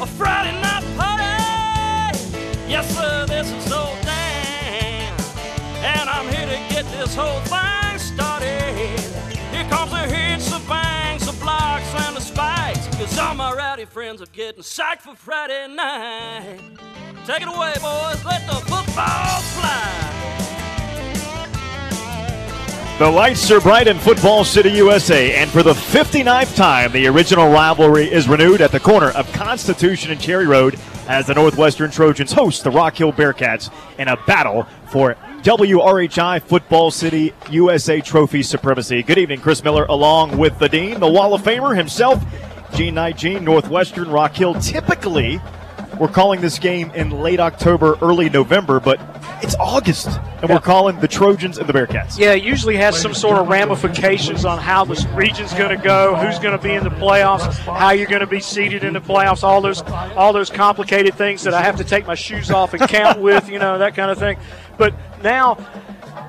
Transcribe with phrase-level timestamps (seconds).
[0.00, 1.24] a Friday night party.
[2.68, 5.16] Yes, sir, this is so damn.
[5.82, 9.00] And I'm here to get this whole thing started.
[9.50, 12.86] Here comes the hits, the bangs, the blocks, and the spikes.
[12.96, 16.60] Cause all my rowdy friends are getting psyched for Friday night.
[17.26, 18.24] Take it away, boys.
[18.24, 20.47] Let the football fly.
[22.98, 27.48] The lights are bright in Football City, USA, and for the 59th time, the original
[27.48, 32.32] rivalry is renewed at the corner of Constitution and Cherry Road as the Northwestern Trojans
[32.32, 39.04] host the Rock Hill Bearcats in a battle for WRHI Football City USA Trophy supremacy.
[39.04, 42.20] Good evening, Chris Miller, along with the Dean, the Wall of Famer himself,
[42.74, 44.54] Gene Knight Gene, Northwestern Rock Hill.
[44.54, 45.40] Typically,
[46.00, 48.98] we're calling this game in late October, early November, but
[49.42, 50.08] it's August,
[50.40, 52.18] and we're calling the Trojans and the Bearcats.
[52.18, 56.16] Yeah, it usually has some sort of ramifications on how this region's going to go,
[56.16, 59.00] who's going to be in the playoffs, how you're going to be seated in the
[59.00, 62.74] playoffs, all those all those complicated things that I have to take my shoes off
[62.74, 64.38] and count with, you know, that kind of thing.
[64.76, 65.56] But now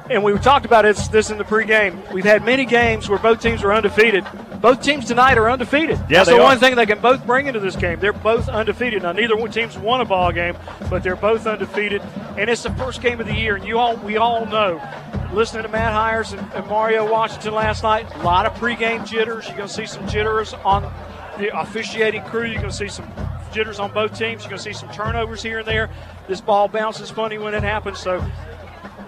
[0.10, 2.12] and we talked about this, this in the pregame.
[2.12, 4.26] We've had many games where both teams were undefeated.
[4.60, 5.98] Both teams tonight are undefeated.
[6.00, 6.44] Yeah, That's they the are.
[6.44, 8.00] one thing they can both bring into this game.
[8.00, 9.04] They're both undefeated.
[9.04, 10.58] Now, neither one team's won a ball game,
[10.90, 12.02] but they're both undefeated.
[12.38, 13.56] And it's the first game of the year.
[13.56, 14.82] And you all, we all know,
[15.32, 19.48] listening to Matt Hires and, and Mario Washington last night, a lot of pregame jitters.
[19.48, 20.92] You're going to see some jitters on
[21.38, 22.46] the officiating crew.
[22.46, 23.10] You're going to see some
[23.54, 24.42] jitters on both teams.
[24.44, 25.90] You're going to see some turnovers here and there.
[26.28, 28.00] This ball bounces funny when it happens.
[28.00, 28.26] So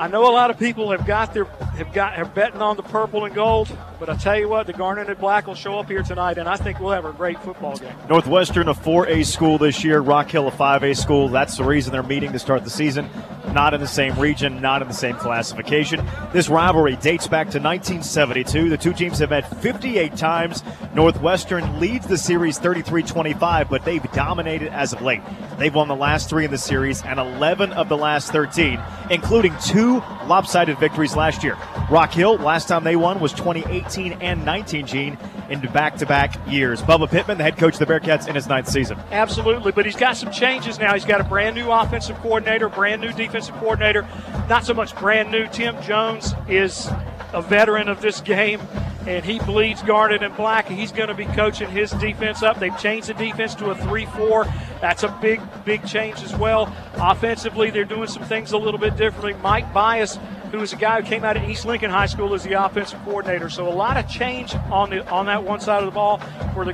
[0.01, 2.81] I know a lot of people have got their have got are betting on the
[2.81, 3.69] purple and gold,
[4.01, 6.49] but I tell you what, the garnet and black will show up here tonight, and
[6.49, 7.93] I think we'll have a great football game.
[8.09, 11.27] Northwestern, a 4A school this year, Rock Hill, a 5A school.
[11.27, 13.07] That's the reason they're meeting to start the season.
[13.53, 16.03] Not in the same region, not in the same classification.
[16.33, 18.69] This rivalry dates back to 1972.
[18.69, 20.63] The two teams have met 58 times.
[20.95, 25.21] Northwestern leads the series 33 25, but they've dominated as of late.
[25.59, 28.79] They've won the last three in the series and 11 of the last 13,
[29.11, 31.55] including two lopsided victories last year.
[31.91, 33.33] Rock Hill, last time they won was
[33.91, 35.17] 2018 and 19, Gene,
[35.49, 36.81] in back to back years.
[36.81, 38.97] Bubba Pittman, the head coach of the Bearcats, in his ninth season.
[39.11, 40.93] Absolutely, but he's got some changes now.
[40.93, 44.07] He's got a brand new offensive coordinator, brand new defensive coordinator.
[44.49, 45.47] Not so much brand new.
[45.47, 46.89] Tim Jones is
[47.33, 48.59] a veteran of this game,
[49.07, 50.67] and he bleeds Garnet and Black.
[50.67, 52.59] He's going to be coaching his defense up.
[52.59, 54.45] They've changed the defense to a 3 4.
[54.79, 56.73] That's a big, big change as well.
[56.95, 59.33] Offensively, they're doing some things a little bit differently.
[59.41, 60.17] Mike Bias,
[60.51, 62.99] who is a guy who came out of East Lincoln High School, is the offensive
[63.03, 63.49] coordinator.
[63.49, 66.17] So a lot of change on the on that one side of the ball.
[66.53, 66.73] For the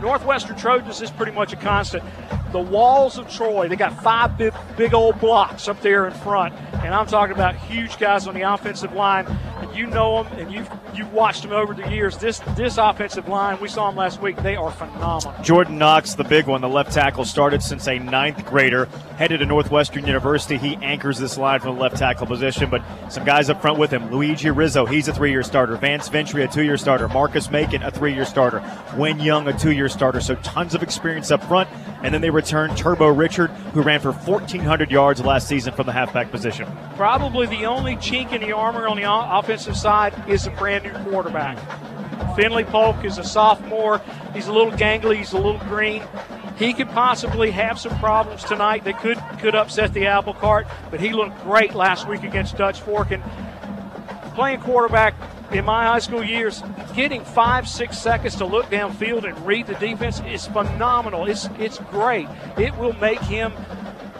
[0.00, 2.04] Northwestern Trojans is pretty much a constant.
[2.52, 6.54] The walls of Troy, they got five big, big old blocks up there in front,
[6.84, 9.26] and I'm talking about huge guys on the offensive line.
[9.26, 12.18] And you know them, and you've you've watched them over the years.
[12.18, 14.36] This this offensive line, we saw them last week.
[14.42, 15.34] They are phenomenal.
[15.42, 18.86] Jordan Knox, the big one, the left tackle, started since a ninth grader,
[19.16, 20.58] headed to Northwestern University.
[20.58, 23.90] He anchors this line from the left tackle position, but some guys up front with
[23.90, 24.10] him.
[24.10, 25.76] Luigi Rizzo, he's a three year starter.
[25.76, 27.08] Vance Ventry, a two year starter.
[27.08, 28.62] Marcus Macon, a three year starter.
[28.96, 30.20] Win Young, a two year starter.
[30.20, 31.68] So tons of experience up front.
[32.06, 35.92] And then they return Turbo Richard, who ran for 1,400 yards last season from the
[35.92, 36.68] halfback position.
[36.94, 40.92] Probably the only chink in the armor on the offensive side is a brand new
[41.10, 41.58] quarterback.
[42.36, 44.00] Finley Polk is a sophomore.
[44.32, 45.16] He's a little gangly.
[45.16, 46.00] He's a little green.
[46.56, 50.68] He could possibly have some problems tonight that could could upset the apple cart.
[50.92, 53.20] But he looked great last week against Dutch Fork and
[54.36, 55.16] playing quarterback
[55.52, 56.62] in my high school years.
[56.94, 61.26] Getting five six seconds to look downfield and read the defense is phenomenal.
[61.26, 62.28] It's it's great.
[62.58, 63.52] It will make him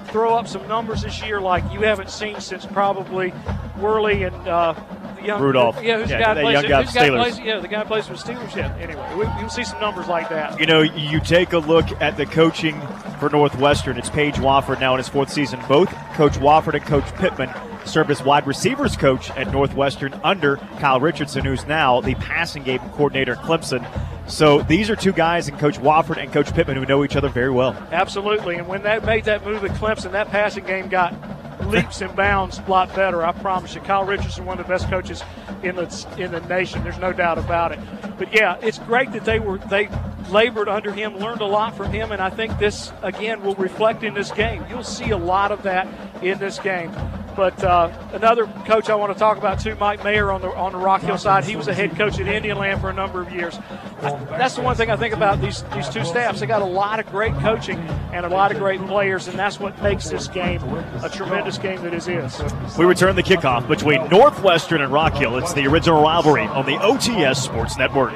[0.06, 3.32] throw up some numbers this year like you haven't seen since probably
[3.78, 4.74] Worley and uh,
[5.22, 5.82] young Rudolph.
[5.82, 7.18] Yeah, who's Yeah, the guy young guy who's for the guy Steelers.
[7.22, 8.54] plays- yeah, the guy who plays for Steelers.
[8.56, 8.74] Yeah.
[8.76, 10.58] Anyway, we, you'll see some numbers like that.
[10.60, 12.80] You know, you take a look at the coaching
[13.18, 13.98] for Northwestern.
[13.98, 15.60] It's Paige Wofford now in his fourth season.
[15.68, 17.50] Both Coach Wofford and Coach Pittman
[17.86, 22.80] served as wide receivers coach at Northwestern under Kyle Richardson, who's now the passing game
[22.92, 23.86] coordinator at Clemson.
[24.28, 27.28] So these are two guys, and Coach Wofford and Coach Pittman, who know each other
[27.28, 27.72] very well.
[27.92, 28.56] Absolutely.
[28.56, 31.14] And when they made that move at Clemson, that passing game got
[31.66, 33.24] leaps and bounds a lot better.
[33.24, 33.80] I promise you.
[33.80, 35.22] Kyle Richardson, one of the best coaches
[35.62, 36.82] in the in the nation.
[36.82, 37.78] There's no doubt about it.
[38.18, 39.88] But yeah, it's great that they were they
[40.30, 44.02] labored under him, learned a lot from him, and I think this again will reflect
[44.02, 44.64] in this game.
[44.68, 45.86] You'll see a lot of that
[46.22, 46.90] in this game.
[47.36, 50.72] But uh, another coach I want to talk about too, Mike Mayer on the on
[50.72, 51.44] the Rock Hill side.
[51.44, 53.58] He was a head coach at Indian Land for a number of years.
[54.02, 56.40] I- that's the one thing I think about these these two staffs.
[56.40, 57.78] They got a lot of great coaching
[58.12, 60.62] and a lot of great players, and that's what makes this game
[61.02, 62.76] a tremendous game that it is.
[62.78, 65.36] We return the kickoff between Northwestern and Rock Hill.
[65.36, 68.14] It's the original rivalry on the OTS Sports Network.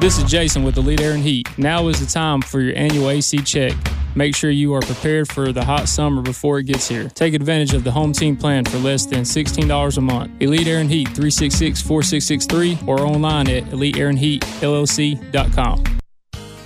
[0.00, 1.46] This is Jason with Elite Air and Heat.
[1.58, 3.74] Now is the time for your annual AC check.
[4.14, 7.08] Make sure you are prepared for the hot summer before it gets here.
[7.10, 10.42] Take advantage of the home team plan for less than $16 a month.
[10.42, 15.84] Elite Air and Heat 366 4663 or online at eliteairandheatllc.com.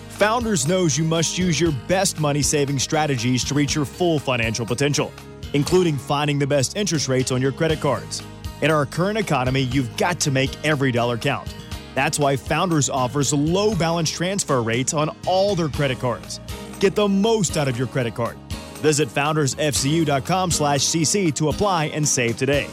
[0.09, 4.65] Founders knows you must use your best money saving strategies to reach your full financial
[4.65, 5.13] potential,
[5.53, 8.23] including finding the best interest rates on your credit cards.
[8.63, 11.53] In our current economy, you've got to make every dollar count.
[11.95, 16.41] That's why Founders offers low balance transfer rates on all their credit cards.
[16.81, 18.37] Get the most out of your credit card.
[18.83, 22.69] Visit foundersfcu.com slash cc to apply and save today.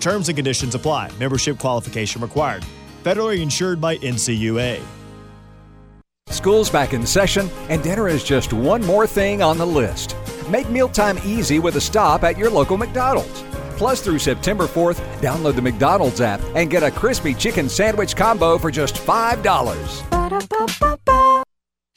[0.00, 1.10] Terms and conditions apply.
[1.18, 2.64] Membership qualification required.
[3.02, 4.80] Federally insured by NCUA.
[6.28, 10.16] School's back in session, and dinner is just one more thing on the list.
[10.48, 13.42] Make mealtime easy with a stop at your local McDonald's.
[13.76, 18.58] Plus, through September 4th, download the McDonald's app and get a crispy chicken sandwich combo
[18.58, 21.46] for just $5.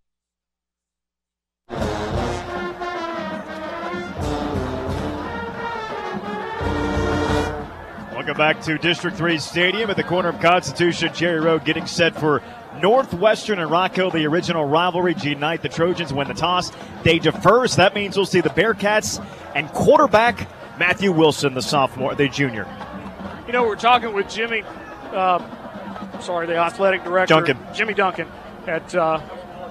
[8.26, 12.16] Welcome back to District 3 Stadium at the corner of Constitution Cherry Road, getting set
[12.16, 12.42] for
[12.82, 15.14] Northwestern and Rock Hill, the original rivalry.
[15.14, 16.72] Gene Knight, the Trojans win the toss.
[17.04, 19.24] They defer, so that means we'll see the Bearcats
[19.54, 20.50] and quarterback
[20.80, 22.68] Matthew Wilson, the sophomore, the junior.
[23.48, 24.64] You know, we're talking with Jimmy.
[25.14, 25.40] Uh,
[26.22, 27.58] sorry, the athletic director, Duncan.
[27.74, 28.28] Jimmy Duncan,
[28.68, 29.22] at uh,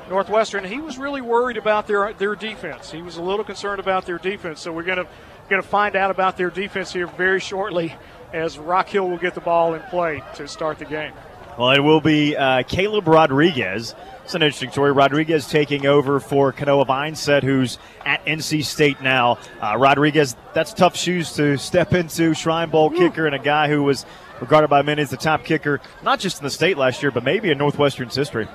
[0.08, 0.64] Northwestern.
[0.64, 2.90] He was really worried about their their defense.
[2.90, 4.60] He was a little concerned about their defense.
[4.60, 5.06] So we're gonna
[5.48, 7.94] gonna find out about their defense here very shortly,
[8.32, 11.12] as Rock Hill will get the ball in play to start the game.
[11.58, 13.94] Well, it will be uh, Caleb Rodriguez.
[14.24, 14.90] It's an interesting story.
[14.90, 19.38] Rodriguez taking over for Kanoa Vineset, who's at NC State now.
[19.60, 22.34] Uh, Rodriguez, that's tough shoes to step into.
[22.34, 24.04] Shrine Bowl kicker and a guy who was
[24.44, 27.24] regarded by many as the top kicker, not just in the state last year, but
[27.24, 28.46] maybe in Northwestern's history.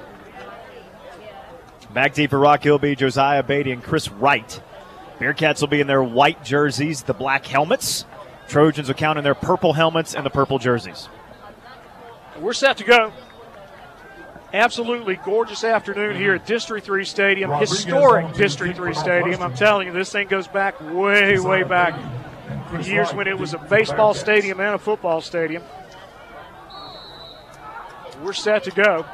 [1.94, 4.62] Back deep for Rock Hill will be Josiah Beatty and Chris Wright.
[5.20, 8.06] Bearcats will be in their white jerseys, the black helmets.
[8.48, 11.10] Trojans will count in their purple helmets and the purple jerseys.
[12.40, 13.12] We're set to go.
[14.54, 19.42] Absolutely gorgeous afternoon here at District 3 Stadium, historic District 3 Stadium.
[19.42, 22.00] I'm telling you, this thing goes back way, way back.
[22.84, 25.64] Years when it was a baseball stadium and a football stadium.
[28.22, 29.06] We're set to go.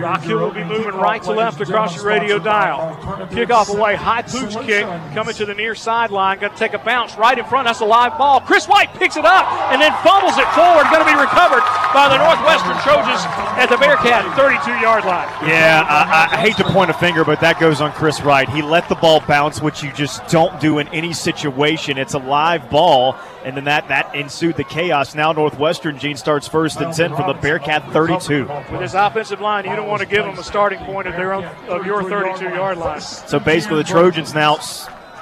[0.00, 2.96] Rock will be moving right to left across your radio dial.
[3.28, 6.38] Kickoff away, high pooch kick coming to the near sideline.
[6.38, 7.66] Going to take a bounce right in front.
[7.66, 8.40] That's a live ball.
[8.40, 10.84] Chris White picks it up and then fumbles it forward.
[10.90, 11.62] Going to be recovered
[11.92, 13.20] by the Northwestern Trojans
[13.58, 15.28] at the Bearcat 32 yard line.
[15.46, 18.48] Yeah, I, I hate to point a finger, but that goes on Chris Wright.
[18.48, 21.98] He let the ball bounce, which you just don't do in any situation.
[21.98, 25.14] It's a live ball, and then that, that ensued the chaos.
[25.14, 28.46] Now Northwestern, Gene, starts first and 10 from the Bearcat 32.
[28.70, 31.32] With his offensive line, you don't want to give them a starting point of their
[31.32, 33.00] own of your 32 yard line.
[33.00, 34.58] So basically, the Trojans now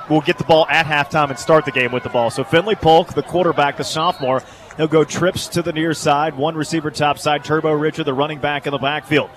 [0.08, 2.30] will get the ball at halftime and start the game with the ball.
[2.30, 4.42] So Finley Polk, the quarterback, the sophomore,
[4.76, 8.38] he'll go trips to the near side, one receiver top side, Turbo Richard, the running
[8.38, 9.30] back in the backfield.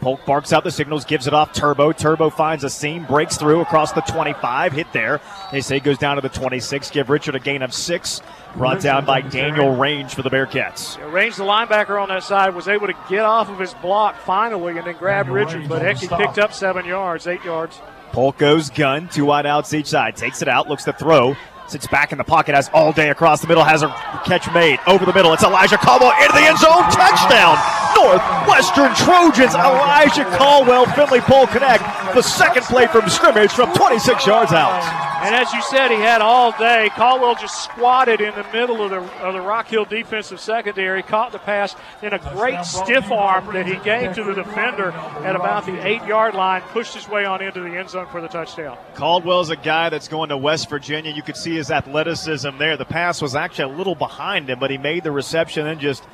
[0.00, 1.90] Polk barks out the signals, gives it off Turbo.
[1.92, 5.20] Turbo finds a seam, breaks through across the 25, hit there.
[5.50, 6.90] They say goes down to the 26.
[6.90, 8.22] Give Richard a gain of six.
[8.56, 10.96] Brought down by Daniel Range for the Bearcats.
[10.98, 14.16] Yeah, Range, the linebacker on that side, was able to get off of his block
[14.20, 17.80] finally and then grab Richard, but heck, he picked up seven yards, eight yards.
[18.12, 20.16] Polk goes gun, two wide outs each side.
[20.16, 21.36] Takes it out, looks to throw.
[21.66, 23.88] Sits back in the pocket, has all day across the middle, has a
[24.24, 24.78] catch made.
[24.86, 26.82] Over the middle, it's Elijah Caldwell into the end zone.
[26.90, 27.87] Touchdown!
[28.02, 31.82] Northwestern Trojans, Elijah Caldwell, Finley Polk connect.
[32.14, 35.08] The second play from scrimmage from 26 yards out.
[35.20, 36.90] And as you said, he had all day.
[36.94, 41.32] Caldwell just squatted in the middle of the, of the Rock Hill defensive secondary, caught
[41.32, 45.66] the pass, then a great stiff arm that he gave to the defender at about
[45.66, 48.78] the eight yard line, pushed his way on into the end zone for the touchdown.
[48.94, 51.12] Caldwell's a guy that's going to West Virginia.
[51.12, 52.76] You could see his athleticism there.
[52.76, 56.04] The pass was actually a little behind him, but he made the reception and just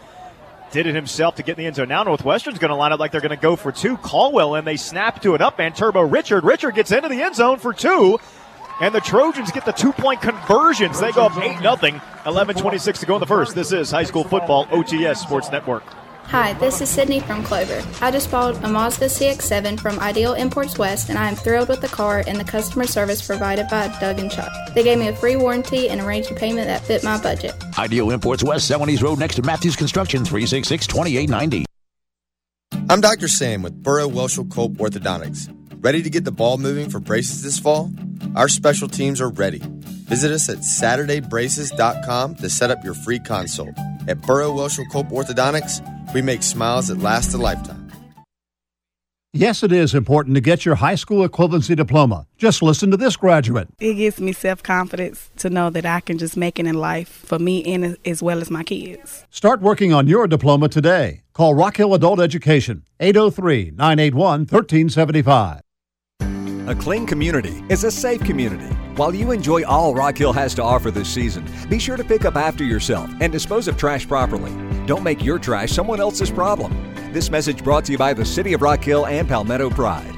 [0.75, 1.87] did it himself to get in the end zone.
[1.87, 3.97] Now Northwestern's going to line up like they're going to go for two.
[3.97, 6.43] Caldwell and they snap to an up man, Turbo Richard.
[6.43, 8.19] Richard gets into the end zone for two.
[8.81, 10.99] And the Trojans get the two point conversions.
[10.99, 12.01] They go up 8 0.
[12.27, 13.55] 11 26 to go in the first.
[13.55, 15.85] This is High School Football OTS Sports Network.
[16.27, 17.83] Hi, this is Sydney from Clover.
[18.01, 21.81] I just bought a Mazda CX-7 from Ideal Imports West, and I am thrilled with
[21.81, 24.51] the car and the customer service provided by Doug and Chuck.
[24.75, 27.55] They gave me a free warranty and arranged a payment that fit my budget.
[27.79, 31.65] Ideal Imports West, 70s Road next to Matthews Construction, 366-2890.
[32.91, 33.29] I'm Dr.
[33.29, 35.49] Sam with Burrow Welshel Culp Orthodontics.
[35.85, 37.93] Ready to get the ball moving for braces this fall?
[38.35, 39.61] Our special teams are ready.
[40.09, 43.77] Visit us at SaturdayBraces.com to set up your free consult.
[44.09, 45.83] At Burrow Welshel Culp Orthodontics,
[46.15, 47.91] we make smiles that last a lifetime.
[49.35, 52.27] Yes, it is important to get your high school equivalency diploma.
[52.39, 53.69] Just listen to this graduate.
[53.79, 57.09] It gives me self confidence to know that I can just make it in life
[57.09, 59.27] for me and as well as my kids.
[59.29, 61.25] Start working on your diploma today.
[61.35, 65.64] Call Rock Hill Adult Education, 803 981 1375.
[66.67, 68.75] A clean community is a safe community.
[68.97, 72.25] While you enjoy all Rock Hill has to offer this season, be sure to pick
[72.25, 74.51] up after yourself and dispose of trash properly.
[74.87, 76.73] Don't make your trash someone else's problem.
[77.13, 80.11] This message brought to you by the City of Rock Hill and Palmetto Pride.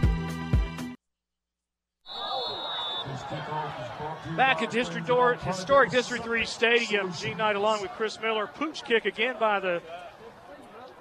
[4.37, 8.47] Back at District or, Historic District 3 Stadium, Gene Knight along with Chris Miller.
[8.47, 9.83] Pooch kick again by the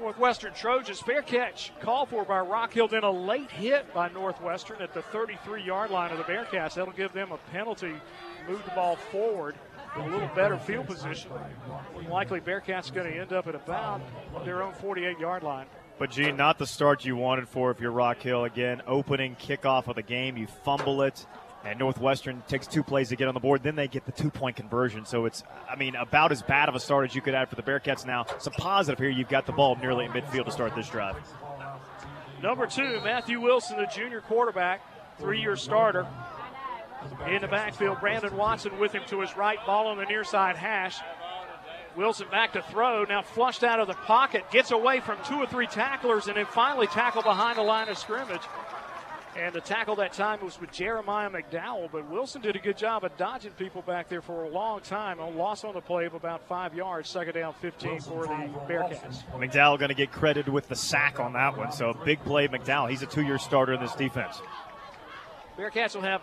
[0.06, 1.02] Northwestern Trojans.
[1.02, 5.02] Fair catch called for by Rock Hill, then a late hit by Northwestern at the
[5.02, 6.76] 33 yard line of the Bearcats.
[6.76, 7.96] That'll give them a penalty,
[8.48, 9.56] move the ball forward,
[9.96, 11.32] a little better field position.
[12.08, 14.00] Likely Bearcats going to end up at about
[14.46, 15.66] their own 48 yard line.
[15.98, 18.44] But, Gene, not the start you wanted for if you're Rock Hill.
[18.44, 21.26] Again, opening kickoff of the game, you fumble it
[21.66, 23.64] and Northwestern takes two plays to get on the board.
[23.64, 25.06] Then they get the two point conversion.
[25.06, 27.56] So it's, I mean, about as bad of a start as you could have for
[27.56, 28.26] the Bearcats now.
[28.40, 29.10] Some positive here.
[29.10, 31.16] You've got the ball nearly in midfield to start this drive.
[32.42, 34.82] Number two, Matthew Wilson, the junior quarterback,
[35.18, 36.08] three year starter.
[37.28, 40.56] In the backfield, Brandon Watson with him to his right, ball on the near side
[40.56, 40.98] hash.
[41.96, 45.48] Wilson back to throw, now flushed out of the pocket, gets away from two or
[45.48, 48.42] three tacklers, and then finally tackled behind the line of scrimmage.
[49.38, 53.04] And the tackle that time was with Jeremiah McDowell, but Wilson did a good job
[53.04, 55.20] of dodging people back there for a long time.
[55.20, 59.24] A loss on the play of about five yards, second down 15 for the Bearcats.
[59.34, 61.74] McDowell going to get credited with the sack on that one.
[61.74, 62.90] So big play, McDowell.
[62.90, 64.42] He's a two-year starter in this defense.
[65.58, 66.22] Bearcats will have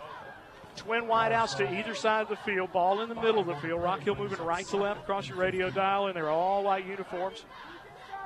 [0.75, 3.83] twin wideouts to either side of the field, ball in the middle of the field.
[3.83, 7.45] Rock Hill moving right to left across your radio dial, and they're all white uniforms.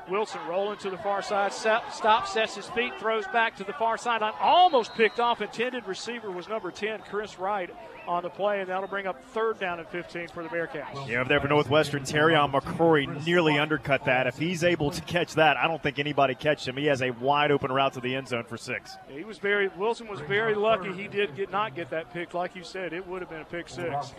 [0.09, 3.97] Wilson rolling to the far side, stops, sets his feet, throws back to the far
[3.97, 4.33] sideline.
[4.39, 5.41] Almost picked off.
[5.41, 7.69] Intended receiver was number 10, Chris Wright,
[8.07, 11.07] on the play, and that'll bring up third down and 15 for the Bearcats.
[11.07, 14.27] Yeah, there for Northwestern, Terrion McCrory nearly undercut that.
[14.27, 16.77] If he's able to catch that, I don't think anybody catches him.
[16.77, 18.95] He has a wide open route to the end zone for six.
[19.09, 20.93] He was very Wilson was very lucky.
[20.93, 22.93] He did get not get that pick, like you said.
[22.93, 24.13] It would have been a pick six.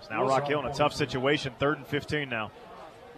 [0.00, 2.50] So now Rock Hill in a tough situation, third and 15 now.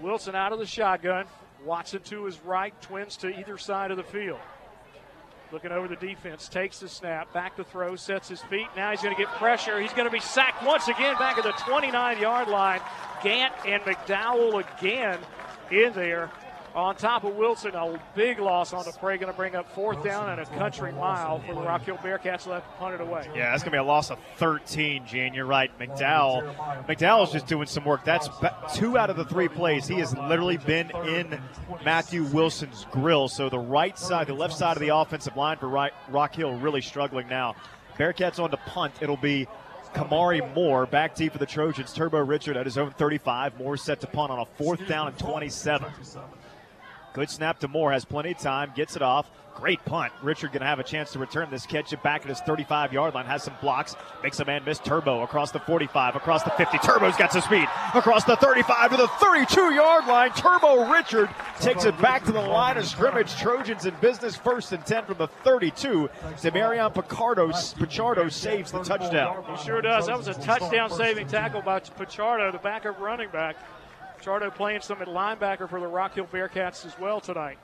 [0.00, 1.26] Wilson out of the shotgun.
[1.64, 4.38] Watson to his right, twins to either side of the field.
[5.52, 8.68] Looking over the defense, takes the snap, back to throw, sets his feet.
[8.76, 9.80] Now he's going to get pressure.
[9.80, 12.80] He's going to be sacked once again back at the 29 yard line.
[13.22, 15.18] Gant and McDowell again
[15.70, 16.30] in there
[16.74, 17.74] on top of Wilson.
[17.74, 20.92] A big loss on the play, going to bring up fourth down and a country
[20.92, 23.26] mile for the Rock Hill Bearcats left punted away.
[23.34, 25.34] Yeah, that's going to be a loss of 13, Gene.
[25.34, 25.70] You're right.
[25.78, 26.54] McDowell,
[26.86, 28.04] McDowell's just doing some work.
[28.04, 28.28] That's
[28.74, 29.86] two out of the three plays.
[29.86, 31.40] He has literally been in
[31.84, 33.28] Matthew Wilson's grill.
[33.28, 36.80] So the right side, the left side of the offensive line for Rock Hill really
[36.80, 37.56] struggling now.
[37.98, 38.94] Bearcats on to punt.
[39.00, 39.46] It'll be
[39.94, 41.92] Kamari Moore back deep for the Trojans.
[41.92, 43.58] Turbo Richard at his own 35.
[43.58, 45.90] Moore set to punt on a fourth down and 27.
[47.12, 49.28] Good snap to Moore, has plenty of time, gets it off.
[49.56, 50.12] Great punt.
[50.22, 52.92] Richard going to have a chance to return this, catch it back at his 35
[52.92, 54.78] yard line, has some blocks, makes a man miss.
[54.78, 56.78] Turbo across the 45, across the 50.
[56.78, 57.68] Turbo's got some speed.
[57.94, 60.30] Across the 35 to the 32 yard line.
[60.30, 61.28] Turbo Richard
[61.60, 63.36] takes it back to the line of scrimmage.
[63.36, 66.08] Trojans in business, first and 10 from the 32.
[66.36, 69.44] Demarion Picardo, Pichardo saves the touchdown.
[69.50, 70.06] He sure does.
[70.06, 73.56] That was a touchdown saving tackle by Pichardo, the backup running back.
[74.20, 77.58] Chardo playing some at linebacker for the Rock Hill Bearcats as well tonight.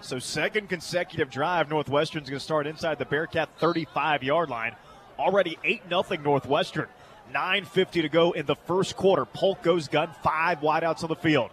[0.00, 4.74] So, second consecutive drive, Northwestern's going to start inside the Bearcat 35 yard line.
[5.18, 6.88] Already 8 0 Northwestern.
[7.32, 9.24] 9.50 to go in the first quarter.
[9.24, 11.50] Polk goes gun, five wideouts on the field.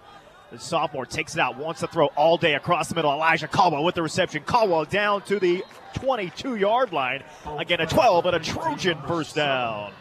[0.51, 3.11] The sophomore takes it out, wants to throw all day across the middle.
[3.11, 4.43] Elijah Caldwell with the reception.
[4.43, 7.23] Caldwell down to the 22 yard line.
[7.57, 9.93] Again, a 12 and a Trojan first down.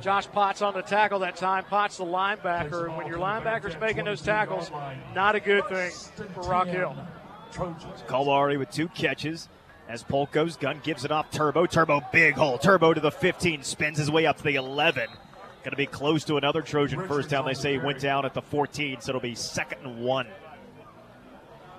[0.00, 1.64] Josh Potts on the tackle that time.
[1.64, 2.86] Potts the linebacker.
[2.86, 4.70] And when your linebacker's making those tackles,
[5.14, 5.90] not a good thing
[6.34, 6.96] for Rock Hill.
[8.06, 9.48] Caldwell already with two catches.
[9.88, 11.30] As Polk goes, gun gives it off.
[11.30, 12.58] Turbo, Turbo, big hole.
[12.58, 15.06] Turbo to the 15, spins his way up to the 11.
[15.62, 17.44] Going to be close to another Trojan first down.
[17.44, 20.26] They say he went down at the 14, so it'll be second and one.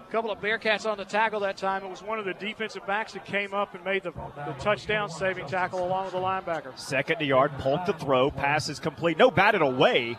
[0.07, 1.83] A couple of Bearcats on the tackle that time.
[1.83, 5.09] It was one of the defensive backs that came up and made the, the touchdown
[5.09, 6.77] saving tackle along with the linebacker.
[6.79, 9.17] Second to yard, Polk the throw, pass is complete.
[9.17, 10.17] No, batted away.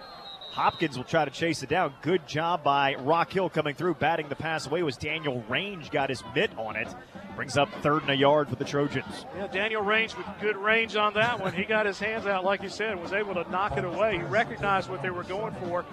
[0.50, 1.94] Hopkins will try to chase it down.
[2.02, 4.82] Good job by Rock Hill coming through, batting the pass away.
[4.82, 6.88] Was Daniel Range got his mitt on it.
[7.36, 9.24] Brings up third and a yard for the Trojans.
[9.36, 11.52] Yeah, Daniel Range with good range on that one.
[11.54, 14.16] He got his hands out, like you said, was able to knock it away.
[14.16, 15.84] He recognized what they were going for.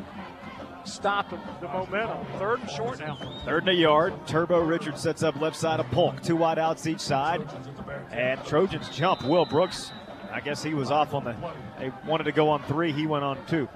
[0.86, 2.25] Stopped the momentum.
[2.38, 3.18] Third and short now.
[3.44, 4.13] Third and a yard.
[4.27, 6.22] Turbo Richard sets up left side of Polk.
[6.22, 7.46] Two wide outs each side.
[8.12, 9.24] And Trojans jump.
[9.24, 9.92] Will Brooks,
[10.32, 11.36] I guess he was off on the.
[11.80, 12.92] They wanted to go on three.
[12.92, 13.68] He went on two.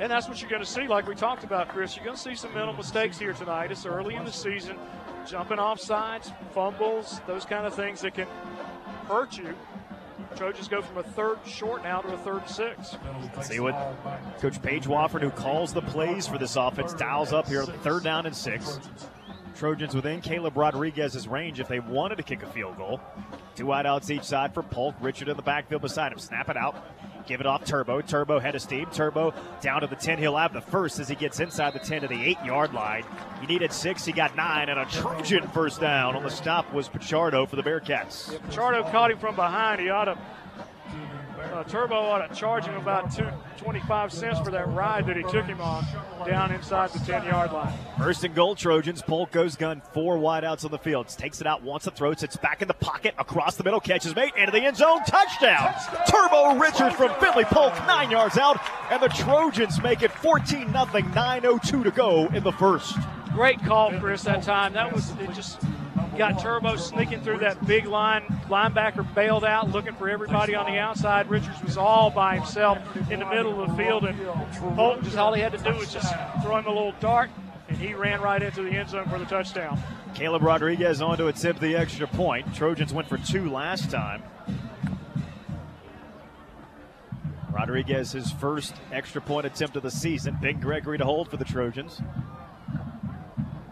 [0.00, 1.94] And that's what you're going to see, like we talked about, Chris.
[1.94, 3.70] You're going to see some mental mistakes here tonight.
[3.70, 4.78] It's early in the season,
[5.26, 8.26] jumping off sides, fumbles, those kind of things that can
[9.08, 9.54] hurt you.
[10.36, 12.96] Trojans go from a third short now to a third six.
[13.42, 13.74] See what
[14.40, 18.26] Coach Paige Wofford, who calls the plays for this offense, dials up here, third down
[18.26, 18.80] and six.
[19.56, 23.00] Trojans within Caleb Rodriguez's range if they wanted to kick a field goal.
[23.54, 24.94] Two wideouts each side for Polk.
[25.00, 26.18] Richard in the backfield beside him.
[26.18, 26.76] Snap it out.
[27.26, 28.00] Give it off Turbo.
[28.00, 28.86] Turbo head of steam.
[28.90, 30.18] Turbo down to the 10.
[30.18, 33.04] He'll have the first as he gets inside the 10 to the 8 yard line.
[33.40, 34.04] He needed six.
[34.04, 34.68] He got nine.
[34.68, 36.16] And a Trojan first down.
[36.16, 38.32] On the stop was Pichardo for the Bearcats.
[38.32, 39.80] Yeah, Pichardo caught him from behind.
[39.80, 40.18] He ought to
[41.52, 43.26] uh, Turbo ought to charge him about two,
[43.58, 45.84] 25 cents for that ride that he took him on
[46.26, 47.72] down inside the 10 yard line.
[47.98, 49.02] First and goal, Trojans.
[49.02, 51.08] Polk goes gun, four wideouts on the field.
[51.08, 54.14] Takes it out, wants to throw, sits back in the pocket, across the middle, catches
[54.14, 55.74] mate, into the end zone, touchdown!
[56.06, 58.58] Turbo Richards from Finley Polk, nine yards out,
[58.90, 62.96] and the Trojans make it 14 0, 9.02 to go in the first.
[63.32, 64.72] Great call, Chris, that time.
[64.72, 65.60] That was it just
[66.18, 68.24] got Turbo sneaking through that big line.
[68.50, 71.30] Linebacker bailed out, looking for everybody on the outside.
[71.30, 72.78] Richards was all by himself
[73.10, 74.18] in the middle of the field, and
[74.76, 77.30] Polk just all he had to do was just throw him a little dart,
[77.68, 79.80] and he ran right into the end zone for the touchdown.
[80.14, 82.52] Caleb Rodriguez on to attempt the extra point.
[82.54, 84.22] Trojans went for two last time.
[87.52, 90.36] Rodriguez, his first extra point attempt of the season.
[90.40, 92.00] Big Gregory to hold for the Trojans.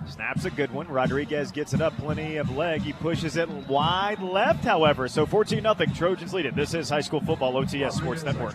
[0.08, 0.88] Snaps a good one.
[0.88, 2.82] Rodriguez gets it up, plenty of leg.
[2.82, 5.06] He pushes it wide left, however.
[5.08, 5.74] So 14 0.
[5.94, 6.54] Trojans lead it.
[6.54, 8.54] This is High School Football OTS Sports Network.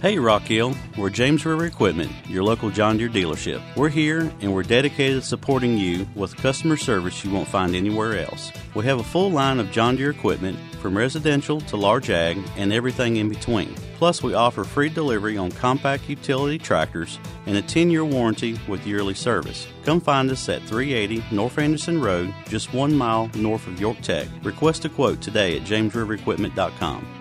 [0.00, 3.60] Hey Rock Hill, we're James River Equipment, your local John Deere dealership.
[3.76, 8.16] We're here and we're dedicated to supporting you with customer service you won't find anywhere
[8.20, 8.52] else.
[8.76, 12.72] We have a full line of John Deere equipment from residential to large ag and
[12.72, 13.74] everything in between.
[13.96, 18.86] Plus, we offer free delivery on compact utility tractors and a 10 year warranty with
[18.86, 19.66] yearly service.
[19.84, 24.28] Come find us at 380 North Anderson Road, just one mile north of York Tech.
[24.42, 27.17] Request a quote today at jamesriverequipment.com.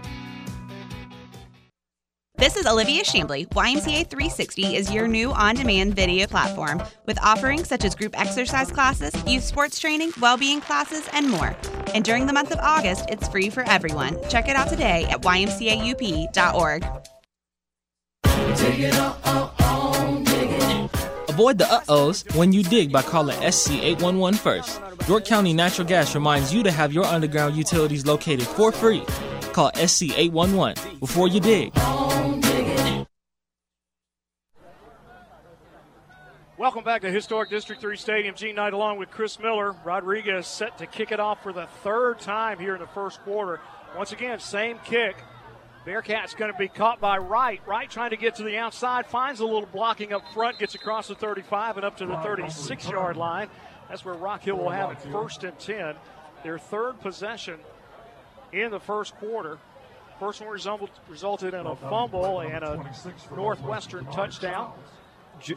[2.38, 3.48] This is Olivia Shambly.
[3.48, 8.72] YMCA 360 is your new on demand video platform with offerings such as group exercise
[8.72, 11.58] classes, youth sports training, well being classes, and more.
[11.96, 14.20] And during the month of August, it's free for everyone.
[14.30, 16.84] Check it out today at ymcaup.org.
[21.30, 24.80] Avoid the uh ohs when you dig by calling SC 811 first.
[25.08, 29.04] York County Natural Gas reminds you to have your underground utilities located for free.
[29.58, 31.74] Call SC 811 before you dig.
[36.60, 38.36] Welcome back to Historic District 3 Stadium.
[38.36, 39.76] Gene Knight along with Chris Miller.
[39.84, 43.60] Rodriguez set to kick it off for the third time here in the first quarter.
[43.96, 45.16] Once again, same kick.
[45.88, 47.60] Bearcats going to be caught by Wright.
[47.66, 51.08] Wright trying to get to the outside, finds a little blocking up front, gets across
[51.08, 53.50] the 35 and up to the 36 yard line.
[53.90, 55.96] That's where Rock Hill will have it first and 10.
[56.44, 57.58] Their third possession
[58.52, 59.58] in the first quarter.
[60.20, 62.92] First one resulted, resulted in a fumble and a
[63.36, 64.74] Northwestern touchdown.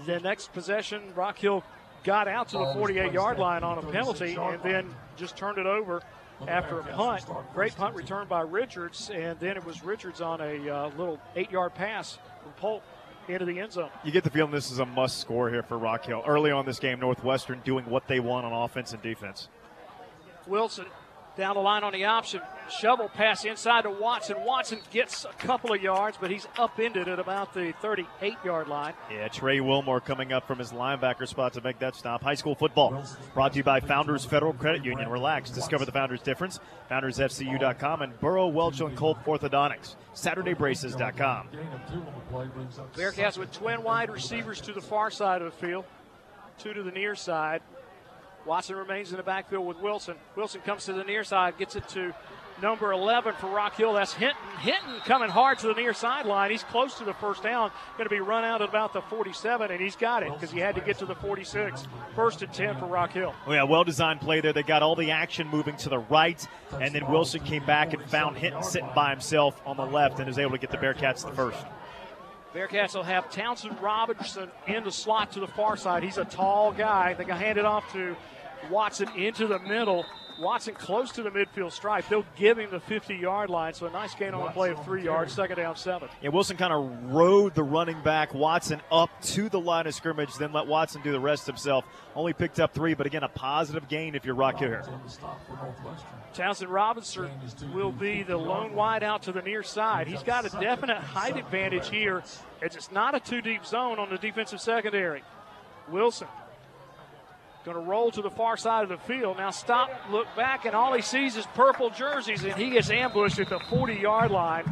[0.06, 1.64] The next possession, Rock Hill
[2.04, 5.66] got out to the 48 yard line on a penalty and then just turned it
[5.66, 6.02] over
[6.46, 7.24] after a punt.
[7.54, 11.50] Great punt return by Richards, and then it was Richards on a uh, little eight
[11.50, 12.82] yard pass from Polk
[13.28, 13.90] into the end zone.
[14.04, 16.22] You get the feeling this is a must score here for Rock Hill.
[16.26, 19.48] Early on this game, Northwestern doing what they want on offense and defense.
[20.46, 20.86] Wilson
[21.40, 22.40] down the line on the option.
[22.68, 24.36] Shovel pass inside to Watson.
[24.44, 28.92] Watson gets a couple of yards, but he's upended at about the 38 yard line.
[29.10, 32.22] Yeah, Trey Wilmore coming up from his linebacker spot to make that stop.
[32.22, 33.02] High school football
[33.34, 35.08] brought to you by Founders Federal Credit Union.
[35.08, 35.50] Relax.
[35.50, 36.60] Discover the Founders difference.
[36.90, 39.96] FoundersFCU.com and Burrow, Welch, and Culp Orthodontics.
[40.14, 41.48] SaturdayBraces.com.
[42.94, 45.84] Bearcats with twin wide receivers to the far side of the field,
[46.58, 47.62] two to the near side.
[48.46, 50.16] Watson remains in the backfield with Wilson.
[50.36, 52.14] Wilson comes to the near side, gets it to
[52.62, 53.92] number 11 for Rock Hill.
[53.92, 54.36] That's Hinton.
[54.60, 56.50] Hinton coming hard to the near sideline.
[56.50, 57.70] He's close to the first down.
[57.96, 60.58] Going to be run out at about the 47, and he's got it because he
[60.58, 61.86] had to get to the 46.
[62.14, 63.34] First and 10 for Rock Hill.
[63.46, 64.52] Oh, yeah, well designed play there.
[64.52, 66.46] They got all the action moving to the right,
[66.80, 70.26] and then Wilson came back and found Hinton sitting by himself on the left and
[70.26, 71.64] was able to get the Bearcats the first.
[72.54, 76.02] Bearcats will have Townsend Robinson in the slot to the far side.
[76.02, 77.14] He's a tall guy.
[77.14, 78.16] They can hand it off to
[78.70, 80.04] Watson into the middle.
[80.40, 82.08] Watson close to the midfield stripe.
[82.08, 83.74] They'll give him the 50 yard line.
[83.74, 86.08] So a nice gain on the play of three yards, second down, seven.
[86.22, 90.34] Yeah, Wilson kind of rode the running back Watson up to the line of scrimmage,
[90.36, 91.84] then let Watson do the rest himself.
[92.14, 94.84] Only picked up three, but again, a positive gain if you're Rock Hill here.
[96.32, 97.30] Townsend Robinson
[97.74, 100.06] will be the lone wide out to the near side.
[100.06, 102.22] He's got a definite height advantage here
[102.62, 105.22] as it's not a too deep zone on the defensive secondary.
[105.88, 106.28] Wilson
[107.64, 109.36] Going to roll to the far side of the field.
[109.36, 113.38] Now stop, look back, and all he sees is purple jerseys, and he gets ambushed
[113.38, 114.64] at the 40 yard line.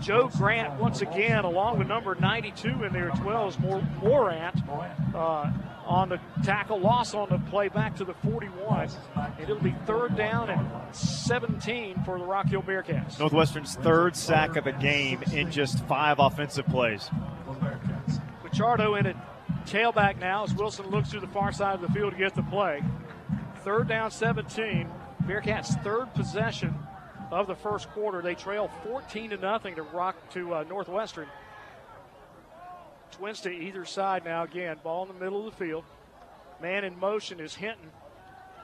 [0.00, 4.56] Joe Grant, once again, along with number 92 in there as well as Morant,
[5.14, 5.50] uh,
[5.86, 8.90] on the tackle loss on the play back to the 41.
[9.14, 13.18] And it'll be third down and 17 for the Rock Hill Bearcats.
[13.18, 17.08] Northwestern's third sack of the game in just five offensive plays.
[18.44, 19.16] Pichardo in it
[19.66, 22.42] tailback now as Wilson looks to the far side of the field to get the
[22.42, 22.82] play.
[23.64, 24.88] Third down 17.
[25.24, 26.74] Bearcats' third possession
[27.30, 28.22] of the first quarter.
[28.22, 31.28] They trail 14 to nothing to rock to uh, Northwestern.
[33.10, 34.76] Twins to either side now again.
[34.82, 35.84] Ball in the middle of the field.
[36.62, 37.90] Man in motion is Hinton.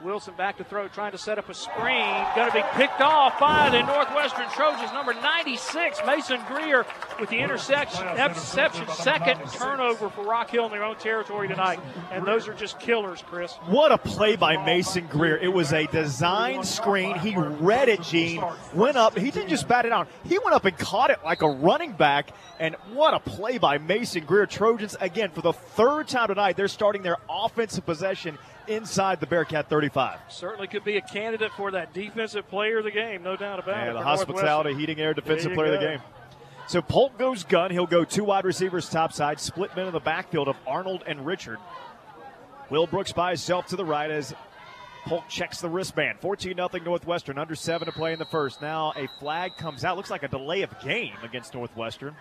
[0.01, 2.25] Wilson back to throw, trying to set up a screen.
[2.35, 4.91] Going to be picked off by the Northwestern Trojans.
[4.91, 6.85] Number 96, Mason Greer,
[7.19, 8.05] with the interception.
[8.07, 11.79] Exception, second turnover for Rock Hill in their own territory tonight.
[12.11, 13.53] And those are just killers, Chris.
[13.67, 15.37] What a play by Mason Greer.
[15.37, 17.17] It was a design screen.
[17.19, 19.17] He read it, Gene, went up.
[19.17, 21.93] He didn't just bat it down, he went up and caught it like a running
[21.93, 22.31] back.
[22.59, 24.45] And what a play by Mason Greer.
[24.45, 29.69] Trojans, again, for the third time tonight, they're starting their offensive possession inside the Bearcat
[29.69, 30.19] 35.
[30.29, 33.83] Certainly could be a candidate for that defensive player of the game, no doubt about
[33.83, 33.87] it.
[33.87, 33.93] yeah.
[33.93, 35.73] The hospitality, heating air defensive player go.
[35.75, 35.99] of the game.
[36.67, 37.71] So Polk goes gun.
[37.71, 41.25] He'll go two wide receivers top side, split men in the backfield of Arnold and
[41.25, 41.59] Richard.
[42.69, 44.33] Will Brooks by himself to the right as
[45.05, 46.19] Polk checks the wristband.
[46.21, 48.61] 14 0 Northwestern, under seven to play in the first.
[48.61, 49.97] Now a flag comes out.
[49.97, 52.15] Looks like a delay of game against Northwestern.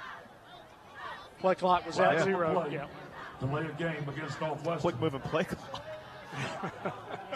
[1.39, 2.67] Play clock was at zero.
[2.71, 2.87] Yeah.
[3.41, 4.81] Delay of game against Northwestern.
[4.81, 5.83] Quick moving play clock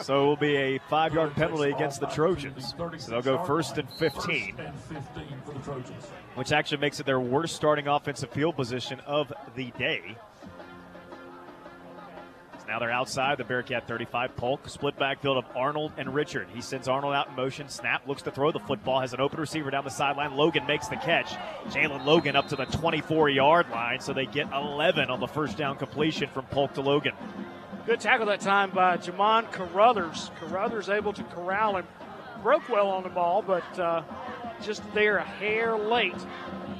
[0.00, 2.74] so it will be a five yard penalty against the Trojans.
[2.98, 4.56] So they'll go first and 15,
[6.34, 10.16] which actually makes it their worst starting offensive field position of the day.
[12.60, 14.36] So now they're outside the Bearcat 35.
[14.36, 16.48] Polk, split backfield of Arnold and Richard.
[16.52, 17.68] He sends Arnold out in motion.
[17.68, 20.36] Snap looks to throw the football, has an open receiver down the sideline.
[20.36, 21.30] Logan makes the catch.
[21.68, 25.56] Jalen Logan up to the 24 yard line, so they get 11 on the first
[25.56, 27.14] down completion from Polk to Logan.
[27.86, 30.32] Good tackle that time by Jamon Carruthers.
[30.40, 31.86] Carruthers able to corral him.
[32.42, 34.02] Broke well on the ball, but uh,
[34.60, 36.16] just there a hair late.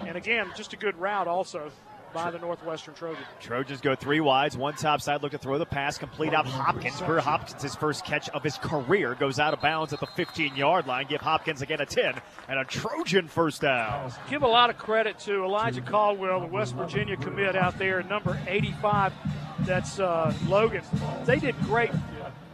[0.04, 1.70] And again, just a good route also
[2.12, 3.24] by the Northwestern Trojans.
[3.38, 6.98] Trojans go three wides, one top side, look to throw the pass, complete out Hopkins.
[6.98, 10.56] For Hopkins, his first catch of his career, goes out of bounds at the 15
[10.56, 11.06] yard line.
[11.08, 14.12] Give Hopkins again a 10 and a Trojan first down.
[14.28, 18.36] Give a lot of credit to Elijah Caldwell, the West Virginia commit out there, number
[18.48, 19.12] 85
[19.60, 20.82] that's uh, Logan.
[21.24, 21.90] They did great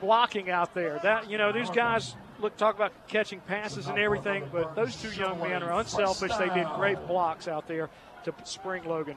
[0.00, 0.98] blocking out there.
[1.02, 5.10] That you know, these guys look talk about catching passes and everything, but those two
[5.10, 6.34] young men are unselfish.
[6.36, 7.88] They did great blocks out there
[8.24, 9.16] to spring Logan.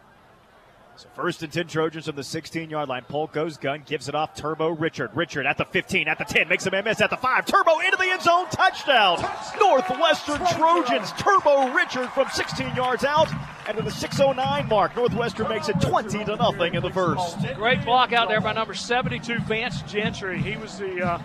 [0.97, 3.03] So first and 10 Trojans from the 16 yard line.
[3.07, 4.33] Polk goes gun, gives it off.
[4.33, 5.11] Turbo Richard.
[5.13, 7.45] Richard at the 15, at the 10, makes a man miss at the 5.
[7.45, 8.45] Turbo into the end zone.
[8.49, 9.19] Touchdown.
[9.59, 11.11] Northwestern Trojans.
[11.13, 13.27] Turbo Richard from 16 yards out.
[13.67, 17.37] And to the 609 mark, Northwestern makes it 20 to nothing in the first.
[17.55, 20.41] Great block out there by number 72, Vance Gentry.
[20.41, 21.21] He was the uh,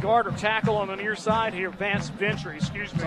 [0.00, 1.70] guard or tackle on the near side here.
[1.70, 3.02] Vance Ventry, excuse me.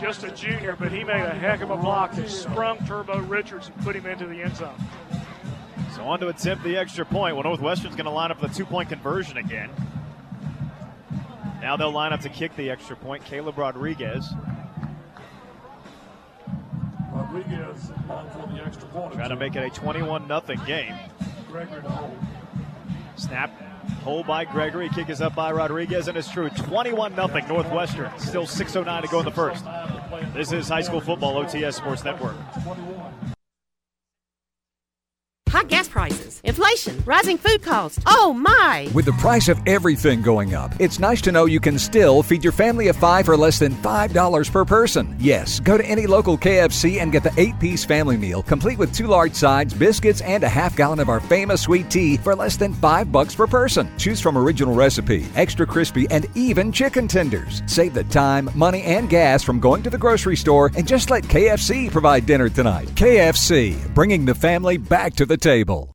[0.00, 3.68] Just a junior, but he made a heck of a block that sprung Turbo Richards
[3.68, 4.74] and put him into the end zone.
[5.94, 7.34] So on to attempt the extra point.
[7.34, 9.70] Well, Northwestern's going to line up for the two-point conversion again.
[11.60, 13.24] Now they'll line up to kick the extra point.
[13.24, 14.28] Caleb Rodriguez.
[17.12, 19.14] Rodriguez uh, for the extra point.
[19.14, 20.94] Trying to make it a 21 0 game.
[23.16, 23.50] Snap
[24.04, 24.88] Hold by Gregory.
[24.88, 26.48] Kick is up by Rodriguez, and it's true.
[26.50, 28.10] 21 0 Northwestern.
[28.18, 29.64] Still 6.09 to go in the first.
[30.34, 32.36] This is high school football, OTS Sports Network.
[35.48, 38.02] High gas prices inflation, rising food costs.
[38.06, 38.88] Oh my!
[38.94, 42.44] With the price of everything going up, it's nice to know you can still feed
[42.44, 45.16] your family of five for less than $5 per person.
[45.18, 48.94] Yes, go to any local KFC and get the eight piece family meal, complete with
[48.94, 52.56] two large sides, biscuits, and a half gallon of our famous sweet tea for less
[52.56, 53.90] than five bucks per person.
[53.98, 57.62] Choose from original recipe, extra crispy, and even chicken tenders.
[57.66, 61.24] Save the time, money, and gas from going to the grocery store and just let
[61.24, 62.88] KFC provide dinner tonight.
[62.88, 65.92] KFC, bringing the family back to the table.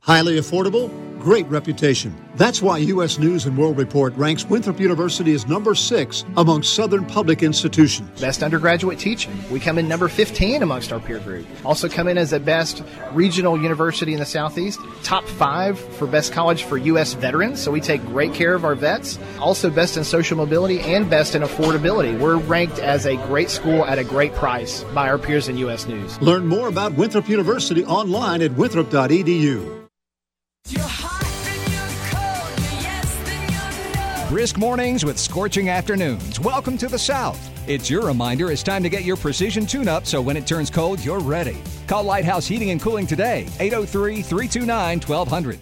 [0.00, 0.90] Highly affordable,
[1.22, 2.12] great reputation.
[2.34, 3.16] That's why U.S.
[3.16, 8.20] News and World Report ranks Winthrop University as number six among Southern public institutions.
[8.20, 9.32] Best undergraduate teaching.
[9.48, 11.46] We come in number 15 amongst our peer group.
[11.64, 12.82] Also come in as the best
[13.12, 14.80] regional university in the Southeast.
[15.04, 17.14] Top five for best college for U.S.
[17.14, 17.62] veterans.
[17.62, 19.18] So we take great care of our vets.
[19.38, 22.18] Also best in social mobility and best in affordability.
[22.18, 25.86] We're ranked as a great school at a great price by our peers in U.S.
[25.86, 26.20] News.
[26.20, 29.82] Learn more about Winthrop University online at winthrop.edu.
[34.32, 36.40] Brisk mornings with scorching afternoons.
[36.40, 37.38] Welcome to the South.
[37.68, 40.70] It's your reminder it's time to get your precision tune up so when it turns
[40.70, 41.58] cold, you're ready.
[41.86, 45.58] Call Lighthouse Heating and Cooling today, 803 329 1200.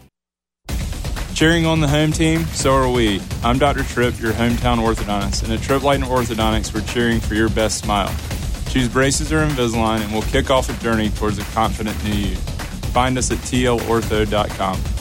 [1.35, 3.21] Cheering on the home team, so are we.
[3.43, 3.83] I'm Dr.
[3.83, 8.15] Tripp, your hometown orthodontist, and at Tripp Light Orthodontics, we're cheering for your best smile.
[8.69, 12.37] Choose braces or Invisalign, and we'll kick off a journey towards a confident new you.
[12.37, 15.00] Find us at tlortho.com.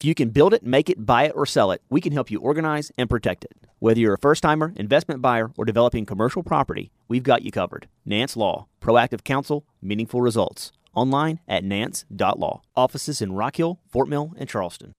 [0.00, 2.30] If you can build it, make it, buy it, or sell it, we can help
[2.30, 3.52] you organize and protect it.
[3.80, 7.86] Whether you're a first timer, investment buyer, or developing commercial property, we've got you covered.
[8.06, 10.72] Nance Law, proactive counsel, meaningful results.
[10.94, 12.62] Online at nance.law.
[12.74, 14.94] Offices in Rock Hill, Fort Mill, and Charleston.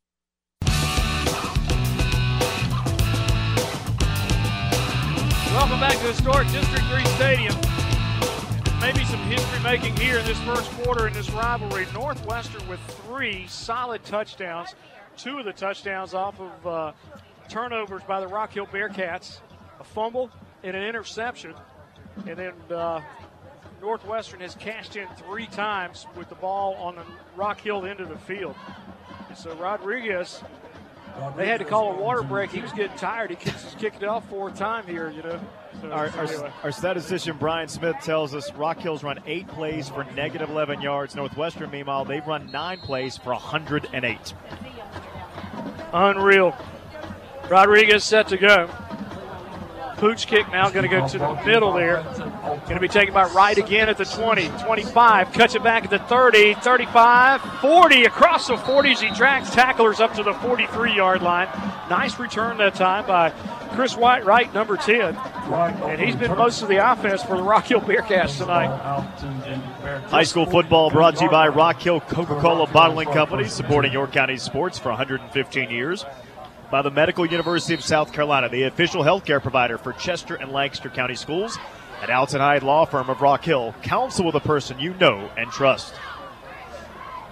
[5.52, 7.71] Welcome back to historic District 3 Stadium.
[8.82, 11.86] Maybe some history making here in this first quarter in this rivalry.
[11.94, 14.74] Northwestern with three solid touchdowns,
[15.18, 16.92] two of the touchdowns off of uh,
[17.48, 19.40] turnovers by the Rock Hill Bearcats,
[19.80, 20.32] a fumble
[20.64, 21.54] and an interception.
[22.26, 23.02] And then uh,
[23.84, 27.04] Northwestern has cashed in three times with the ball on the
[27.36, 28.56] Rock Hill end of the field.
[29.30, 30.42] And so Rodriguez
[31.38, 32.50] they had to call a water break.
[32.50, 33.30] He was getting tired.
[33.30, 35.40] He kicks, kicked it off fourth time here, you know.
[35.84, 40.50] Our, our, our statistician Brian Smith tells us Rock Hill's run eight plays for negative
[40.50, 41.16] 11 yards.
[41.16, 44.34] Northwestern, meanwhile, they've run nine plays for 108.
[45.94, 46.56] Unreal.
[47.50, 48.70] Rodriguez set to go.
[50.02, 52.02] Pooch kick now going to go to the middle there.
[52.02, 55.32] Going to be taken by Wright again at the 20, 25.
[55.32, 58.06] Cuts it back at the 30, 35, 40.
[58.06, 61.48] Across the 40s, he drags tacklers up to the 43 yard line.
[61.88, 63.30] Nice return that time by
[63.74, 65.16] Chris White, Wright, number 10.
[65.16, 68.76] And he's been most of the offense for the Rock Hill Bearcats tonight.
[70.08, 74.14] High school football brought to you by Rock Hill Coca Cola Bottling Company, supporting York
[74.14, 76.06] County sports for 115 years.
[76.72, 80.90] By the Medical University of South Carolina, the official healthcare provider for Chester and Lancaster
[80.90, 81.60] County Schools.
[82.02, 85.52] At Alton Hyde Law Firm of Rock Hill, counsel with a person you know and
[85.52, 85.94] trust.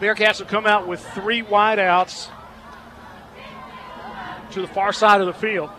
[0.02, 2.28] Bearcats have come out with three wideouts
[4.52, 5.70] to the far side of the field.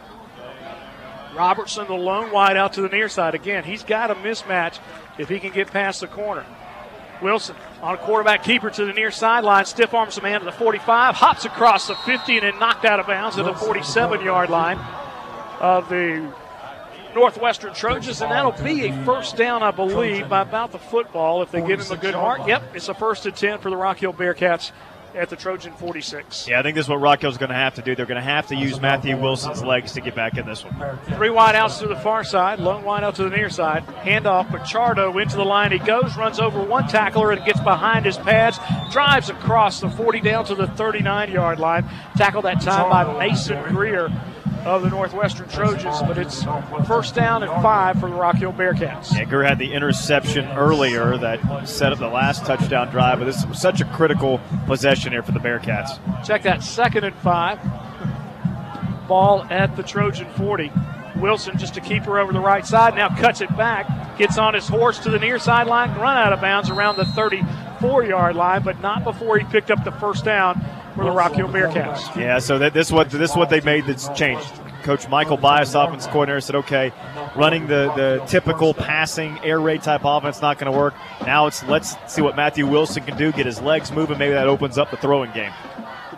[1.37, 3.35] Robertson, the lone wideout to the near side.
[3.35, 4.79] Again, he's got a mismatch
[5.19, 6.47] if he can get past the corner.
[7.23, 10.53] Wilson on a quarterback keeper to the near sideline, stiff arms a man to the
[10.53, 14.51] 45, hops across the 50 and then knocked out of bounds at the 47 yard
[14.51, 14.79] line
[15.61, 16.33] of the
[17.15, 21.51] Northwestern Trojans, and that'll be a first down, I believe, by about the football if
[21.51, 22.47] they give him a good mark.
[22.47, 24.71] Yep, it's a first and 10 for the Rock Hill Bearcats
[25.15, 26.49] at the Trojan 46.
[26.49, 27.95] Yeah, I think this is what Rock Hill's going to have to do.
[27.95, 30.99] They're going to have to use Matthew Wilson's legs to get back in this one.
[31.17, 33.87] Three wide outs to the far side, lone wide out to the near side.
[33.87, 35.73] Handoff, Pichardo into the line.
[35.73, 38.59] He goes, runs over one tackler, and gets behind his pads.
[38.91, 41.89] Drives across the 40 down to the 39 yard line.
[42.17, 44.09] Tackled that time by Mason Greer
[44.65, 46.45] of the Northwestern Trojans, but it's
[46.87, 49.11] first down and five for the Rock Hill Bearcats.
[49.29, 53.61] Greer had the interception earlier that set up the last touchdown drive, but this was
[53.61, 55.99] such a critical possession here for the Bearcats.
[56.25, 57.59] Check that second and five.
[59.09, 60.71] Ball at the Trojan 40.
[61.21, 62.95] Wilson just to keep her over the right side.
[62.95, 64.19] Now cuts it back.
[64.19, 65.91] Gets on his horse to the near sideline.
[65.99, 69.85] Run out of bounds around the 34 yard line, but not before he picked up
[69.85, 70.61] the first down
[70.95, 72.15] for the Rock Hill Bearcats.
[72.17, 74.51] Yeah, so that, this is what this is what they made that's changed.
[74.83, 76.93] Coach Michael Bias, offense coordinator, said, "Okay,
[77.37, 80.95] running the, the typical passing air raid type offense not going to work.
[81.27, 83.31] Now it's let's see what Matthew Wilson can do.
[83.33, 84.19] Get his legs moving.
[84.19, 85.53] Maybe that opens up the throwing game."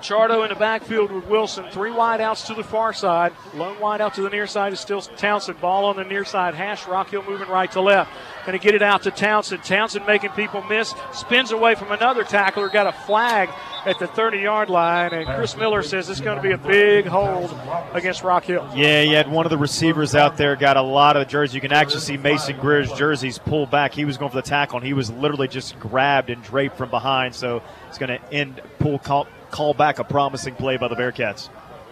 [0.03, 1.65] Pichardo in the backfield with Wilson.
[1.71, 3.33] Three wideouts to the far side.
[3.55, 5.61] Lone wideout to the near side is still Townsend.
[5.61, 6.55] Ball on the near side.
[6.55, 6.89] Hash.
[6.89, 8.11] Rock Hill moving right to left.
[8.45, 9.63] Going to get it out to Townsend.
[9.63, 10.93] Townsend making people miss.
[11.13, 12.69] Spins away from another tackler.
[12.69, 13.49] Got a flag
[13.87, 15.13] at the 30 yard line.
[15.13, 17.57] And Chris Miller says it's going to be a big hold
[17.93, 18.69] against Rock Hill.
[18.75, 21.55] Yeah, you had one of the receivers out there, got a lot of jerseys.
[21.55, 23.95] You can actually see Mason Greer's jerseys pull back.
[23.95, 26.91] He was going for the tackle, and he was literally just grabbed and draped from
[26.91, 27.37] behind.
[27.37, 31.49] So it's going to end, pull, call, call back a promising play by the Bearcats.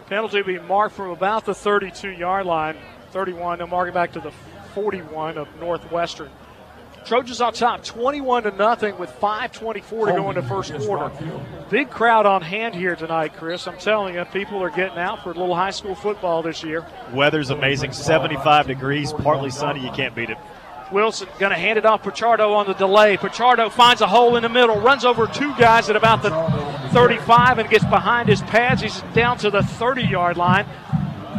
[0.06, 2.76] Penalty being marked from about the 32 yard line,
[3.12, 3.58] 31.
[3.58, 4.32] They'll mark it back to the
[4.74, 6.30] 41 of Northwestern.
[7.04, 11.10] Trojans on top, 21 to nothing, with 5:24 to go in the first quarter.
[11.70, 13.66] Big crowd on hand here tonight, Chris.
[13.66, 16.84] I'm telling you, people are getting out for a little high school football this year.
[17.14, 19.80] Weather's amazing, 75 degrees, partly sunny.
[19.80, 20.38] You can't beat it.
[20.92, 23.16] Wilson going to hand it off Pichardo on the delay.
[23.16, 26.30] Pichardo finds a hole in the middle, runs over two guys at about the
[26.92, 28.82] 35 and gets behind his pads.
[28.82, 30.66] He's down to the 30 yard line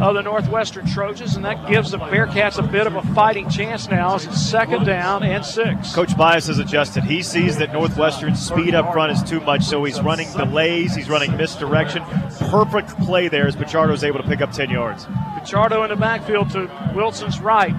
[0.02, 3.88] of the Northwestern Trojans, and that gives the Bearcats a bit of a fighting chance
[3.88, 5.94] now as it's second down and six.
[5.94, 7.04] Coach Bias has adjusted.
[7.04, 11.08] He sees that Northwestern's speed up front is too much, so he's running delays, he's
[11.08, 12.04] running misdirection.
[12.50, 15.06] Perfect play there as Pichardo's able to pick up 10 yards.
[15.06, 17.76] Pichardo in the backfield to Wilson's right.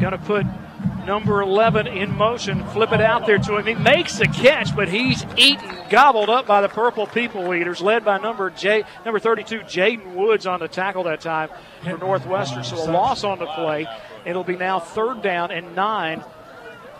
[0.00, 0.46] Going to put
[1.06, 3.66] number 11 in motion, flip it out there to him.
[3.66, 8.04] He makes the catch, but he's eaten, gobbled up by the Purple People Eaters, led
[8.04, 11.48] by number J, number 32, Jaden Woods on the tackle that time
[11.82, 12.64] for Northwestern.
[12.64, 13.86] So a loss on the play.
[14.24, 16.24] It'll be now third down and nine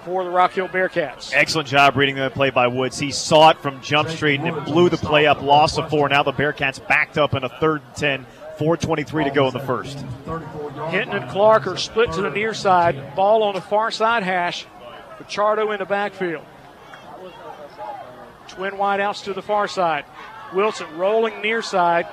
[0.04, 1.32] for the Rock Hill Bearcats.
[1.34, 2.98] Excellent job reading the play by Woods.
[2.98, 6.08] He saw it from Jump Street and it blew the play up, loss of four.
[6.08, 8.26] Now the Bearcats backed up in a third and 10.
[8.58, 9.98] 4.23 to go in the first.
[10.90, 13.14] Hinton and Clark are split to the near side.
[13.16, 14.66] Ball on the far side hash.
[15.18, 16.44] Pichardo in the backfield.
[18.48, 20.04] Twin wideouts to the far side.
[20.52, 22.06] Wilson rolling near side.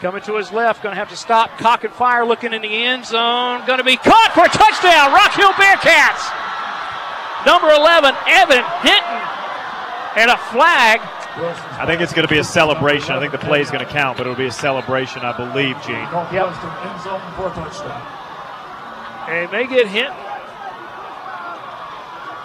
[0.00, 0.82] Coming to his left.
[0.82, 1.58] Going to have to stop.
[1.58, 3.66] Cock and fire looking in the end zone.
[3.66, 5.12] Going to be caught for a touchdown.
[5.12, 6.30] Rock Hill Bearcats.
[7.46, 9.22] Number 11, Evan Hinton.
[10.16, 11.00] And a flag
[11.40, 13.12] I think it's going to be a celebration.
[13.12, 15.76] I think the play is going to count, but it'll be a celebration, I believe,
[15.86, 15.96] Gene.
[15.96, 16.48] Yep.
[19.28, 20.10] And they get hit.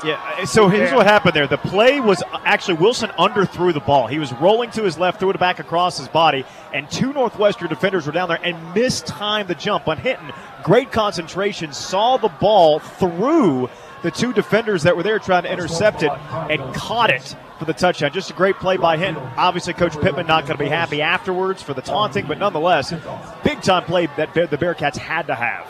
[0.06, 1.48] Yeah, so here's what happened there.
[1.48, 4.08] The play was actually Wilson underthrew the ball.
[4.08, 7.70] He was rolling to his left, threw it back across his body, and two Northwestern
[7.70, 10.34] defenders were down there and mistimed the jump on Hinton.
[10.62, 13.70] Great concentration, saw the ball through
[14.04, 17.74] the two defenders that were there trying to intercept it and caught it for the
[17.74, 18.12] touchdown.
[18.12, 19.18] Just a great play by him.
[19.38, 22.94] Obviously, Coach Pittman not going to be happy afterwards for the taunting, but nonetheless,
[23.44, 25.66] big time play that the Bearcats had to have.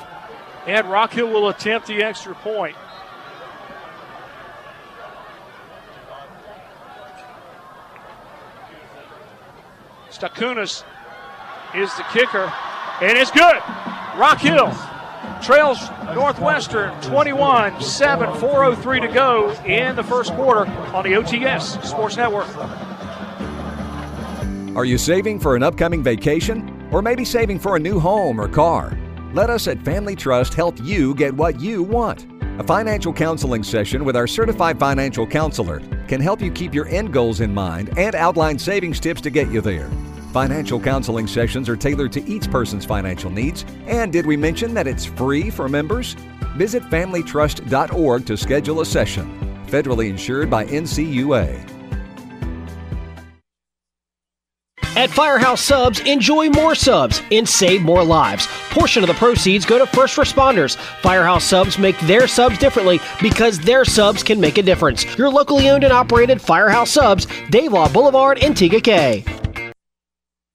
[0.65, 2.75] And Rock Hill will attempt the extra point.
[10.09, 10.83] Stakunas
[11.75, 12.51] is the kicker,
[13.01, 13.57] and it's good.
[14.17, 14.71] Rock Hill
[15.41, 22.17] trails Northwestern 21 7, 403 to go in the first quarter on the OTS Sports
[22.17, 22.47] Network.
[24.75, 26.87] Are you saving for an upcoming vacation?
[26.91, 28.97] Or maybe saving for a new home or car?
[29.33, 32.27] Let us at Family Trust help you get what you want.
[32.59, 37.11] A financial counseling session with our certified financial counselor can help you keep your end
[37.11, 39.89] goals in mind and outline savings tips to get you there.
[40.33, 43.65] Financial counseling sessions are tailored to each person's financial needs.
[43.85, 46.15] And did we mention that it's free for members?
[46.57, 49.31] Visit FamilyTrust.org to schedule a session.
[49.67, 51.69] Federally insured by NCUA.
[54.95, 58.47] At Firehouse Subs, enjoy more subs and save more lives.
[58.69, 60.77] Portion of the proceeds go to first responders.
[61.01, 65.15] Firehouse Subs make their subs differently because their subs can make a difference.
[65.15, 69.25] Your locally owned and operated Firehouse Subs, Dave Lyle Boulevard, Antigua K.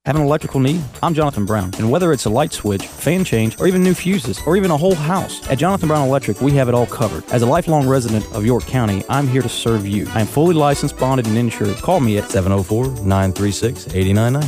[0.08, 0.80] Have an electrical need?
[1.02, 4.40] I'm Jonathan Brown, and whether it's a light switch, fan change, or even new fuses,
[4.46, 7.30] or even a whole house, at Jonathan Brown Electric, we have it all covered.
[7.30, 10.08] As a lifelong resident of York County, I'm here to serve you.
[10.14, 11.76] I am fully licensed, bonded, and insured.
[11.76, 14.40] Call me at 704 936 8099.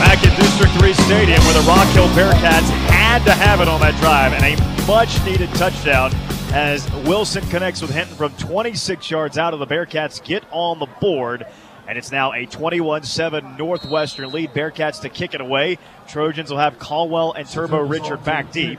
[0.00, 3.80] Back at District 3 Stadium, where the Rock Hill Bearcats had to have it on
[3.80, 6.12] that drive, and a much needed touchdown
[6.52, 10.86] as Wilson connects with Hinton from 26 yards out of the Bearcats get on the
[11.00, 11.46] board.
[11.86, 14.50] And it's now a 21 7 Northwestern lead.
[14.52, 15.78] Bearcats to kick it away.
[16.06, 18.78] Trojans will have Caldwell and Turbo Richard back deep.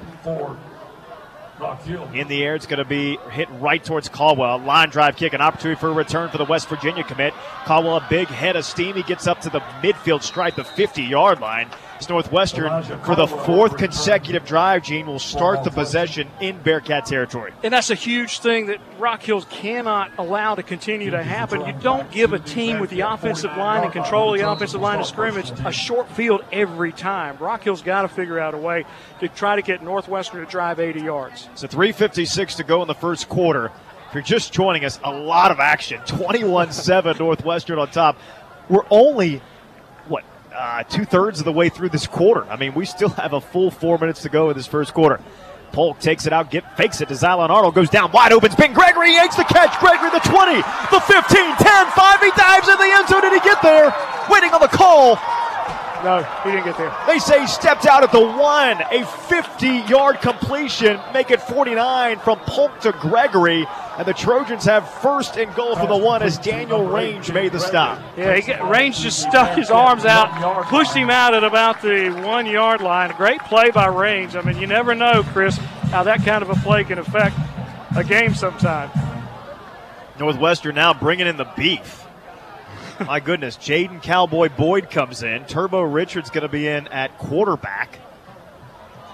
[2.13, 4.59] In the air, it's going to be hit right towards Caldwell.
[4.59, 7.33] Line drive kick, an opportunity for a return for the West Virginia commit.
[7.65, 8.95] Caldwell, a big head of steam.
[8.95, 11.69] He gets up to the midfield stripe, the 50 yard line.
[12.07, 17.51] Northwestern, for the fourth consecutive drive, Gene, will start the possession in Bearcat territory.
[17.63, 21.65] And that's a huge thing that Rock Hills cannot allow to continue to happen.
[21.65, 25.07] You don't give a team with the offensive line and control the offensive line of
[25.07, 27.37] scrimmage a short field every time.
[27.37, 28.85] Rock Hills got to figure out a way
[29.19, 31.49] to try to get Northwestern to drive 80 yards.
[31.55, 33.71] So 3.56 to go in the first quarter.
[34.07, 36.01] If you're just joining us, a lot of action.
[36.05, 38.17] 21 7 Northwestern on top.
[38.69, 39.41] We're only,
[40.53, 42.43] uh, two thirds of the way through this quarter.
[42.49, 45.19] I mean, we still have a full four minutes to go in this first quarter.
[45.71, 48.51] Polk takes it out, get fakes it to Zylan Arnold, goes down wide open.
[48.51, 49.77] Spin Gregory yanks the catch.
[49.79, 52.19] Gregory the 20, the 15, 10, 5.
[52.21, 53.21] He dives in the end zone.
[53.21, 53.93] Did he get there?
[54.29, 55.15] Waiting on the call.
[56.03, 56.95] No, he didn't get there.
[57.07, 58.81] They say he stepped out at the one.
[58.91, 63.67] A 50 yard completion, make it 49 from Polk to Gregory.
[63.97, 67.59] And the Trojans have first and goal for the one as Daniel Range made the
[67.59, 67.99] stop.
[68.15, 72.09] Yeah, he get, Range just stuck his arms out, pushed him out at about the
[72.25, 73.13] one yard line.
[73.17, 74.33] Great play by Range.
[74.37, 77.35] I mean, you never know, Chris, how that kind of a play can affect
[77.97, 78.89] a game sometime.
[80.17, 82.05] Northwestern now bringing in the beef.
[83.05, 85.45] My goodness, Jaden Cowboy Boyd comes in.
[85.45, 87.99] Turbo Richards going to be in at quarterback.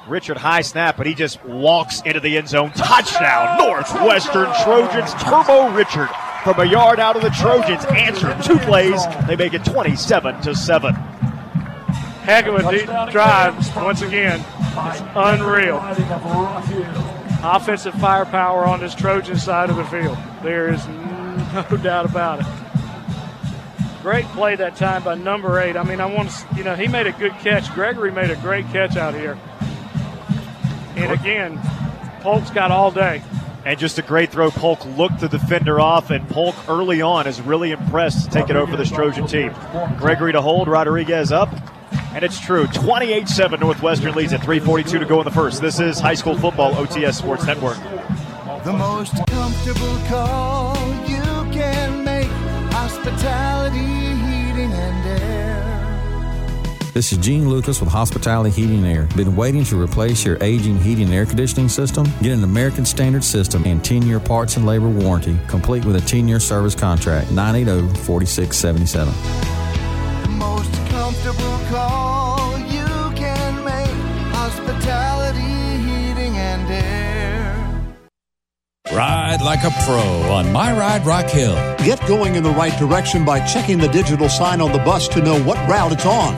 [0.08, 2.72] Richard high snap, but he just walks into the end zone.
[2.72, 5.14] Touchdown, Northwestern Trojans.
[5.16, 6.10] Turbo Richard
[6.44, 9.02] from a yard out of the Trojans answer two plays.
[9.28, 10.94] They make it 27 to 7.
[10.94, 14.44] Heck of a deep drive once again.
[14.60, 15.78] It's unreal.
[17.44, 20.18] Offensive firepower on this Trojan side of the field.
[20.42, 22.64] There is no doubt about it.
[24.06, 25.76] Great play that time by number eight.
[25.76, 27.74] I mean, I want to, you know, he made a good catch.
[27.74, 29.36] Gregory made a great catch out here.
[30.95, 31.60] And again,
[32.22, 33.24] Polk's got all day.
[33.66, 34.51] And just a great throw.
[34.51, 38.56] Polk looked the defender off, and Polk early on is really impressed to take it
[38.56, 39.51] over this Trojan team.
[39.97, 41.49] Gregory to hold, Rodriguez up.
[42.14, 42.68] And it's true.
[42.68, 45.64] 28 7 Northwestern leads at 3.42 to go in the first.
[45.64, 47.78] This is high school football, OTS Sports Network.
[48.66, 51.14] The most comfortable call you can make.
[53.16, 56.91] Hospitality, heating, and air.
[56.93, 59.07] This is Gene Lucas with Hospitality Heating and Air.
[59.16, 62.05] Been waiting to replace your aging heating and air conditioning system?
[62.22, 66.01] Get an American Standard system and 10 year parts and labor warranty, complete with a
[66.01, 67.32] 10 year service contract.
[67.32, 69.13] 980 4677.
[70.24, 72.35] The most comfortable call
[78.92, 80.00] Ride like a pro
[80.32, 81.56] on My Ride Rock Hill.
[81.78, 85.22] Get going in the right direction by checking the digital sign on the bus to
[85.22, 86.36] know what route it's on.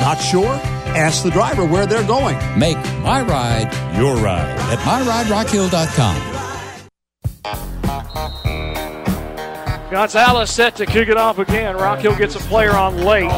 [0.00, 0.60] Not sure?
[0.94, 2.36] Ask the driver where they're going.
[2.58, 6.32] Make My Ride your ride at MyRideRockHill.com.
[9.90, 11.76] Gonzalez set to kick it off again.
[11.76, 13.30] Rock Hill gets a player on late.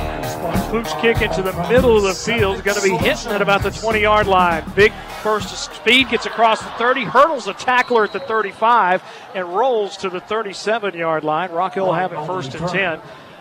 [0.70, 2.64] Pooch kick into the middle of the field.
[2.64, 4.64] Going to be hitting at about the 20 yard line.
[4.74, 4.92] Big
[5.24, 9.02] of speed gets across the 30, hurdles a tackler at the 35,
[9.34, 11.50] and rolls to the 37 yard line.
[11.50, 13.00] Rock Hill have it first and 10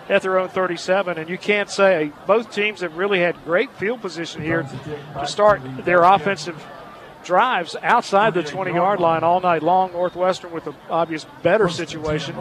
[0.10, 1.18] at their own 37.
[1.18, 4.68] And you can't say both teams have really had great field position here
[5.14, 6.62] to start their offensive
[7.28, 9.92] drives outside the 20 yard line all night long.
[9.92, 12.36] Northwestern with an obvious better situation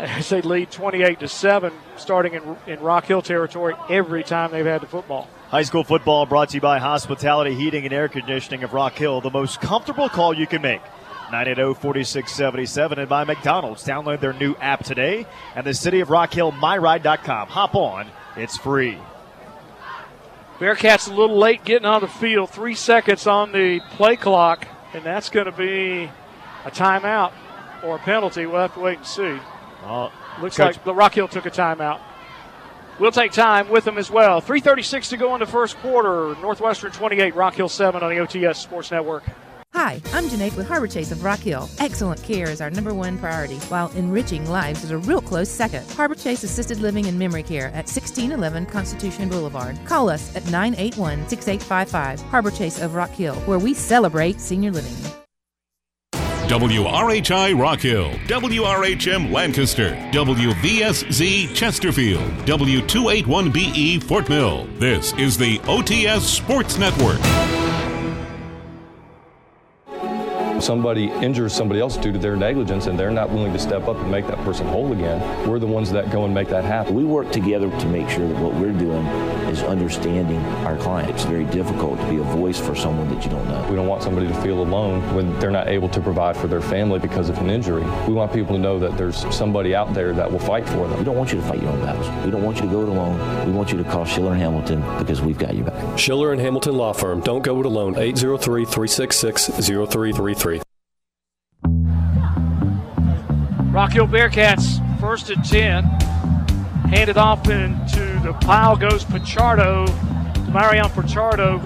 [0.00, 4.66] as they lead 28 to 7, starting in, in Rock Hill territory every time they've
[4.66, 5.28] had the football.
[5.48, 9.20] High school football brought to you by Hospitality Heating and Air Conditioning of Rock Hill,
[9.20, 10.82] the most comfortable call you can make.
[11.30, 13.84] 980-4677 and by McDonald's.
[13.84, 17.48] Download their new app today and the city of Rock Hill, myride.com.
[17.48, 18.08] Hop on.
[18.36, 18.98] It's free.
[20.58, 22.50] Bearcats a little late getting on the field.
[22.50, 26.10] Three seconds on the play clock, and that's going to be
[26.64, 27.32] a timeout
[27.84, 28.46] or a penalty.
[28.46, 29.38] We'll have to wait and see.
[29.84, 32.00] Uh, Looks Coach- like the Rock Hill took a timeout.
[32.98, 34.40] We'll take time with them as well.
[34.40, 36.34] 3.36 to go in the first quarter.
[36.40, 39.22] Northwestern 28, Rock Hill 7 on the OTS Sports Network.
[39.76, 41.68] Hi, I'm Janae with Harbor Chase of Rock Hill.
[41.80, 45.86] Excellent care is our number one priority, while enriching lives is a real close second.
[45.90, 49.78] Harbor Chase Assisted Living and Memory Care at 1611 Constitution Boulevard.
[49.84, 52.22] Call us at 981 6855.
[52.22, 54.94] Harbor Chase of Rock Hill, where we celebrate senior living.
[56.48, 64.66] WRHI Rock Hill, WRHM Lancaster, WVSZ Chesterfield, W281BE E Fort Mill.
[64.78, 67.20] This is the OTS Sports Network.
[70.60, 73.96] Somebody injures somebody else due to their negligence and they're not willing to step up
[73.96, 76.94] and make that person whole again, we're the ones that go and make that happen.
[76.94, 79.06] We work together to make sure that what we're doing
[79.48, 81.10] is understanding our client.
[81.10, 83.66] It's very difficult to be a voice for someone that you don't know.
[83.68, 86.60] We don't want somebody to feel alone when they're not able to provide for their
[86.60, 87.84] family because of an injury.
[88.06, 90.98] We want people to know that there's somebody out there that will fight for them.
[90.98, 92.08] We don't want you to fight your own battles.
[92.24, 93.46] We don't want you to go it alone.
[93.46, 95.98] We want you to call Schiller and Hamilton because we've got your back.
[95.98, 97.20] Schiller and Hamilton Law Firm.
[97.20, 97.96] Don't go it alone.
[97.96, 100.55] 803 366 0333.
[103.76, 105.84] Rock Hill Bearcats first and 10.
[106.88, 109.86] Handed off into the pile goes Pichardo.
[110.50, 111.60] Marion Pichardo.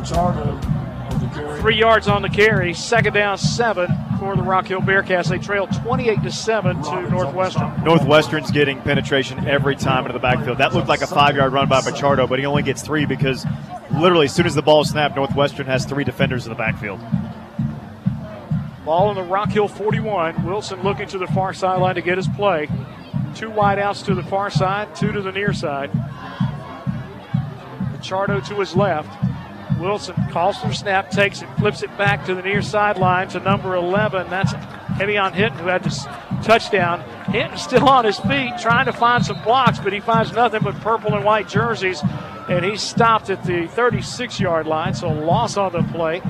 [1.61, 2.75] Three yards on the carry.
[2.75, 3.87] Second down, seven
[4.19, 5.29] for the Rock Hill Bearcats.
[5.29, 7.85] They trail 28 to 7 to Northwestern.
[7.85, 10.59] Northwestern's getting penetration every time into the backfield.
[10.59, 13.47] That looked like a five yard run by Pichardo, but he only gets three because
[13.93, 16.99] literally as soon as the ball is snapped, Northwestern has three defenders in the backfield.
[18.85, 20.45] Ball in the Rock Hill 41.
[20.45, 22.67] Wilson looking to the far sideline to get his play.
[23.35, 25.91] Two wideouts to the far side, two to the near side.
[27.93, 29.09] Pichardo to his left.
[29.79, 33.75] Wilson calls for snap, takes it, flips it back to the near sideline to number
[33.75, 34.31] 11.
[34.31, 36.05] That's Hevion Hinton who had this
[36.43, 37.01] touchdown.
[37.31, 40.75] Hinton still on his feet trying to find some blocks, but he finds nothing but
[40.81, 42.03] purple and white jerseys.
[42.49, 46.23] And he stopped at the 36 yard line, so loss on the play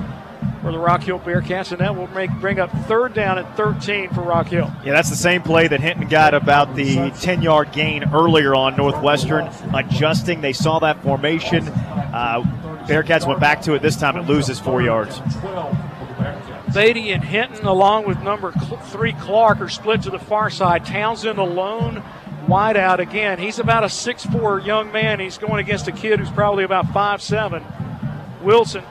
[0.61, 4.09] for the Rock Hill Bearcats, and that will make bring up third down at 13
[4.09, 4.71] for Rock Hill.
[4.85, 8.77] Yeah, that's the same play that Hinton got about the 10 yard gain earlier on
[8.77, 9.49] Northwestern.
[9.73, 11.67] Adjusting, they saw that formation.
[11.67, 12.43] Uh,
[12.85, 14.15] Bearcats went back to it this time.
[14.17, 15.19] It loses four yards.
[16.73, 18.51] Beatty and Hinton, along with number
[18.85, 20.85] three Clark, are split to the far side.
[20.85, 22.01] Townsend alone,
[22.47, 23.39] wide out again.
[23.39, 25.19] He's about a 6'4 young man.
[25.19, 28.41] He's going against a kid who's probably about 5'7.
[28.41, 28.83] Wilson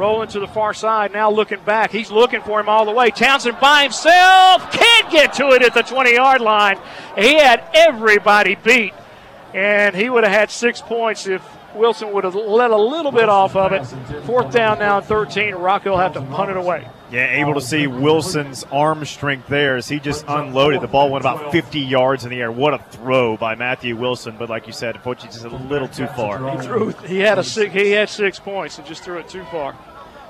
[0.00, 1.90] rolling to the far side, now looking back.
[1.90, 3.10] He's looking for him all the way.
[3.10, 6.78] Townsend by himself can't get to it at the 20 yard line.
[7.16, 8.94] He had everybody beat,
[9.54, 11.42] and he would have had six points if
[11.74, 13.84] Wilson would have let a little bit off of it.
[14.24, 15.54] Fourth down now and 13.
[15.54, 16.86] Rock Hill have to punt it away.
[17.10, 20.80] Yeah, able to see Wilson's arm strength there as he just unloaded.
[20.80, 22.52] The ball went about 50 yards in the air.
[22.52, 24.36] What a throw by Matthew Wilson!
[24.38, 26.38] But like you said, unfortunately, just a little too far.
[26.56, 26.90] He threw.
[26.90, 29.76] He had a six, he had six points and just threw it too far.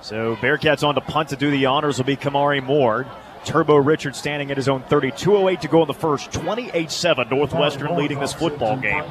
[0.02, 3.06] So Bearcats on to punt to do the honors will be Kamari Moore.
[3.44, 5.12] Turbo Richard standing at his own 30.
[5.12, 6.30] 208 to go in the first.
[6.30, 9.04] 28-7 Northwestern leading this football game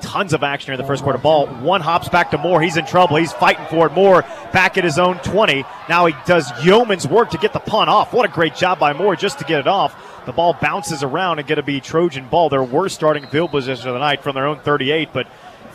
[0.00, 1.18] tons of action here in the first quarter.
[1.18, 2.60] Ball one hops back to Moore.
[2.60, 3.16] He's in trouble.
[3.16, 3.92] He's fighting for it.
[3.92, 5.64] Moore back at his own 20.
[5.88, 8.12] Now he does yeoman's work to get the punt off.
[8.12, 10.24] What a great job by Moore just to get it off.
[10.26, 12.48] The ball bounces around and going to be Trojan ball.
[12.48, 15.26] Their worst starting field position of the night from their own 38, but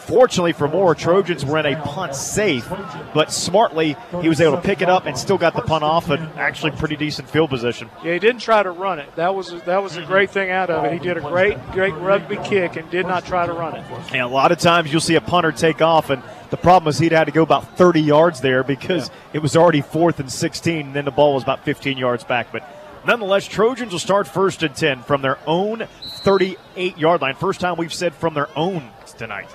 [0.05, 2.67] Fortunately for Moore, Trojans were in a punt safe,
[3.13, 6.09] but smartly he was able to pick it up and still got the punt off
[6.09, 7.89] and actually pretty decent field position.
[8.03, 9.15] Yeah, he didn't try to run it.
[9.15, 10.93] That was that was a great thing out of it.
[10.93, 13.85] He did a great great rugby kick and did not try to run it.
[14.11, 16.99] And a lot of times you'll see a punter take off and the problem is
[16.99, 19.15] he'd had to go about 30 yards there because yeah.
[19.33, 22.51] it was already fourth and 16 and then the ball was about 15 yards back,
[22.51, 22.69] but
[23.05, 27.35] Nonetheless, Trojans will start first and 10 from their own 38 yard line.
[27.35, 29.49] First time we've said from their own tonight.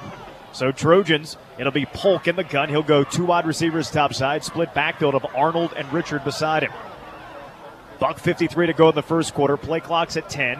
[0.52, 2.68] So Trojans, it'll be Polk in the gun.
[2.68, 6.72] He'll go two wide receivers top side, split backfield of Arnold and Richard beside him.
[7.98, 9.56] Buck 53 to go in the first quarter.
[9.56, 10.58] Play clock's at 10.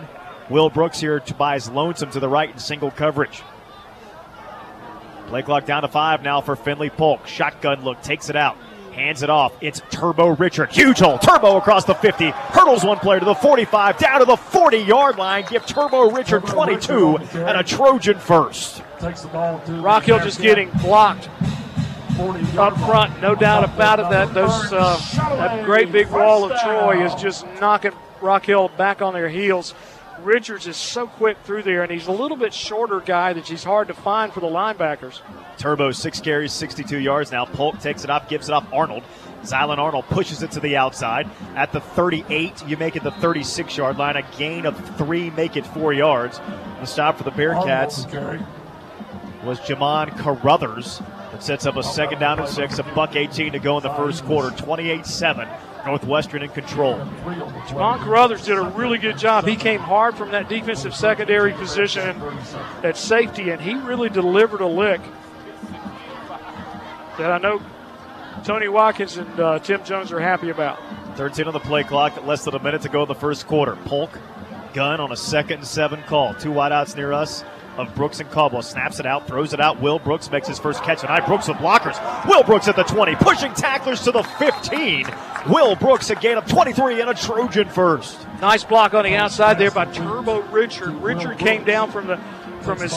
[0.51, 3.43] Will Brooks here to buys lonesome to the right in single coverage.
[5.29, 7.27] Play clock down to five now for Finley Polk.
[7.27, 8.57] Shotgun look, takes it out.
[8.93, 9.53] Hands it off.
[9.61, 10.73] It's Turbo Richard.
[10.73, 11.19] Huge hole.
[11.19, 12.31] Turbo across the 50.
[12.31, 13.99] Hurdles one player to the 45.
[13.99, 15.45] Down to the 40 yard line.
[15.49, 18.83] Give Turbo Richard 22 and a Trojan first.
[19.83, 21.29] Rock Hill just getting blocked
[22.59, 23.21] up front.
[23.23, 24.99] No doubt about it that those uh,
[25.37, 29.75] that great big wall of Troy is just knocking Rock Hill back on their heels.
[30.23, 33.63] Richards is so quick through there, and he's a little bit shorter guy that he's
[33.63, 35.21] hard to find for the linebackers.
[35.59, 37.31] Turbo, six carries, 62 yards.
[37.31, 39.05] Now Polk takes it up, gives it up Arnold.
[39.43, 41.31] Zylan Arnold pushes it to the outside.
[41.55, 44.17] At the 38, you make it the 36 yard line.
[44.17, 46.39] A gain of three, make it four yards.
[46.81, 48.11] The stop for the Bearcats
[49.49, 50.99] was Jamon Carruthers.
[51.33, 53.95] That sets up a second down and six, a buck 18 to go in the
[53.95, 55.49] first quarter, 28 7.
[55.87, 56.97] Northwestern in control.
[56.97, 59.47] Javon Carruthers did a really good job.
[59.47, 62.21] He came hard from that defensive secondary position
[62.83, 65.01] at safety, and he really delivered a lick
[67.17, 67.63] that I know
[68.45, 70.79] Tony Watkins and uh, Tim Jones are happy about.
[71.17, 73.77] 13 on the play clock, less than a minute to go in the first quarter.
[73.87, 74.11] Polk,
[74.75, 76.35] gun on a second and seven call.
[76.35, 77.45] Two wideouts near us.
[77.79, 78.63] Of Brooks and Caldwell.
[78.63, 79.81] Snaps it out, throws it out.
[79.81, 81.27] Will Brooks makes his first catch tonight.
[81.27, 81.99] Brooks with blockers.
[82.27, 85.07] Will Brooks at the 20, pushing tacklers to the 15.
[85.49, 88.19] Will Brooks a gain of 23 and a Trojan first.
[88.41, 90.95] Nice block on the outside there by Turbo Richard.
[90.95, 92.21] Richard came down from the
[92.69, 92.93] from his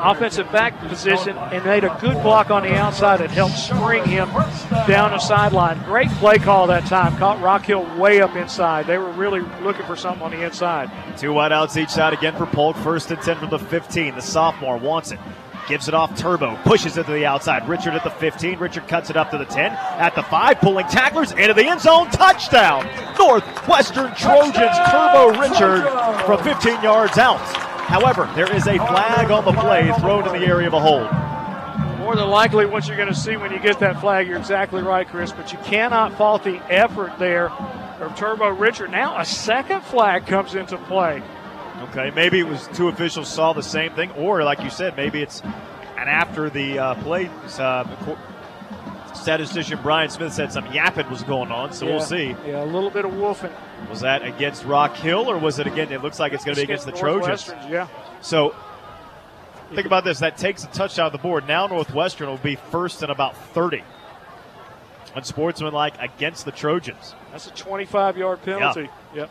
[0.00, 4.26] offensive back position and made a good block on the outside that helped spring him
[4.88, 5.78] down the sideline.
[5.84, 7.14] Great play call that time.
[7.18, 8.86] Caught Rock Hill way up inside.
[8.86, 10.90] They were really looking for something on the inside.
[11.18, 12.74] Two wideouts each side again for Polk.
[12.76, 14.14] First and 10 from the 15.
[14.14, 15.18] The sophomore wants it.
[15.68, 17.68] Gives it off Turbo, pushes it to the outside.
[17.68, 18.58] Richard at the 15.
[18.58, 19.72] Richard cuts it up to the 10.
[19.72, 22.08] At the 5, pulling tacklers into the end zone.
[22.10, 22.88] Touchdown!
[23.18, 25.84] Northwestern Trojans, Turbo Richard
[26.24, 27.71] from 15 yards out.
[27.92, 31.10] However, there is a flag on the play thrown in the area of a hold.
[31.98, 34.82] More than likely, what you're going to see when you get that flag, you're exactly
[34.82, 38.90] right, Chris, but you cannot fault the effort there of Turbo Richard.
[38.90, 41.22] Now a second flag comes into play.
[41.90, 45.20] Okay, maybe it was two officials saw the same thing, or like you said, maybe
[45.20, 45.42] it's
[45.98, 47.84] and after the uh, play, uh,
[49.14, 52.36] statistician Brian Smith said some yapping was going on, so yeah, we'll see.
[52.46, 53.52] Yeah, a little bit of wolfing.
[53.88, 55.92] Was that against Rock Hill, or was it again?
[55.92, 57.48] It looks like it's going to be against the Trojans.
[57.68, 57.88] Yeah.
[58.20, 58.54] So
[59.74, 60.20] think about this.
[60.20, 61.46] That takes a touchdown of the board.
[61.46, 63.82] Now Northwestern will be first and about 30.
[65.14, 67.14] Unsportsmanlike against the Trojans.
[67.32, 68.88] That's a 25 yard penalty.
[69.14, 69.22] Yeah.
[69.22, 69.30] Yep.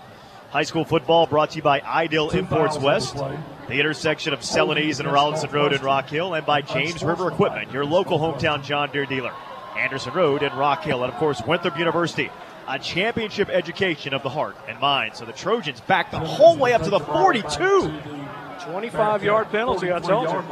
[0.51, 5.07] High school football brought to you by Ideal Imports West, the intersection of Celanese and
[5.07, 9.05] Rollinson Road in Rock Hill, and by James River Equipment, your local hometown John Deere
[9.05, 9.31] dealer.
[9.77, 12.29] Anderson Road in Rock Hill, and of course Winthrop University,
[12.71, 15.15] a championship education of the heart and mind.
[15.15, 17.91] So the Trojans back the whole way up to the 42.
[18.61, 20.43] 25 yard penalty, I told you.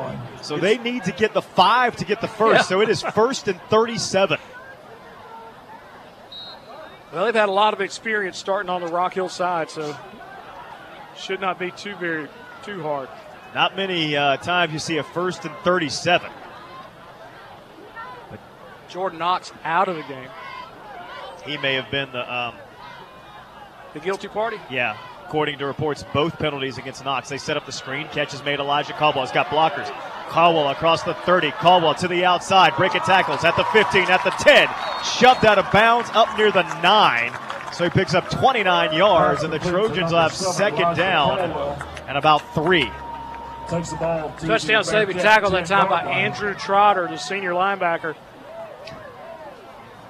[0.42, 2.64] So they need to get the five to get the first.
[2.64, 2.64] Yeah.
[2.64, 4.38] So it is first and 37.
[7.14, 9.96] Well, they've had a lot of experience starting on the Rock Hill side, so
[11.16, 12.28] should not be too very
[12.64, 13.10] too hard.
[13.56, 16.30] Not many uh, times you see a first and 37.
[18.30, 18.40] But
[18.90, 20.30] Jordan Knox out of the game.
[21.46, 22.56] He may have been the um,
[23.94, 24.58] The guilty party.
[24.70, 27.30] Yeah, according to reports, both penalties against Knox.
[27.30, 28.08] They set up the screen.
[28.08, 28.60] Catches made.
[28.60, 29.90] Elijah Caldwell has got blockers.
[30.30, 31.52] Caldwell across the 30.
[31.52, 32.76] Caldwell to the outside.
[32.78, 34.68] Breaking tackles at the 15, at the 10.
[35.04, 37.32] Shoved out of bounds up near the 9.
[37.74, 41.40] So he picks up 29 yards, and the Trojans will have second down
[42.08, 42.90] and about three.
[43.70, 44.34] Takes the ball.
[44.40, 46.26] to Touchdown the saving tackle that time by 10 yard line.
[46.26, 48.16] Andrew Trotter, the senior linebacker.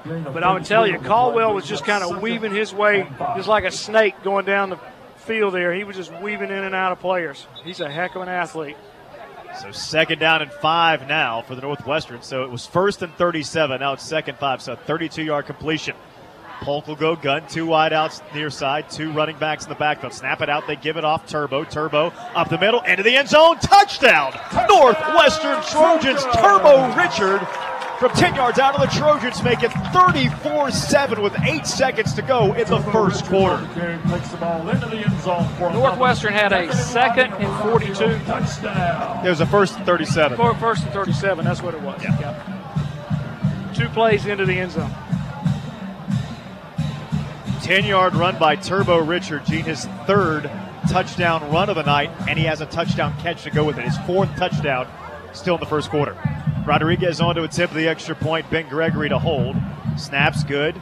[0.06, 3.66] But I would tell you, Caldwell was just kind of weaving his way, just like
[3.66, 4.80] a snake going down the
[5.18, 5.74] field there.
[5.74, 7.46] He was just weaving in and out of players.
[7.64, 8.78] He's a heck of an athlete.
[9.62, 12.22] So second down and five now for the Northwestern.
[12.22, 13.80] So it was first and 37.
[13.80, 14.62] Now it's second five.
[14.62, 15.96] So 32 yard completion.
[16.62, 20.14] Polk will go gun, two wide outs near side, two running backs in the backfield.
[20.14, 21.64] Snap it out, they give it off Turbo.
[21.64, 24.34] Turbo up the middle, into the end zone, touchdown!
[24.68, 27.40] Northwestern Trojans, Turbo Richard
[28.00, 32.22] from 10 yards out of the Trojans make it 34 7 with eight seconds to
[32.22, 33.58] go in the first quarter.
[34.10, 37.96] Takes the ball into the end zone Northwestern had a second and 42.
[38.26, 39.24] touchdown.
[39.24, 40.38] There's a first and 37.
[40.38, 42.02] For first and 37, that's what it was.
[42.02, 43.76] Yep.
[43.76, 44.92] Two plays into the end zone.
[47.62, 50.50] 10 yard run by Turbo Richard, Gene, his third
[50.90, 53.84] touchdown run of the night, and he has a touchdown catch to go with it.
[53.84, 54.88] His fourth touchdown
[55.34, 56.18] still in the first quarter.
[56.66, 58.50] Rodriguez on to attempt the extra point.
[58.50, 59.56] Ben Gregory to hold.
[59.98, 60.80] Snaps good.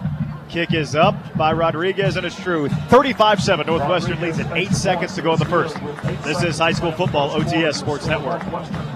[0.50, 2.70] Kick is up by Rodriguez, and it's true.
[2.70, 3.68] 35 7.
[3.68, 5.76] Northwestern leads at eight seconds to go in the first.
[6.24, 8.42] This is high school football, OTS Sports Network.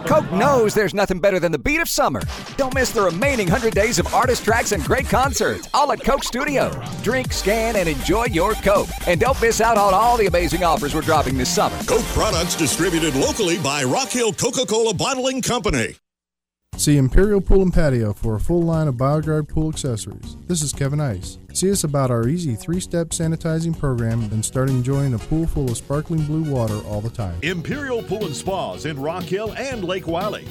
[0.05, 2.21] Coke knows there's nothing better than the beat of summer.
[2.55, 6.23] Don't miss the remaining 100 days of artist tracks and great concerts, all at Coke
[6.23, 6.71] Studio.
[7.03, 8.89] Drink, scan, and enjoy your Coke.
[9.07, 11.77] And don't miss out on all the amazing offers we're dropping this summer.
[11.83, 15.95] Coke products distributed locally by Rock Hill Coca Cola Bottling Company.
[16.77, 20.35] See Imperial Pool and Patio for a full line of BioGuard pool accessories.
[20.47, 21.37] This is Kevin Ice.
[21.53, 25.69] See us about our easy three step sanitizing program and start enjoying a pool full
[25.69, 27.37] of sparkling blue water all the time.
[27.43, 30.47] Imperial Pool and Spas in Rock Hill and Lake Wylie.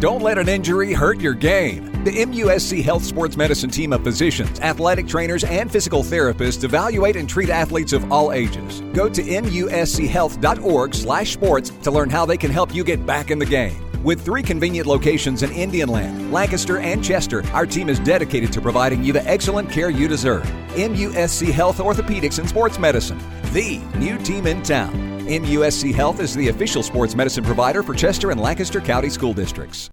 [0.00, 1.84] Don't let an injury hurt your game.
[2.04, 7.26] The MUSC Health Sports Medicine team of physicians, athletic trainers, and physical therapists evaluate and
[7.28, 8.82] treat athletes of all ages.
[8.92, 13.85] Go to muschealth.org/sports to learn how they can help you get back in the game.
[14.06, 19.02] With three convenient locations in Indianland, Lancaster, and Chester, our team is dedicated to providing
[19.02, 20.44] you the excellent care you deserve.
[20.76, 23.18] MUSC Health Orthopedics and Sports Medicine,
[23.52, 24.94] the new team in town.
[25.26, 29.90] MUSC Health is the official sports medicine provider for Chester and Lancaster County School Districts.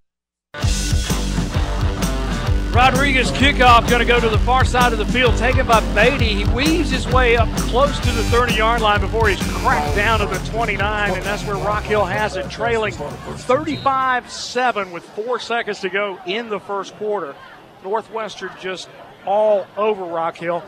[2.73, 6.43] Rodriguez kickoff going to go to the far side of the field, taken by Beatty.
[6.43, 10.21] He weaves his way up close to the 30 yard line before he's cracked down
[10.21, 15.39] to the 29, and that's where Rock Hill has it, trailing 35 7 with four
[15.39, 17.35] seconds to go in the first quarter.
[17.83, 18.89] Northwestern just
[19.23, 20.63] all over Rock Hill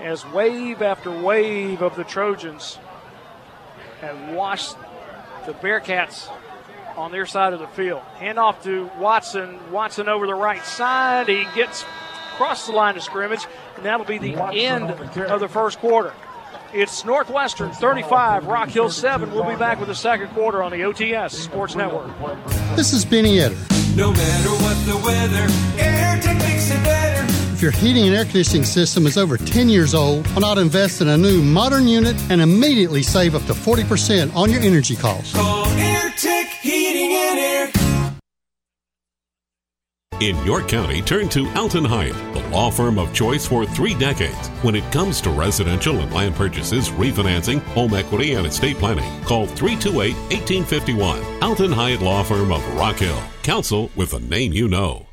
[0.00, 2.78] as wave after wave of the Trojans
[4.00, 4.76] have washed
[5.44, 6.30] the Bearcats
[6.96, 8.02] on their side of the field.
[8.18, 9.58] Hand off to Watson.
[9.70, 11.28] Watson over the right side.
[11.28, 11.84] He gets
[12.32, 16.12] across the line of scrimmage, and that'll be the end of the first quarter.
[16.72, 19.30] It's Northwestern 35, Rock Hill 7.
[19.32, 22.10] We'll be back with the second quarter on the OTS Sports Network.
[22.74, 23.56] This is Benny Etter.
[23.96, 27.43] No matter what the weather, AirTech makes it better.
[27.64, 31.00] If your heating and air conditioning system is over 10 years old, why not invest
[31.00, 35.32] in a new modern unit and immediately save up to 40% on your energy costs?
[35.32, 37.72] Call AirTech Heating and Air.
[40.20, 44.48] In York County, turn to Alton Hyatt, the law firm of choice for three decades.
[44.60, 49.46] When it comes to residential and land purchases, refinancing, home equity, and estate planning, call
[49.46, 51.42] 328 1851.
[51.42, 53.22] Alton Hyatt Law Firm of Rock Hill.
[53.42, 55.06] Counsel with a name you know.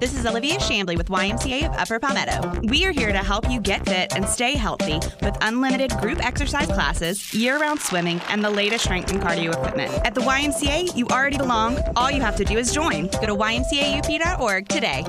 [0.00, 2.58] This is Olivia Shambly with YMCA of Upper Palmetto.
[2.62, 6.68] We are here to help you get fit and stay healthy with unlimited group exercise
[6.68, 9.92] classes, year round swimming, and the latest strength and cardio equipment.
[10.06, 11.78] At the YMCA, you already belong.
[11.96, 13.08] All you have to do is join.
[13.08, 15.04] Go to ymcaup.org today.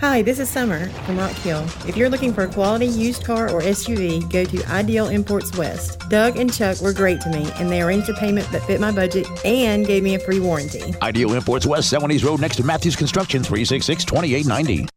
[0.00, 1.64] Hi, this is Summer from Rock Hill.
[1.86, 6.00] If you're looking for a quality used car or SUV, go to Ideal Imports West.
[6.10, 8.90] Doug and Chuck were great to me, and they arranged a payment that fit my
[8.90, 10.94] budget and gave me a free warranty.
[11.00, 14.88] Ideal Imports West, 70s Road next to Matthews Construction, 366 2890.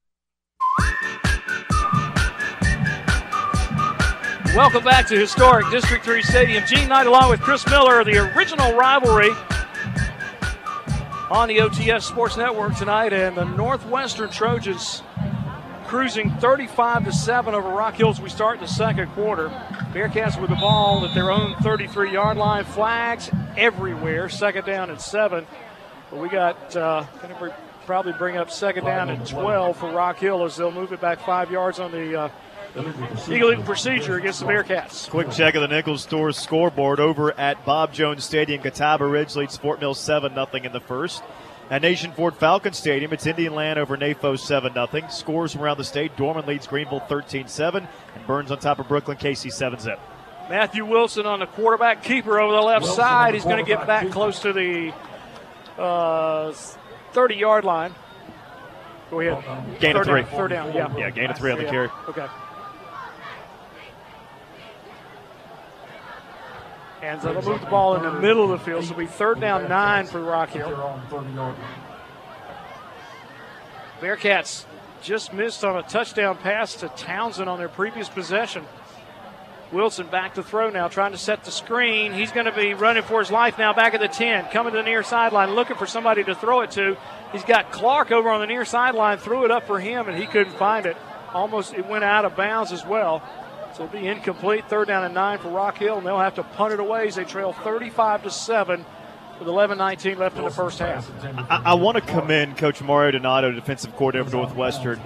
[4.55, 6.65] Welcome back to historic District 3 Stadium.
[6.65, 9.29] Gene Knight along with Chris Miller, the original rivalry
[11.29, 15.01] on the OTS Sports Network tonight, and the Northwestern Trojans
[15.85, 18.19] cruising 35 to 7 over Rock Hills.
[18.19, 19.49] We start the second quarter.
[19.93, 22.65] Bearcats with the ball at their own 33 yard line.
[22.65, 24.29] Flags everywhere.
[24.29, 25.45] Second down and seven.
[26.11, 27.55] But we got uh, going to
[27.85, 31.19] probably bring up second down and 12 for Rock Hill as they'll move it back
[31.21, 32.21] five yards on the.
[32.21, 32.29] Uh,
[32.77, 35.09] Illegal procedure against the Bearcats.
[35.09, 38.61] Quick check of the Nichols Stores scoreboard over at Bob Jones Stadium.
[38.61, 41.23] Catawba Ridge leads Fort Mill 7 0 in the first.
[41.69, 45.09] At Nation Ford Falcon Stadium, it's Indian Land over NAFO 7 0.
[45.09, 46.15] Scores from around the state.
[46.15, 47.87] Dorman leads Greenville 13 7.
[48.15, 49.99] And Burns on top of Brookland-Cayce 7 zip.
[50.49, 53.33] Matthew Wilson on the quarterback keeper over the left Wilson side.
[53.33, 54.93] He's going to get back close to the
[55.77, 56.53] uh,
[57.11, 57.93] 30 yard line.
[59.09, 59.79] Go ahead.
[59.79, 60.21] Gain third of three.
[60.21, 60.97] Down, third down, yeah.
[60.97, 61.89] Yeah, gain of three on the carry.
[62.09, 62.27] Okay.
[67.01, 68.83] And so they'll move the ball in the middle of the field.
[68.83, 70.69] So it'll be third down nine for Rock Hill.
[74.01, 74.65] Bearcats
[75.01, 78.65] just missed on a touchdown pass to Townsend on their previous possession.
[79.71, 82.13] Wilson back to throw now, trying to set the screen.
[82.13, 84.77] He's going to be running for his life now, back at the 10, coming to
[84.77, 86.97] the near sideline, looking for somebody to throw it to.
[87.33, 90.25] He's got Clark over on the near sideline, threw it up for him, and he
[90.25, 90.95] couldn't find it.
[91.33, 93.21] Almost, it went out of bounds as well.
[93.77, 94.67] So it'll be incomplete.
[94.67, 97.15] Third down and nine for Rock Hill, and they'll have to punt it away as
[97.15, 98.83] they trail 35 to 7
[99.37, 101.07] with 11-19 left in the first half.
[101.47, 104.97] I, I want to commend Coach Mario Donato, defensive coordinator of Northwestern.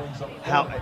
[0.44, 0.74] How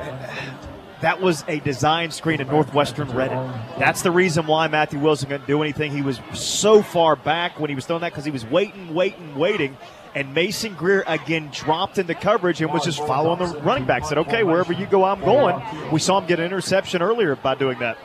[1.01, 3.79] that was a design screen, and Northwestern read it.
[3.79, 5.91] That's the reason why Matthew Wilson couldn't do anything.
[5.91, 9.35] He was so far back when he was throwing that because he was waiting, waiting,
[9.35, 9.77] waiting.
[10.15, 14.05] And Mason Greer again dropped into coverage and was just following the running back.
[14.05, 17.55] Said, "Okay, wherever you go, I'm going." We saw him get an interception earlier by
[17.55, 17.97] doing that.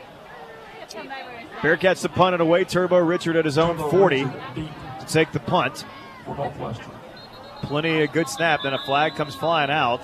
[1.61, 2.63] Bearcats to punt it away.
[2.63, 5.83] Turbo Richard at his own 40 to take the punt.
[7.63, 8.61] Plenty of good snap.
[8.63, 10.01] Then a flag comes flying out.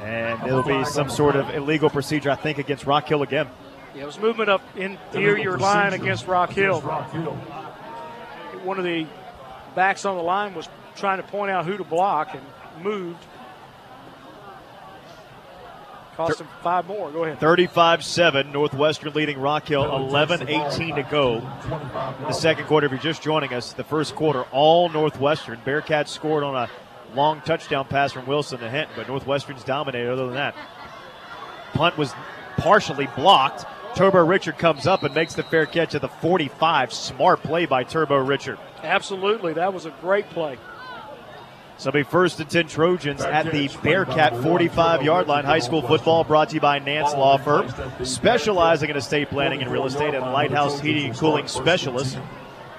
[0.00, 3.48] And it'll be some sort of illegal procedure, I think, against Rock Hill again.
[3.96, 6.80] Yeah, it was movement up interior line against Rock Hill.
[8.62, 9.06] One of the
[9.78, 12.42] backs on the line was trying to point out who to block and
[12.82, 13.24] moved.
[16.16, 17.12] Cost him five more.
[17.12, 17.38] Go ahead.
[17.38, 18.50] 35 7.
[18.50, 19.84] Northwestern leading Rock Hill.
[19.84, 21.34] 11 18 to go.
[21.36, 25.60] In the second quarter, if you're just joining us, the first quarter, all Northwestern.
[25.64, 26.68] Bearcats scored on a
[27.14, 30.56] long touchdown pass from Wilson to Hinton, but Northwestern's dominated other than that.
[31.72, 32.12] Punt was
[32.56, 33.64] partially blocked.
[33.98, 36.92] Turbo Richard comes up and makes the fair catch at the 45.
[36.92, 38.56] Smart play by Turbo Richard.
[38.84, 39.54] Absolutely.
[39.54, 40.56] That was a great play.
[41.78, 45.44] So be first and 10 Trojans at the Bearcat 45 yard line.
[45.44, 47.74] High school football brought to you by Nance Law Firm,
[48.04, 52.16] specializing in estate planning and real estate and Lighthouse Heating and Cooling Specialist.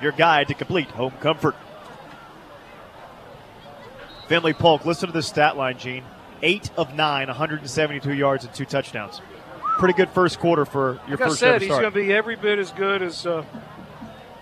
[0.01, 1.55] Your guide to complete home comfort.
[4.29, 6.05] Finley Polk, listen to the stat line, Gene.
[6.43, 9.19] eight of nine, 172 yards and two touchdowns.
[9.79, 12.59] Pretty good first quarter for your Like I said, he's going to be every bit
[12.59, 13.45] as good as uh,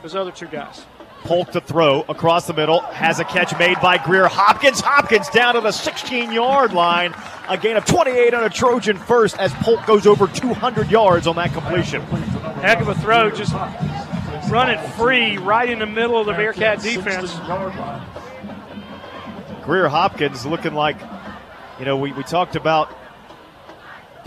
[0.04, 0.84] other two guys.
[1.24, 2.80] Polk to throw across the middle.
[2.80, 4.80] Has a catch made by Greer Hopkins.
[4.80, 7.14] Hopkins down to the 16 yard line.
[7.50, 11.36] A gain of 28 on a Trojan first as Polk goes over 200 yards on
[11.36, 12.02] that completion.
[12.02, 13.54] Heck of a throw, just
[14.50, 17.32] running free right in the middle of the Bearcat defense.
[19.64, 20.98] Greer Hopkins looking like,
[21.78, 22.92] you know, we, we talked about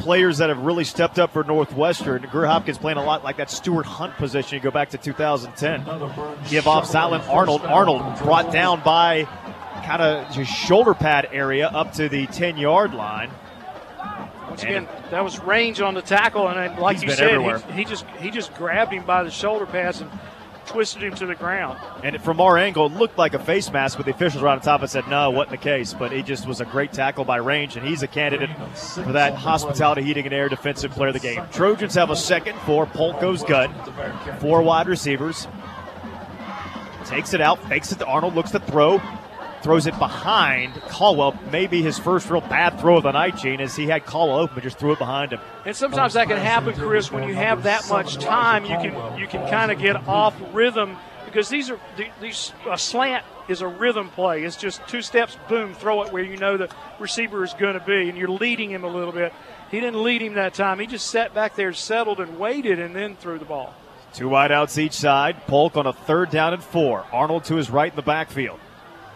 [0.00, 2.26] players that have really stepped up for Northwestern.
[2.30, 4.56] Greer Hopkins playing a lot like that Stuart Hunt position.
[4.56, 5.84] You go back to 2010.
[6.48, 7.62] Give off Zylan Arnold.
[7.62, 9.24] Arnold brought down by
[9.84, 13.30] kind of just shoulder pad area up to the 10 yard line.
[14.48, 18.04] Once again, that was range on the tackle, and like you said, he, he just
[18.18, 20.10] he just grabbed him by the shoulder pads and
[20.70, 21.78] twisted him to the ground.
[22.02, 24.60] And from our angle, it looked like a face mask, but the officials were on
[24.60, 25.92] top and said, no, wasn't the case.
[25.94, 29.34] But it just was a great tackle by range, and he's a candidate for that
[29.34, 31.44] hospitality, heating, and air defensive player of the game.
[31.52, 33.70] Trojans have a second for Polk goes gut.
[34.40, 35.46] Four wide receivers.
[37.04, 39.00] Takes it out, fakes it to Arnold, looks to throw.
[39.62, 41.38] Throws it behind Caldwell.
[41.52, 44.54] Maybe his first real bad throw of the night, Gene, as he had Caldwell open,
[44.54, 45.40] but just threw it behind him.
[45.66, 48.64] And sometimes that can happen, Chris, when you have that much time.
[48.64, 50.96] You can you can kind of get off rhythm
[51.26, 51.78] because these are
[52.20, 54.44] these a slant is a rhythm play.
[54.44, 57.84] It's just two steps, boom, throw it where you know the receiver is going to
[57.84, 59.32] be, and you're leading him a little bit.
[59.70, 60.78] He didn't lead him that time.
[60.78, 63.74] He just sat back there, settled, and waited, and then threw the ball.
[64.12, 65.46] Two wideouts each side.
[65.46, 67.04] Polk on a third down and four.
[67.12, 68.58] Arnold to his right in the backfield.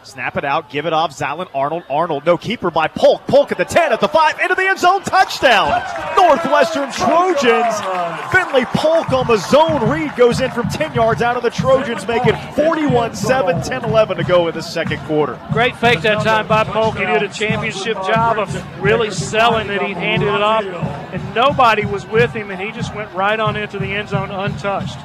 [0.04, 1.12] Snap it out, give it off.
[1.12, 1.82] Zylan Arnold.
[1.88, 3.26] Arnold, no keeper by Polk.
[3.26, 5.02] Polk at the 10, at the 5, into the end zone.
[5.02, 5.82] Touchdown.
[6.14, 7.80] Northwestern Trojans.
[8.30, 9.88] Finley Polk on the zone.
[9.88, 13.84] Reed goes in from 10 yards out of the Trojans, make it 41 7, 10
[13.84, 15.40] 11 to go in the second quarter.
[15.52, 16.98] Great fake that time by Polk.
[16.98, 21.86] He did a championship job of really selling that he'd handed it off, and nobody
[21.86, 24.98] was with him, and he just went right on into the end zone untouched.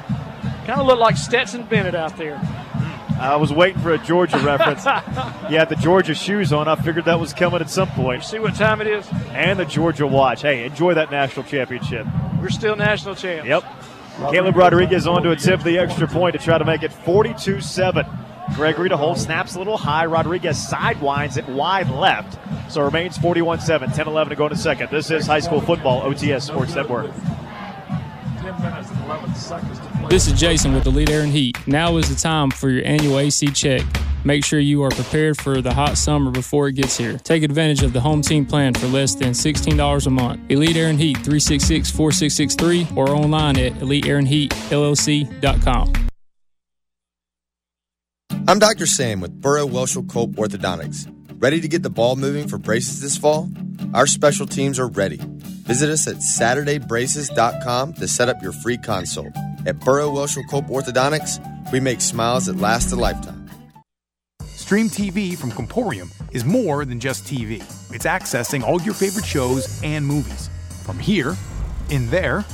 [0.66, 2.38] Kind of looked like Stetson Bennett out there.
[3.20, 4.84] I was waiting for a Georgia reference.
[5.50, 6.68] You had the Georgia shoes on.
[6.68, 8.24] I figured that was coming at some point.
[8.24, 9.06] See what time it is?
[9.32, 10.40] And the Georgia watch.
[10.40, 12.06] Hey, enjoy that national championship.
[12.40, 13.46] We're still national champs.
[13.46, 13.64] Yep.
[14.32, 18.06] Caleb Rodriguez on to attempt the extra point to try to make it 42 7.
[18.54, 20.06] Gregory to hold, snaps a little high.
[20.06, 22.38] Rodriguez sidewinds it wide left.
[22.72, 23.90] So remains 41 7.
[23.90, 24.90] 10 11 to go in a second.
[24.90, 27.10] This is high school football, OTS Sports Network.
[30.08, 31.58] This is Jason with Elite Air and Heat.
[31.66, 33.82] Now is the time for your annual AC check.
[34.24, 37.18] Make sure you are prepared for the hot summer before it gets here.
[37.18, 40.40] Take advantage of the home team plan for less than $16 a month.
[40.50, 45.92] Elite Air and Heat 366 4663 or online at eliteairandheatllc.com.
[48.48, 48.86] I'm Dr.
[48.86, 51.14] Sam with Burrow Welshel Culp Orthodontics.
[51.40, 53.48] Ready to get the ball moving for braces this fall?
[53.94, 55.18] Our special teams are ready.
[55.66, 59.34] Visit us at SaturdayBraces.com to set up your free consult.
[59.64, 61.40] At Burrow Welshel Culp Orthodontics,
[61.72, 63.48] we make smiles that last a lifetime.
[64.48, 67.62] Stream TV from Comporium is more than just TV.
[67.90, 70.50] It's accessing all your favorite shows and movies.
[70.84, 71.38] From here,
[71.88, 72.44] in there,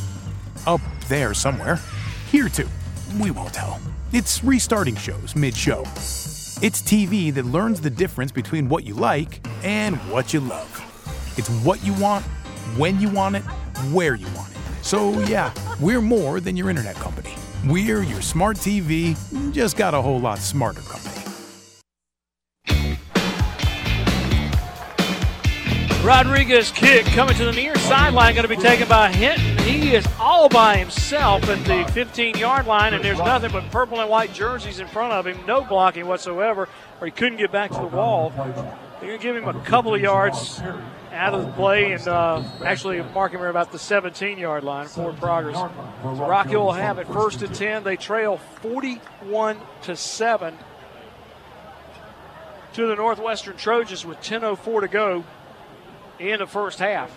[0.65, 1.81] up there somewhere,
[2.31, 2.69] here too.
[3.21, 3.81] we won't tell.
[4.13, 5.83] It's restarting shows mid show.
[6.63, 10.73] It's TV that learns the difference between what you like and what you love.
[11.37, 12.25] It's what you want,
[12.79, 13.43] when you want it,
[13.93, 14.59] where you want it.
[14.81, 15.53] So, yeah,
[15.83, 17.35] we're more than your internet company.
[17.67, 19.19] We're your smart TV,
[19.53, 21.26] just got a whole lot smarter company.
[26.07, 29.59] Rodriguez kick coming to the near sideline, going to be taken by Hinton.
[29.65, 33.99] He is all by himself at the 15 yard line, and there's nothing but purple
[33.99, 35.45] and white jerseys in front of him.
[35.47, 36.69] No blocking whatsoever,
[37.01, 38.31] or he couldn't get back to the wall.
[38.31, 40.63] They're going to give him a couple of yards
[41.11, 45.13] out of the play and uh, actually mark him about the 17 yard line for
[45.13, 45.57] progress.
[45.57, 45.71] So
[46.05, 47.83] Rock will have it first and 10.
[47.83, 50.57] They trail 41 to 7
[52.75, 55.25] to the Northwestern Trojans with 10.04 to go
[56.19, 57.17] in the first half.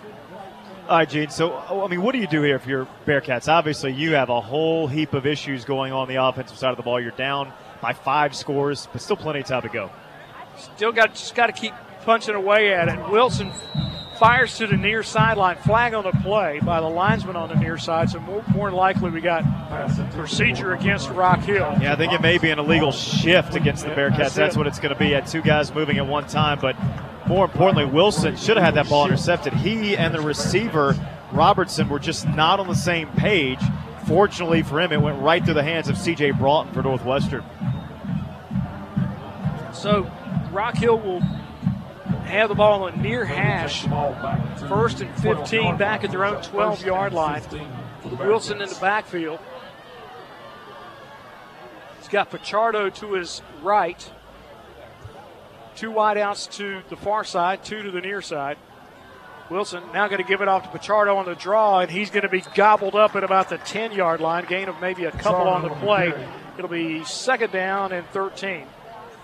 [0.87, 1.29] All right, Gene.
[1.29, 3.47] So, I mean, what do you do here if you're Bearcats?
[3.47, 6.83] Obviously, you have a whole heap of issues going on the offensive side of the
[6.83, 6.99] ball.
[6.99, 9.91] You're down by five scores, but still plenty of time to go.
[10.57, 11.73] Still got just got to keep
[12.05, 13.09] punching away at it.
[13.11, 13.51] Wilson
[14.19, 15.55] fires to the near sideline.
[15.57, 18.09] Flag on the play by the linesman on the near side.
[18.09, 19.43] So more, more likely we got
[20.11, 21.77] procedure against Rock Hill.
[21.81, 24.33] Yeah, I think it may be an illegal shift against the Bearcats.
[24.33, 25.15] That's what it's going to be.
[25.15, 26.75] At two guys moving at one time, but
[27.29, 29.53] more importantly, Wilson should have had that ball intercepted.
[29.53, 30.95] He and the receiver
[31.31, 33.59] Robertson were just not on the same page.
[34.07, 36.31] Fortunately for him, it went right through the hands of C.J.
[36.31, 37.45] Broughton for Northwestern.
[39.71, 40.11] So
[40.51, 41.19] Rock Hill will
[42.25, 43.83] have the ball on near hash.
[44.67, 47.43] First and 15 back at their own 12 yard line.
[48.17, 49.39] Wilson in the backfield.
[51.99, 54.09] He's got Pichardo to his right.
[55.79, 58.57] Two wideouts to the far side, two to the near side.
[59.49, 62.23] Wilson now going to give it off to Pichardo on the draw, and he's going
[62.23, 64.43] to be gobbled up at about the 10 yard line.
[64.43, 66.13] Gain of maybe a couple on the play.
[66.57, 68.65] It'll be second down and 13.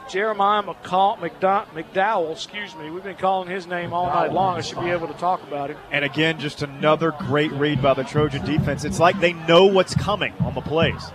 [0.10, 2.90] Jeremiah McCall, McDowell, McDowell, excuse me.
[2.90, 4.56] We've been calling his name all night long.
[4.56, 5.78] I should be able to talk about him.
[5.92, 8.86] And again, just another great read by the Trojan defense.
[8.86, 11.12] It's like they know what's coming on the plays.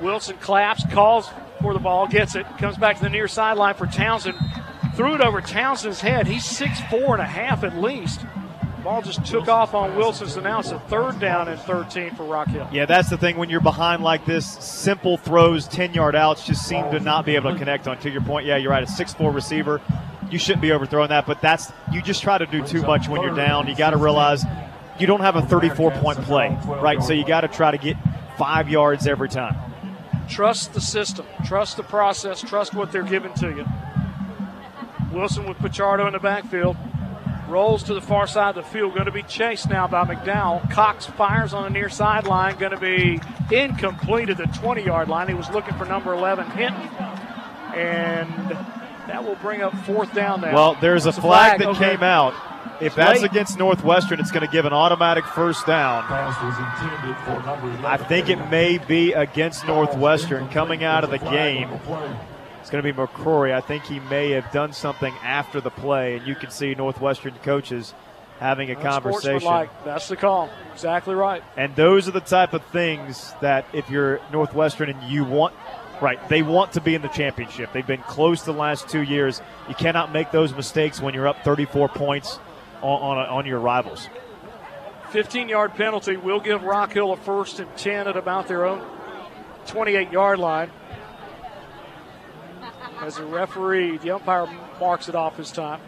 [0.00, 1.28] Wilson claps, calls
[1.72, 4.36] the ball, gets it, comes back to the near sideline for Townsend.
[4.96, 6.26] Threw it over Townsend's head.
[6.26, 8.20] He's six four and a half at least.
[8.84, 12.24] Ball just took off on Wilson, so now it's a third down and 13 for
[12.24, 12.68] Rock Hill.
[12.70, 14.46] Yeah, that's the thing when you're behind like this.
[14.46, 17.96] Simple throws, 10 yard outs just seem to not be able to connect on.
[18.00, 18.82] To your point, yeah, you're right.
[18.82, 19.80] A 6 4 receiver,
[20.30, 23.22] you shouldn't be overthrowing that, but that's you just try to do too much when
[23.22, 23.68] you're down.
[23.68, 24.44] You got to realize
[24.98, 27.02] you don't have a 34 point play, right?
[27.02, 27.96] So you got to try to get
[28.36, 29.56] five yards every time.
[30.28, 33.66] Trust the system, trust the process, trust what they're giving to you.
[35.12, 36.76] Wilson with Pichardo in the backfield.
[37.48, 38.94] Rolls to the far side of the field.
[38.94, 40.68] Going to be chased now by McDowell.
[40.70, 42.56] Cox fires on the near sideline.
[42.58, 43.20] Going to be
[43.54, 45.28] incomplete at the 20 yard line.
[45.28, 46.88] He was looking for number 11, Hinton.
[47.76, 48.50] And
[49.06, 50.54] that will bring up fourth down now.
[50.54, 51.90] Well, there's a It's flag, that okay.
[51.90, 52.34] came out.
[52.80, 53.30] If It's that's late.
[53.30, 56.04] against Northwestern, it's going to give an automatic first down.
[57.84, 61.70] I think it may be against Northwestern coming out of the game.
[62.60, 63.52] It's going to be McCrory.
[63.52, 67.34] I think he may have done something after the play, and you can see Northwestern
[67.42, 67.94] coaches
[68.40, 69.68] having a conversation.
[69.84, 70.50] That's the call.
[70.72, 71.42] Exactly right.
[71.56, 75.54] And those are the type of things that if you're Northwestern and you want,
[76.00, 77.72] right, they want to be in the championship.
[77.72, 79.40] They've been close the last two years.
[79.68, 82.38] You cannot make those mistakes when you're up 34 points
[82.84, 84.08] on, on, on your rivals.
[85.10, 88.84] 15 yard penalty will give Rock Hill a first and 10 at about their own
[89.66, 90.70] 28 yard line.
[93.00, 94.46] As the referee, the umpire
[94.80, 95.80] marks it off his time.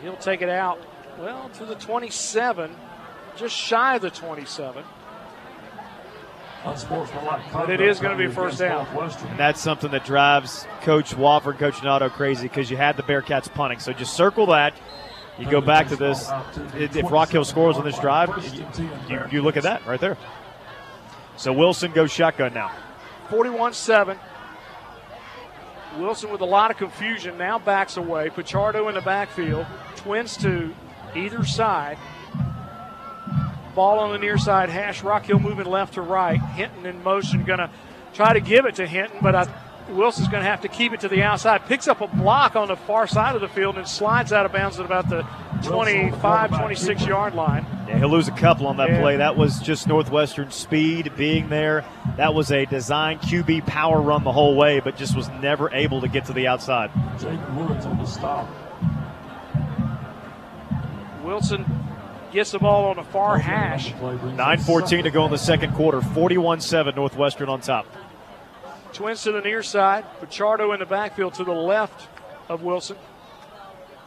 [0.00, 0.80] He'll take it out,
[1.18, 2.74] well, to the 27,
[3.36, 4.82] just shy of the 27.
[6.64, 8.86] But it is going to be first down.
[8.96, 13.52] And that's something that drives Coach Wofford, Coach Nato crazy because you had the Bearcats
[13.52, 13.80] punting.
[13.80, 14.74] So just circle that.
[15.38, 16.30] You go back to this.
[16.74, 20.18] If Rock Hill scores on this drive, you, you, you look at that right there.
[21.36, 22.70] So Wilson goes shotgun now.
[23.30, 24.18] 41 7.
[25.98, 28.28] Wilson with a lot of confusion now backs away.
[28.28, 29.66] Pichardo in the backfield.
[29.96, 30.74] Twins to
[31.14, 31.98] either side.
[33.74, 35.02] Ball on the near side hash.
[35.02, 36.40] Rock Hill moving left to right.
[36.40, 37.44] Hinton in motion.
[37.44, 37.70] Going to
[38.12, 39.48] try to give it to Hinton, but I,
[39.90, 41.66] Wilson's going to have to keep it to the outside.
[41.66, 44.52] Picks up a block on the far side of the field and slides out of
[44.52, 45.22] bounds at about the
[45.64, 47.66] 25, 26 yard line.
[47.88, 49.00] Yeah, he'll lose a couple on that Yeah.
[49.00, 49.16] play.
[49.16, 51.84] That was just Northwestern speed being there.
[52.16, 56.00] That was a design QB power run the whole way, but just was never able
[56.00, 56.90] to get to the outside.
[57.20, 58.48] Jake Woods on the stop.
[61.24, 61.64] Wilson
[62.32, 63.92] gets the ball on the far hash.
[63.92, 66.00] 9.14 to go in the second quarter.
[66.00, 67.86] 41 7 Northwestern on top.
[68.92, 70.04] Twins to the near side.
[70.20, 72.08] Pichardo in the backfield to the left
[72.48, 72.96] of Wilson.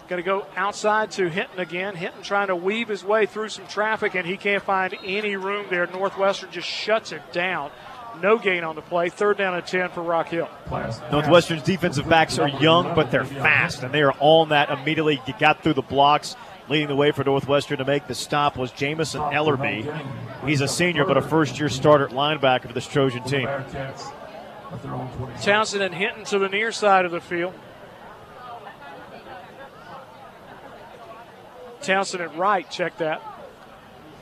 [0.07, 1.95] Going to go outside to Hinton again.
[1.95, 5.65] Hinton trying to weave his way through some traffic, and he can't find any room
[5.71, 5.88] there.
[5.88, 7.71] Northwestern just shuts it down.
[8.21, 9.09] No gain on the play.
[9.09, 10.47] Third down and 10 for Rock Hill.
[11.11, 15.19] Northwestern's defensive backs are young, but they're fast, and they are on that immediately.
[15.25, 16.36] You got through the blocks.
[16.67, 19.86] Leading the way for Northwestern to make the stop was Jamison Ellerby.
[20.47, 23.47] He's a senior, but a first year starter linebacker for this Trojan team.
[25.41, 27.53] Townsend and Hinton to the near side of the field.
[31.82, 33.21] Townsend at right, check that.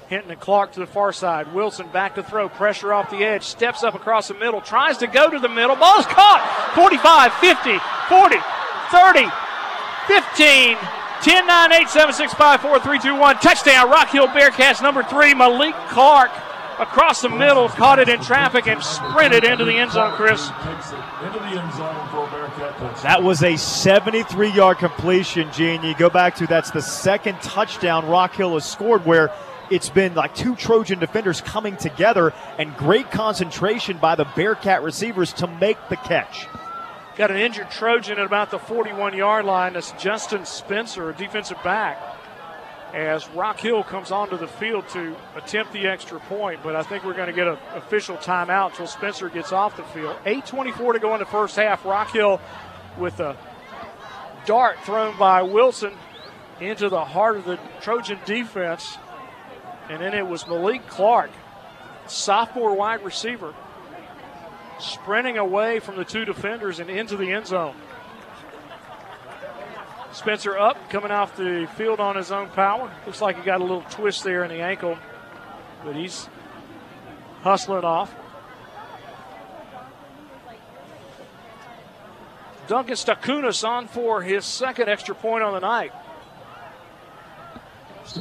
[0.08, 1.54] Hinton and Clark to the far side.
[1.54, 2.50] Wilson back to throw.
[2.50, 3.44] Pressure off the edge.
[3.44, 4.62] Steps up across the middle.
[4.62, 5.76] Tries to go to the middle.
[5.76, 6.72] Ball's caught.
[6.76, 7.80] 45, 50,
[8.10, 8.36] 40,
[8.92, 9.32] 30,
[10.08, 10.78] 15,
[11.24, 13.36] 10, 9, 8, 7, 6, 5, 4, 3, 2, 1.
[13.38, 13.90] Touchdown.
[13.90, 15.34] Rock Hill Bearcats number three.
[15.34, 16.32] Malik Clark
[16.80, 17.70] across the middle.
[17.70, 20.50] Caught it in traffic and sprinted into the end zone, Chris.
[21.24, 23.04] Into the end zone for a Bearcat touchdown.
[23.04, 25.84] That was a 73 yard completion, Gene.
[25.84, 29.32] You go back to that's the second touchdown Rock Hill has scored where
[29.72, 35.34] it's been like two Trojan defenders coming together and great concentration by the Bearcat receivers
[35.34, 36.48] to make the catch.
[37.16, 39.74] Got an injured Trojan at about the 41 yard line.
[39.74, 42.13] That's Justin Spencer, a defensive back.
[42.94, 47.04] As Rock Hill comes onto the field to attempt the extra point, but I think
[47.04, 50.16] we're going to get an official timeout until Spencer gets off the field.
[50.26, 51.84] 8.24 to go in the first half.
[51.86, 52.40] Rock Hill
[53.00, 53.36] with a
[54.46, 55.94] dart thrown by Wilson
[56.60, 58.98] into the heart of the Trojan defense.
[59.90, 61.32] And then it was Malik Clark,
[62.06, 63.56] sophomore wide receiver,
[64.80, 67.76] sprinting away from the two defenders and into the end zone.
[70.14, 72.92] Spencer up, coming off the field on his own power.
[73.06, 74.98] Looks like he got a little twist there in the ankle,
[75.84, 76.30] but he's
[77.42, 78.14] hustling off.
[82.68, 85.92] Duncan Stakunas on for his second extra point on the night.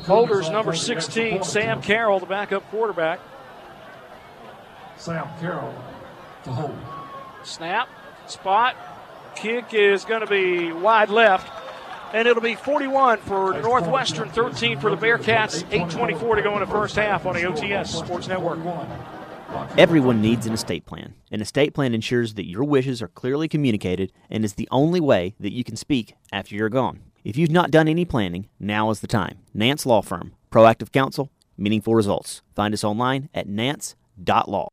[0.07, 3.21] Holders number 16, Sam Carroll, the backup quarterback.
[4.97, 5.75] Sam Carroll
[6.45, 6.77] to hold.
[7.45, 7.89] Snap,
[8.27, 8.77] spot,
[9.35, 11.62] kick is going to be wide left.
[12.13, 16.67] And it'll be 41 for Northwestern, 13 for the Bearcats, 8.24 to go in the
[16.67, 18.63] first half on the OTS Sports Network.
[18.65, 18.87] One.
[19.79, 21.15] Everyone needs an estate plan.
[21.31, 25.35] An estate plan ensures that your wishes are clearly communicated and is the only way
[25.41, 27.01] that you can speak after you're gone.
[27.25, 29.39] If you've not done any planning, now is the time.
[29.55, 32.43] Nance Law Firm, proactive counsel, meaningful results.
[32.55, 34.69] Find us online at nance.law.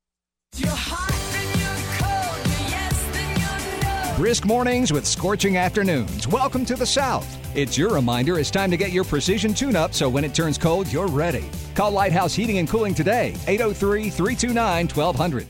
[4.20, 6.28] Brisk mornings with scorching afternoons.
[6.28, 7.26] Welcome to the South.
[7.56, 10.58] It's your reminder it's time to get your precision tune up so when it turns
[10.58, 11.46] cold, you're ready.
[11.74, 15.48] Call Lighthouse Heating and Cooling today, 803 329 1200.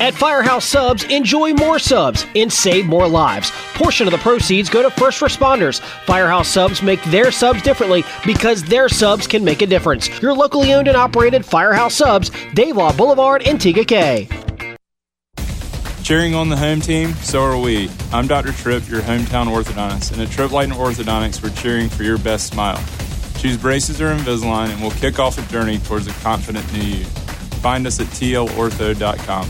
[0.00, 3.50] At Firehouse Subs, enjoy more subs and save more lives.
[3.74, 5.80] Portion of the proceeds go to first responders.
[6.06, 10.08] Firehouse Subs make their subs differently because their subs can make a difference.
[10.22, 14.28] Your locally owned and operated Firehouse Subs, Dave Lyle Boulevard, Antigua K.
[16.04, 17.90] Cheering on the home team, so are we.
[18.12, 18.52] I'm Dr.
[18.52, 22.48] Tripp, your hometown orthodontist, and at Tripp Light and Orthodontics, we're cheering for your best
[22.48, 22.78] smile.
[23.38, 27.04] Choose braces or Invisalign, and we'll kick off a journey towards a confident new you.
[27.64, 29.46] Find us at tlortho.com.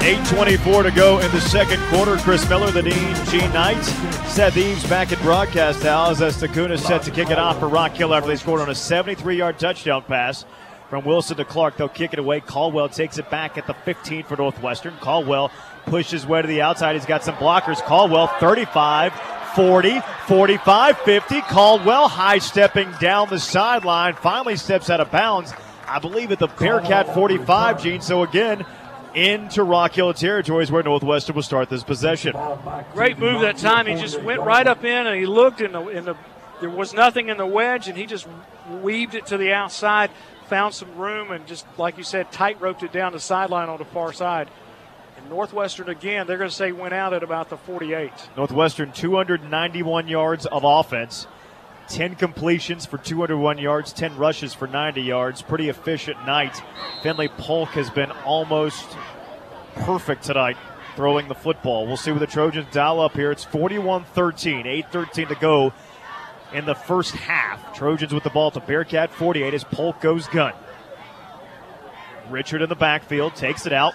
[0.00, 2.16] 8.24 to go in the second quarter.
[2.16, 3.82] Chris Miller, the Dean, Gene Knight,
[4.28, 7.92] Seth Eaves back at broadcast house as Takuna set to kick it off for Rock
[7.92, 10.46] Hill after they scored on a 73-yard touchdown pass
[10.88, 11.76] from Wilson to Clark.
[11.76, 12.40] They'll kick it away.
[12.40, 14.96] Caldwell takes it back at the 15 for Northwestern.
[14.98, 15.50] Caldwell
[15.86, 16.94] pushes way to the outside.
[16.94, 17.82] He's got some blockers.
[17.82, 19.12] Caldwell 35,
[19.54, 21.40] 40, 45, 50.
[21.42, 24.14] Caldwell high stepping down the sideline.
[24.14, 25.52] Finally steps out of bounds.
[25.88, 28.00] I believe at the Bearcat 45, Gene.
[28.00, 28.64] So again,
[29.14, 32.36] into Rock Hill territories where Northwestern will start this possession.
[32.92, 33.86] Great move that time.
[33.86, 36.16] He just went right up in and he looked in the in the
[36.60, 38.26] there was nothing in the wedge and he just
[38.82, 40.10] weaved it to the outside,
[40.48, 43.78] found some room and just like you said, tight roped it down the sideline on
[43.78, 44.48] the far side.
[45.16, 48.10] And Northwestern again, they're going to say went out at about the 48.
[48.36, 51.26] Northwestern 291 yards of offense.
[51.88, 55.42] 10 completions for 201 yards, 10 rushes for 90 yards.
[55.42, 56.60] Pretty efficient night.
[57.02, 58.88] Finley Polk has been almost
[59.76, 60.56] perfect tonight
[60.96, 61.86] throwing the football.
[61.86, 63.30] We'll see what the Trojans dial up here.
[63.30, 65.72] It's 41 13, 8 13 to go
[66.56, 67.76] in the first half.
[67.76, 70.54] Trojans with the ball to Bearcat 48 as Polk goes gun.
[72.30, 73.92] Richard in the backfield takes it out,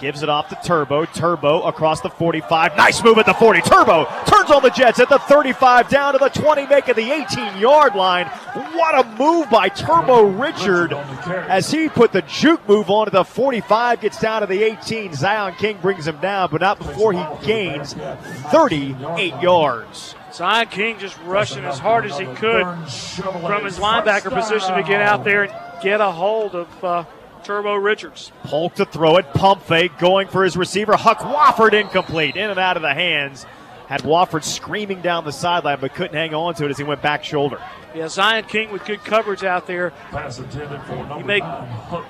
[0.00, 1.04] gives it off to Turbo.
[1.04, 2.76] Turbo across the 45.
[2.76, 3.60] Nice move at the 40.
[3.60, 7.58] Turbo turns on the Jets at the 35, down to the 20, making the 18
[7.58, 8.26] yard line.
[8.26, 13.24] What a move by Turbo Richard as he put the juke move on to the
[13.24, 15.14] 45, gets down to the 18.
[15.14, 20.16] Zion King brings him down, but not before he gains 38 yards.
[20.32, 25.02] Zion King just rushing as hard as he could from his linebacker position to get
[25.02, 27.04] out there and get a hold of uh,
[27.44, 28.32] Turbo Richards.
[28.44, 30.96] Polk to throw it, pump fake, going for his receiver.
[30.96, 33.44] Huck Wofford incomplete, in and out of the hands.
[33.88, 37.02] Had Wofford screaming down the sideline, but couldn't hang on to it as he went
[37.02, 37.60] back shoulder.
[37.94, 39.90] Yeah, Zion King with good coverage out there.
[40.10, 42.06] Pass intended for number He made, nine, Huck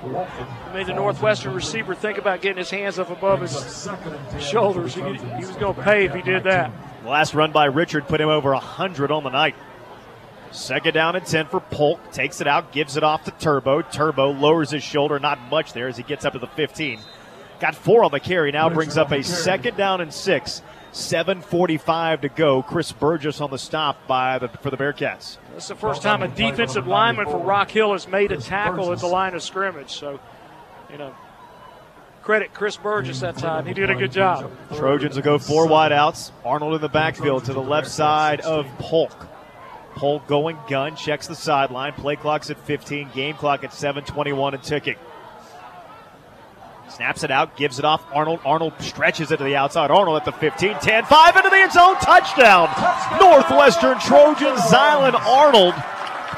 [0.69, 3.89] he made the Northwestern receiver think about getting his hands up above his
[4.39, 4.95] shoulders.
[4.95, 6.71] He, he was going to pay if he did that.
[7.03, 9.57] The last run by Richard put him over 100 on the night.
[10.53, 12.13] Second down and 10 for Polk.
[12.13, 13.83] Takes it out, gives it off to Turbo.
[13.83, 17.01] Turbo lowers his shoulder, not much there as he gets up to the 15.
[17.59, 20.63] Got four on the carry, now brings up a second down and six.
[20.93, 22.63] 7.45 to go.
[22.63, 25.39] Chris Burgess on the stop by the, for the Bearcats.
[25.55, 28.93] This is the first time a defensive lineman for Rock Hill has made a tackle
[28.93, 29.91] at the line of scrimmage.
[29.91, 30.21] So,
[30.91, 31.15] you know,
[32.23, 33.67] credit Chris Burgess that time.
[33.67, 34.51] He did a good job.
[34.75, 36.33] Trojans will go four wide outs.
[36.45, 39.29] Arnold in the backfield to the left side of Polk.
[39.95, 41.93] Polk going gun, checks the sideline.
[41.93, 44.97] Play clock's at 15, game clock at 7:21 and ticking.
[46.89, 48.05] Snaps it out, gives it off.
[48.13, 48.41] Arnold.
[48.45, 49.91] Arnold stretches it to the outside.
[49.91, 51.97] Arnold at the 15, 10, 5 into the end zone.
[51.97, 52.69] Touchdown.
[53.19, 54.61] Northwestern Trojans.
[54.61, 55.75] Zylan Arnold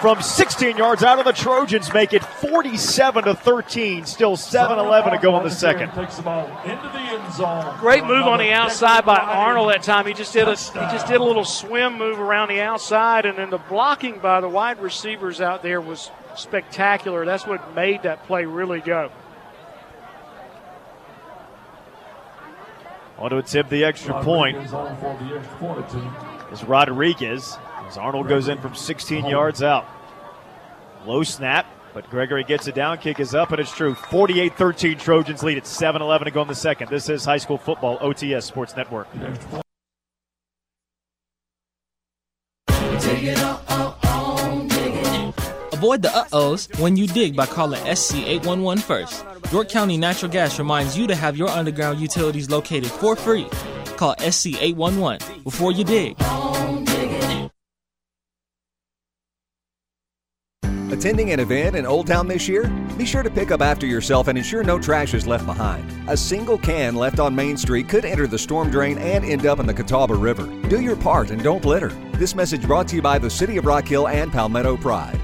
[0.01, 4.05] from 16 yards out of the Trojans make it 47 to 13.
[4.07, 5.93] Still 7-11 to go in the second.
[5.93, 7.77] Takes the ball into the end zone.
[7.79, 10.07] Great move on the outside by Arnold that time.
[10.07, 13.39] He just did a he just did a little swim move around the outside, and
[13.39, 17.25] then the blocking by the wide receivers out there was spectacular.
[17.25, 19.11] That's what made that play really go.
[23.19, 26.53] On to attempt the extra point Rodriguez on for the extra point attempt.
[26.53, 27.57] is Rodriguez
[27.95, 29.87] as Arnold goes in from 16 yards out.
[31.07, 32.99] Low snap, but Gregory gets it down.
[32.99, 33.95] Kick is up, and it's true.
[33.95, 36.91] 48 13 Trojans lead at 7 11 to go in the second.
[36.91, 39.07] This is high school football, OTS Sports Network.
[45.73, 49.25] Avoid the uh-ohs when you dig by calling SC811 first.
[49.53, 53.47] York County Natural Gas reminds you to have your underground utilities located for free.
[53.97, 56.17] Call SC811 before you dig.
[60.91, 62.69] Attending an event in Old Town this year?
[62.99, 65.91] Be sure to pick up after yourself and ensure no trash is left behind.
[66.09, 69.59] A single can left on Main Street could enter the storm drain and end up
[69.59, 70.47] in the Catawba River.
[70.69, 71.89] Do your part and don't litter.
[72.15, 75.21] This message brought to you by the City of Rock Hill and Palmetto Pride.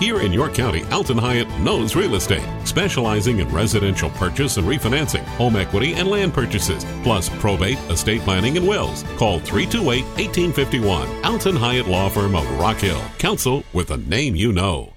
[0.00, 5.22] Here in York County, Alton Hyatt knows real estate, specializing in residential purchase and refinancing,
[5.38, 9.04] home equity and land purchases, plus probate, estate planning, and wills.
[9.16, 11.24] Call 328 1851.
[11.24, 13.00] Alton Hyatt Law Firm of Rock Hill.
[13.18, 14.93] Counsel with a name you know.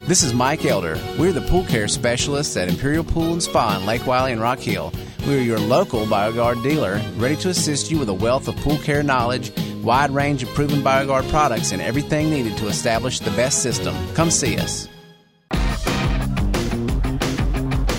[0.00, 0.96] This is Mike Elder.
[1.18, 4.60] We're the pool care specialists at Imperial Pool and Spa in Lake Wylie and Rock
[4.60, 4.92] Hill.
[5.26, 8.78] We are your local BioGuard dealer, ready to assist you with a wealth of pool
[8.78, 9.50] care knowledge,
[9.82, 13.96] wide range of proven BioGuard products, and everything needed to establish the best system.
[14.14, 14.86] Come see us.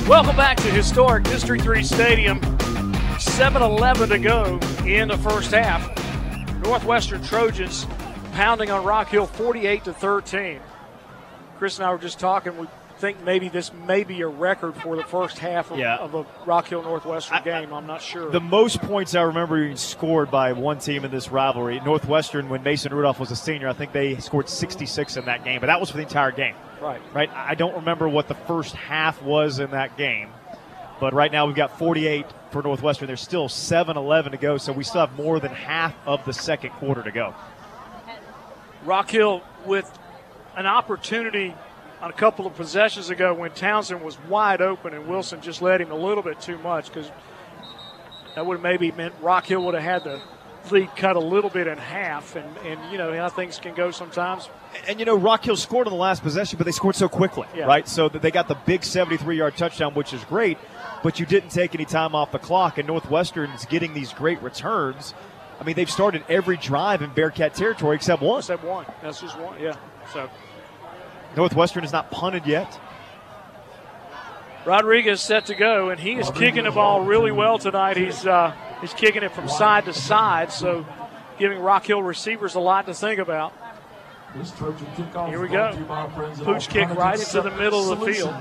[0.07, 2.39] Welcome back to historic District 3 Stadium.
[3.19, 5.85] 7 11 to go in the first half.
[6.63, 7.85] Northwestern Trojans
[8.31, 10.61] pounding on Rock Hill 48 to 13.
[11.57, 12.57] Chris and I were just talking.
[12.57, 12.67] We
[12.99, 15.97] think maybe this may be a record for the first half of, Yeah.
[15.97, 17.71] of a Rock Hill Northwestern game.
[17.73, 18.31] I'm not sure.
[18.31, 22.63] The most points I remember being scored by one team in this rivalry, Northwestern, when
[22.63, 25.79] Mason Rudolph was a senior, I think they scored 66 in that game, but that
[25.79, 26.55] was for the entire game.
[26.81, 27.01] right.
[27.13, 27.29] Right?
[27.35, 30.29] I don't remember what the first half was in that game,
[30.99, 33.05] but right now we've got 48 for Northwestern.
[33.07, 36.33] There's still 7 11 to go, so we still have more than half of the
[36.33, 37.35] second quarter to go.
[38.85, 39.91] Rock Hill with
[40.57, 41.53] an opportunity
[42.01, 45.79] on a couple of possessions ago when Townsend was wide open and Wilson just led
[45.79, 47.09] him a little bit too much because
[48.35, 50.21] that would have maybe meant Rock Hill would have had the
[50.71, 52.35] lead cut a little bit in half.
[52.35, 54.49] And, and you know how things can go sometimes.
[54.87, 57.47] And you know, Rock Hill scored on the last possession, but they scored so quickly,
[57.55, 57.65] Yeah.
[57.65, 57.87] right?
[57.87, 60.57] So that they got the big 73 yard touchdown, which is great,
[61.03, 65.13] but you didn't take any time off the clock, and Northwestern's getting these great returns.
[65.59, 68.39] I mean, they've started every drive in Bearcat territory except one.
[68.39, 68.85] Except one.
[69.01, 69.59] That's just one.
[69.59, 69.75] Yeah.
[70.13, 70.29] So
[71.35, 72.79] Northwestern has not punted yet.
[74.65, 77.95] Rodriguez set to go, and he is kicking the ball really well tonight.
[77.95, 80.85] He's uh, he's kicking it from side to side, so
[81.39, 83.53] giving Rock Hill receivers a lot to think about.
[84.35, 85.71] This Trojan kickoff Here we go.
[85.71, 88.35] to you by our friends at Pooch kick right into the middle of the field.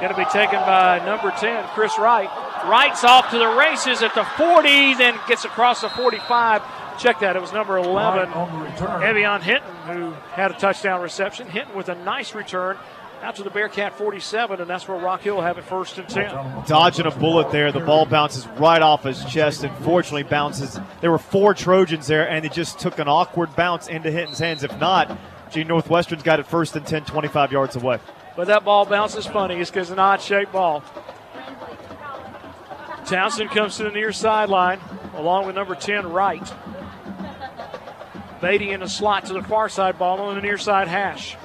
[0.00, 2.28] Going to be taken by number 10, Chris Wright.
[2.66, 6.62] Wright's off to the races at the 40, then gets across the 45.
[6.98, 11.48] Check that, it was number 11, Wright on the Hinton, who had a touchdown reception.
[11.48, 12.76] Hinton with a nice return
[13.24, 16.64] out to the Bearcat 47, and that's where Rock Hill have it first and 10.
[16.66, 17.72] Dodging a bullet there.
[17.72, 20.78] The ball bounces right off his chest and fortunately bounces.
[21.00, 24.62] There were four Trojans there, and it just took an awkward bounce into Hinton's hands.
[24.62, 25.16] If not,
[25.50, 27.98] gee, Northwestern's got it first and 10, 25 yards away.
[28.36, 29.54] But that ball bounces funny.
[29.54, 30.84] It's because it's an odd shaped ball.
[33.06, 34.80] Townsend comes to the near sideline
[35.14, 36.52] along with number 10, Wright.
[38.42, 41.38] Beatty in the slot to the far side ball on the near side hash.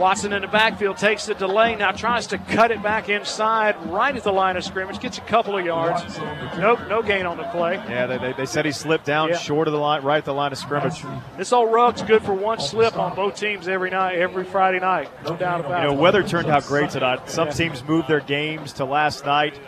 [0.00, 4.16] Watson in the backfield takes the delay, now tries to cut it back inside right
[4.16, 6.18] at the line of scrimmage, gets a couple of yards.
[6.58, 7.74] Nope, no gain on the play.
[7.74, 9.36] Yeah, they, they, they said he slipped down Yeah.
[9.36, 11.02] short of the line, right at the line of scrimmage.
[11.36, 15.10] This old rug's good for one slip on both teams every night, every Friday night.
[15.26, 15.88] No doubt about it.
[15.90, 17.28] You know, weather turned out great tonight.
[17.28, 19.60] Some teams moved their games to last night.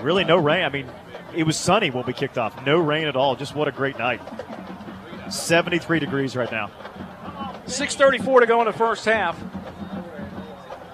[0.00, 0.62] Really, no rain.
[0.64, 0.86] I mean,
[1.34, 2.64] it was sunny when we kicked off.
[2.64, 3.34] No rain at all.
[3.34, 4.20] Just what a great night.
[5.28, 6.70] 73 degrees right now.
[7.66, 9.36] 6.34 to go in the first half.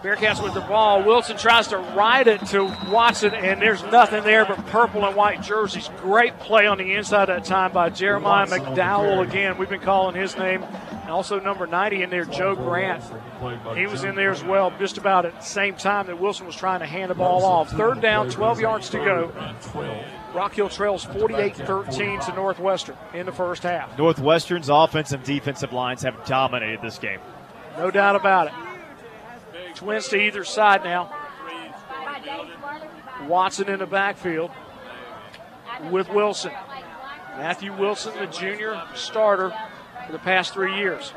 [0.03, 1.03] Bearcats with the ball.
[1.03, 5.43] Wilson tries to ride it to Watson, and there's nothing there but purple and white
[5.43, 5.91] jerseys.
[5.99, 9.59] Great play on the inside that time by Jeremiah McDowell again.
[9.59, 13.03] We've been calling his name And also number 90 in there, Joe Grant.
[13.77, 16.55] He was in there as well, just about at the same time that Wilson was
[16.55, 17.71] trying to hand the ball off.
[17.71, 19.33] Third down, 12 yards to go.
[20.33, 23.97] Rock Hill trails 48 13 to Northwestern in the first half.
[23.99, 27.19] Northwestern's offensive and defensive lines have dominated this game.
[27.79, 28.68] No doubt about it.
[29.79, 31.09] Twins to either side now.
[33.29, 34.51] Watson in the backfield
[35.89, 36.51] with Wilson.
[37.37, 39.55] Matthew Wilson, the junior starter
[40.05, 41.13] for the past three years.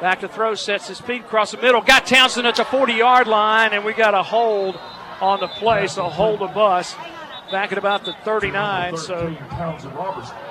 [0.00, 1.82] Back to throw, sets his feet across the middle.
[1.82, 4.80] Got Townsend at the 40 yard line, and we got a hold
[5.20, 6.94] on the play, so hold the bus
[7.52, 8.96] back at about the 39.
[8.96, 9.28] So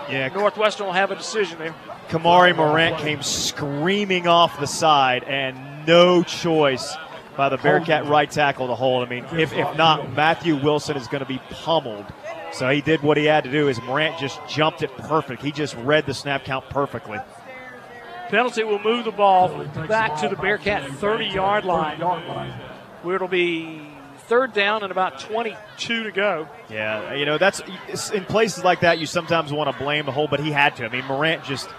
[0.08, 1.74] Yeah, Northwestern will have a decision there.
[2.10, 6.96] Kamari Morant came screaming off the side, and no choice
[7.36, 9.06] by the Bearcat right tackle to hold.
[9.06, 12.06] I mean, if, if not, Matthew Wilson is going to be pummeled.
[12.54, 13.68] So he did what he had to do.
[13.68, 15.42] Is Morant just jumped it perfect?
[15.42, 17.20] He just read the snap count perfectly.
[18.30, 22.00] Penalty will move the ball back to the Bearcat 30 yard line,
[23.04, 23.82] where it'll be
[24.28, 26.48] third down and about 22 to go.
[26.70, 27.62] Yeah, you know that's
[28.12, 30.86] in places like that you sometimes want to blame the whole, but he had to.
[30.86, 31.70] I mean, Morant just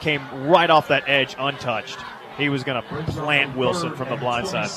[0.00, 1.98] came right off that edge untouched.
[2.36, 4.70] He was going to plant Wilson from the blind side.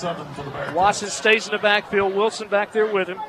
[0.74, 2.16] Watson stays in the backfield.
[2.16, 3.20] Wilson back there with him.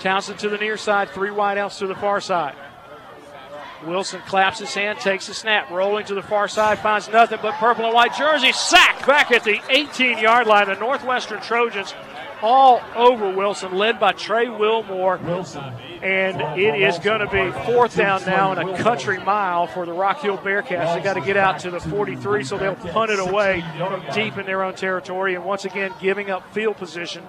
[0.00, 1.10] Townsend to the near side.
[1.10, 2.54] Three wideouts to the far side.
[3.84, 7.54] Wilson claps his hand, takes a snap, rolling to the far side, finds nothing but
[7.54, 8.50] purple and white jersey.
[8.52, 10.66] Sack back at the 18 yard line.
[10.66, 11.94] The Northwestern Trojans
[12.42, 15.16] all over Wilson, led by Trey Wilmore.
[16.02, 19.92] And it is going to be fourth down now and a country mile for the
[19.92, 20.94] Rock Hill Bearcats.
[20.94, 23.64] They got to get out to the 43, so they'll punt it away
[24.14, 25.34] deep in their own territory.
[25.34, 27.26] And once again, giving up field position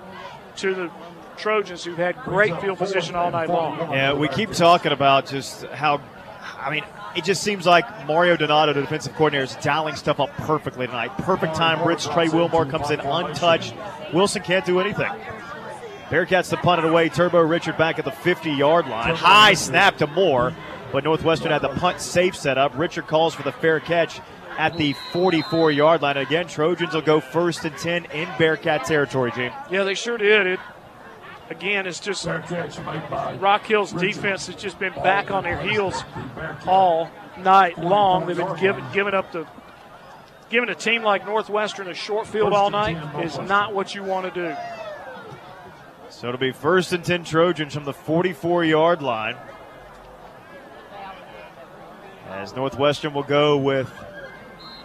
[0.57, 0.91] to the
[1.37, 3.93] Trojans, who've had great field position all night long.
[3.93, 6.01] Yeah, we keep talking about just how,
[6.57, 6.83] I mean,
[7.15, 11.09] it just seems like Mario Donato, the defensive coordinator, is dialing stuff up perfectly tonight.
[11.19, 13.73] Perfect time Rich Trey Wilmore comes in untouched.
[14.13, 15.11] Wilson can't do anything.
[16.09, 17.09] Bearcats to punt it away.
[17.09, 19.15] Turbo Richard back at the 50 yard line.
[19.15, 20.53] High snap to Moore,
[20.91, 22.77] but Northwestern had the punt safe set up.
[22.77, 24.19] Richard calls for the fair catch
[24.57, 26.17] at the 44 yard line.
[26.17, 29.51] Again, Trojans will go first and 10 in Bearcat territory, Gene.
[29.69, 30.47] Yeah, they sure did.
[30.47, 30.59] It
[31.49, 36.03] again, it's just Rock Hill's defense has just been back on their heels
[36.65, 38.25] all night long.
[38.25, 39.47] They've been giving giving up the
[40.49, 44.33] giving a team like Northwestern a short field all night is not what you want
[44.33, 44.55] to do.
[46.09, 49.37] So it'll be first and 10 Trojans from the 44 yard line.
[52.27, 53.91] As Northwestern will go with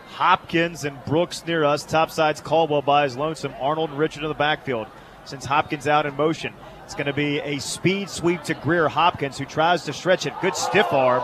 [0.08, 1.84] Hopkins and Brooks near us.
[1.84, 3.54] Topside's Caldwell by his lonesome.
[3.60, 4.86] Arnold and Richard in the backfield.
[5.24, 6.52] Since Hopkins out in motion,
[6.84, 10.34] it's going to be a speed sweep to Greer Hopkins, who tries to stretch it.
[10.42, 11.22] Good stiff arm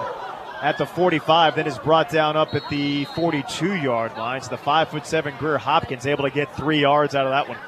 [0.63, 4.41] at the 45, then is brought down up at the 42 yard line.
[4.43, 7.49] So the five foot seven Greer Hopkins able to get three yards out of that
[7.49, 7.59] one.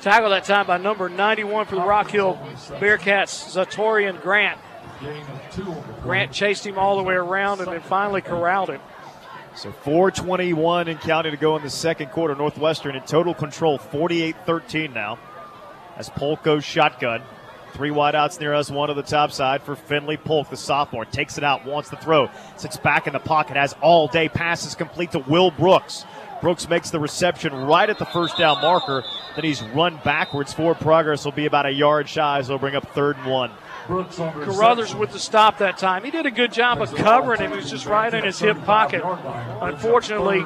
[0.00, 2.38] Tackle that time by number 91 for the Rock Hill
[2.78, 4.60] Bearcats, Zatorian Grant.
[6.02, 8.80] Grant chased him all the way around and then finally corralled him.
[9.56, 12.34] So 421 and counting to go in the second quarter.
[12.34, 15.18] Northwestern in total control, 48-13 now.
[15.96, 17.22] As Polk goes shotgun.
[17.72, 21.06] Three wideouts near us, one to the top side for Finley Polk, the sophomore.
[21.06, 22.30] Takes it out, wants to throw.
[22.56, 24.28] Sits back in the pocket, has all day.
[24.28, 26.04] Passes complete to Will Brooks.
[26.42, 29.04] Brooks makes the reception right at the first down marker.
[29.34, 30.52] Then he's run backwards.
[30.52, 33.50] Forward progress will be about a yard shy, so he'll bring up third and one.
[33.86, 36.04] Carruthers with the stop that time.
[36.04, 37.52] He did a good job of covering him.
[37.52, 39.02] He was just right in his hip pocket.
[39.60, 40.42] Unfortunately,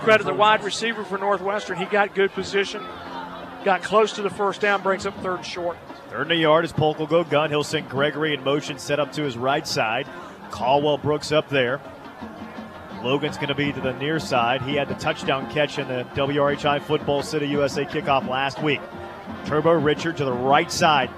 [0.00, 1.76] credit the wide receiver for Northwestern.
[1.76, 2.82] He got good position,
[3.64, 5.76] got close to the first down, brings up third short.
[6.08, 7.50] Third and a yard as Polk will go gun.
[7.50, 10.06] He'll send Gregory in motion, set up to his right side.
[10.50, 11.80] Caldwell Brooks up there.
[13.02, 14.62] Logan's going to be to the near side.
[14.62, 18.80] He had the touchdown catch in the WRHI Football City USA kickoff last week.
[19.44, 21.10] Turbo Richard to the right side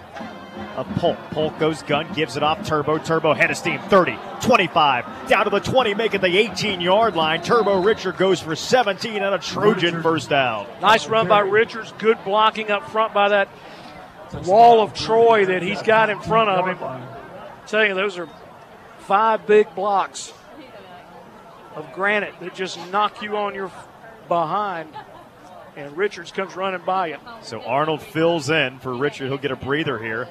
[0.77, 1.19] of Polk.
[1.31, 2.99] Polk goes gun, gives it off Turbo.
[2.99, 7.43] Turbo head of steam, 30, 25, down to the 20, making the 18 yard line.
[7.43, 10.67] Turbo Richard goes for 17 and a Trojan first down.
[10.81, 11.93] Nice run by Richards.
[11.99, 13.49] Good blocking up front by that
[14.45, 16.83] wall of Troy that he's got in front of him.
[16.83, 18.29] I tell you, those are
[19.01, 20.33] five big blocks
[21.75, 23.71] of granite that just knock you on your
[24.29, 24.89] behind.
[25.77, 27.19] And Richards comes running by you.
[27.43, 29.29] So Arnold fills in for Richard.
[29.29, 30.27] He'll get a breather here.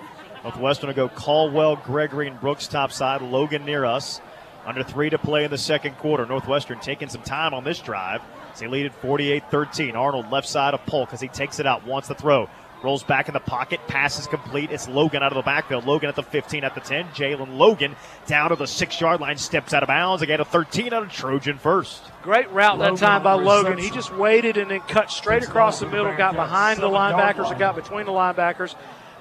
[0.45, 3.23] Northwestern will go Caldwell, Gregory, and Brooks top side.
[3.23, 4.21] Logan near us.
[4.63, 6.23] Under three to play in the second quarter.
[6.27, 8.21] Northwestern taking some time on this drive.
[8.53, 9.95] As they lead at 48 13.
[9.95, 12.47] Arnold left side of Polk as he takes it out, wants to throw.
[12.83, 13.79] Rolls back in the pocket.
[13.87, 14.69] Pass is complete.
[14.69, 15.87] It's Logan out of the backfield.
[15.87, 17.07] Logan at the 15, at the 10.
[17.07, 17.95] Jalen Logan
[18.27, 19.37] down to the six yard line.
[19.37, 20.21] Steps out of bounds.
[20.21, 22.03] Again, a 13 out of Trojan first.
[22.21, 23.79] Great route that time by Logan.
[23.79, 27.57] He just waited and then cut straight across the middle, got behind the linebackers and
[27.57, 28.75] got between the linebackers.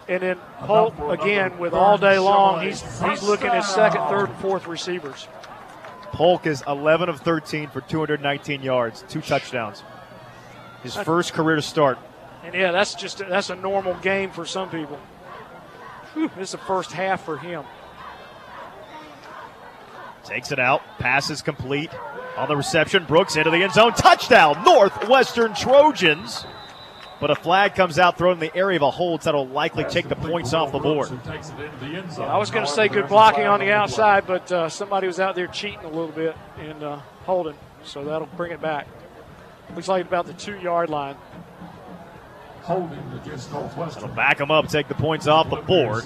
[0.09, 2.63] And then Polk again with all day long.
[2.63, 5.29] He's he's looking at second, third, and fourth receivers.
[6.13, 9.83] Polk is 11 of 13 for 219 yards, two touchdowns.
[10.83, 11.99] His first career start.
[12.45, 14.99] And yeah, that's just that's a normal game for some people.
[16.13, 17.65] Whew, this is the first half for him.
[20.25, 20.83] Takes it out.
[20.99, 21.91] Pass is complete.
[22.37, 23.93] On the reception, Brooks into the end zone.
[23.93, 26.45] Touchdown, Northwestern Trojans.
[27.25, 30.11] But a flag comes out thrown in the area of a hold that'll likely take
[30.11, 31.09] the points off the board.
[31.11, 35.19] Yeah, I was going to say good blocking on the outside, but uh, somebody was
[35.19, 38.87] out there cheating a little bit and uh, holding, so that'll bring it back.
[39.75, 41.17] Looks like about the two yard line.
[42.61, 44.03] Holding against Northwestern.
[44.03, 46.05] That'll back them up, take the points off the board.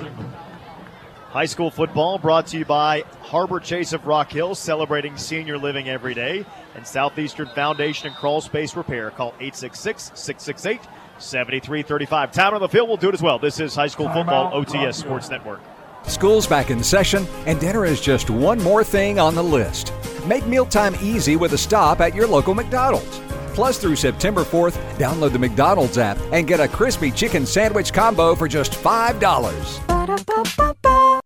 [1.31, 5.89] High school football brought to you by Harbor Chase of Rock Hill, celebrating senior living
[5.89, 6.47] every day,
[6.77, 9.11] and Southeastern Foundation and Crawl Space Repair.
[9.11, 10.81] Call 866 668
[11.19, 12.33] 7335.
[12.33, 13.39] Time on the field will do it as well.
[13.39, 15.61] This is High School Football OTS Sports Network.
[16.07, 19.93] School's back in session, and dinner is just one more thing on the list.
[20.27, 23.21] Make mealtime easy with a stop at your local McDonald's.
[23.55, 28.35] Plus, through September 4th, download the McDonald's app and get a crispy chicken sandwich combo
[28.35, 31.23] for just $5.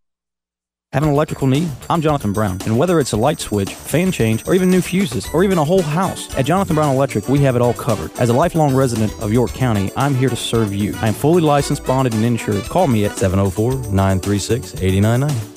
[0.92, 1.70] Have an electrical need?
[1.88, 5.26] I'm Jonathan Brown, and whether it's a light switch, fan change, or even new fuses,
[5.32, 8.10] or even a whole house, at Jonathan Brown Electric, we have it all covered.
[8.18, 10.94] As a lifelong resident of York County, I'm here to serve you.
[11.00, 12.64] I am fully licensed, bonded, and insured.
[12.64, 15.52] Call me at 704 936 8099.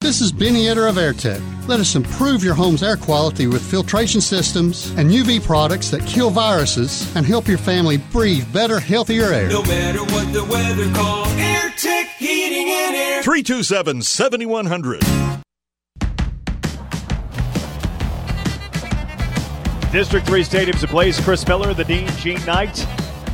[0.00, 1.68] This is Benny Etter of AirTech.
[1.68, 6.30] Let us improve your home's air quality with filtration systems and UV products that kill
[6.30, 9.50] viruses and help your family breathe better, healthier air.
[9.50, 13.22] No matter what the weather calls, Air Tech Heating and Air.
[13.22, 15.00] 327 7100.
[19.92, 21.22] District 3 Stadium's a place.
[21.22, 22.84] Chris Miller, the Dean, Gene Knight.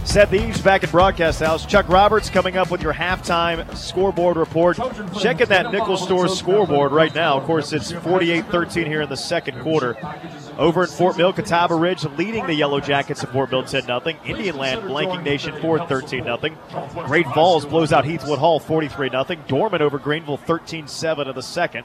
[0.04, 1.66] Seth Eves back at Broadcast House.
[1.66, 4.78] Chuck Roberts coming up with your halftime scoreboard report.
[5.18, 7.38] Checking that Nickel Store scoreboard right now.
[7.38, 9.96] Of course, it's 48 13 here in the second quarter.
[10.56, 14.02] Over in Fort Mill, Catawba Ridge leading the Yellow Jackets of Fort Mill 10 0.
[14.24, 16.38] Indian Land blanking Nation Ford 13 0.
[17.06, 19.24] Great Falls blows out Heathwood Hall 43 0.
[19.48, 21.84] Dorman over Greenville 13 7 in the second.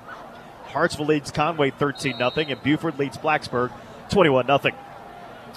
[0.66, 2.32] Hartsville leads Conway 13 0.
[2.36, 3.72] And Buford leads Blacksburg
[4.10, 4.60] 21 0.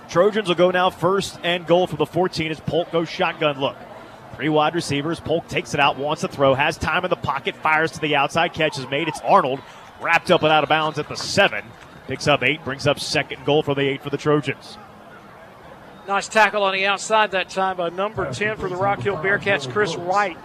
[0.08, 3.76] Trojans will go now first and goal from the 14 as Polk goes shotgun look.
[4.36, 5.20] Three wide receivers.
[5.20, 8.16] Polk takes it out, wants to throw, has time in the pocket, fires to the
[8.16, 9.08] outside, catch is made.
[9.08, 9.60] It's Arnold
[10.00, 11.64] wrapped up and out of bounds at the seven.
[12.08, 14.76] Picks up eight, brings up second goal from the eight for the Trojans.
[16.08, 19.70] Nice tackle on the outside that time by number 10 for the Rock Hill Bearcats,
[19.70, 20.36] Chris Wright.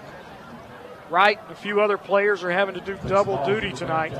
[1.10, 4.14] Wright and a few other players are having to do double duty tonight,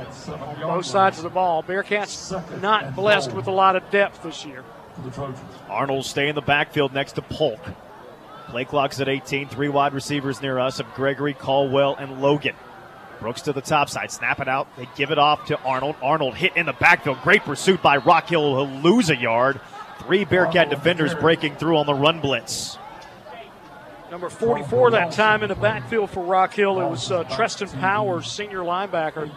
[0.60, 1.62] both sides of the ball.
[1.62, 4.64] Bearcats not blessed with a lot of depth this year.
[5.68, 7.60] Arnold stay in the backfield next to Polk.
[8.48, 9.48] Play clock's at 18.
[9.48, 12.56] Three wide receivers near us of Gregory, Caldwell, and Logan.
[13.20, 14.10] Brooks to the top side.
[14.10, 14.68] Snap it out.
[14.76, 15.96] They give it off to Arnold.
[16.02, 17.18] Arnold hit in the backfield.
[17.22, 18.56] Great pursuit by Rock Hill.
[18.56, 19.60] He'll lose a yard.
[20.00, 22.78] Three Bearcat defenders breaking through on the run blitz.
[24.10, 26.80] Number 44 that time in the backfield for Rock Hill.
[26.80, 29.30] It was uh, Treston Powers, senior linebacker.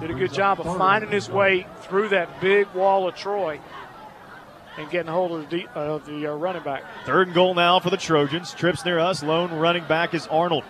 [0.00, 3.60] Did a good job of finding his way through that big wall of Troy
[4.76, 6.84] and getting hold of the, uh, the uh, running back.
[7.04, 8.52] Third and goal now for the Trojans.
[8.54, 9.22] Trips near us.
[9.22, 10.64] Lone running back is Arnold.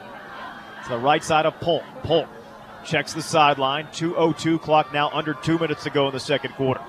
[0.85, 1.83] To the right side of Polk.
[2.03, 2.29] Polk
[2.85, 3.87] checks the sideline.
[3.89, 6.81] 2.02 clock now, under two minutes to go in the second quarter.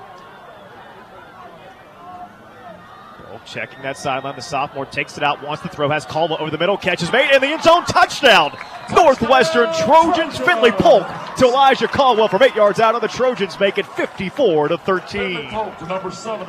[3.23, 4.35] Polk checking that sideline.
[4.35, 7.33] The sophomore takes it out, wants to throw, has Caldwell over the middle, catches made
[7.33, 7.85] in the end zone.
[7.85, 8.55] Touchdown!
[8.91, 10.37] Northwestern Trojans.
[10.37, 11.07] Finley Polk
[11.37, 15.49] to Elijah Caldwell from eight yards out, and the Trojans make it 54 to 13.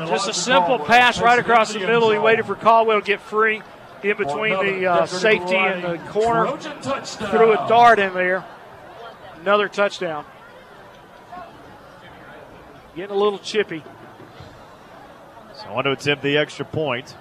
[0.07, 2.11] Just a simple pass right across the middle.
[2.11, 3.63] He waited for Caldwell to get free
[4.03, 6.57] in between the uh, safety and the corner.
[6.57, 8.45] Threw a dart in there.
[9.41, 10.25] Another touchdown.
[12.95, 13.83] Getting a little chippy.
[15.69, 17.15] On to attempt the extra point.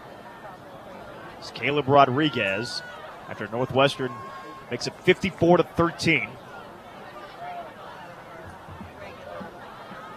[1.40, 2.82] It's Caleb Rodriguez
[3.30, 4.12] after Northwestern
[4.72, 6.30] makes it 54 to 13.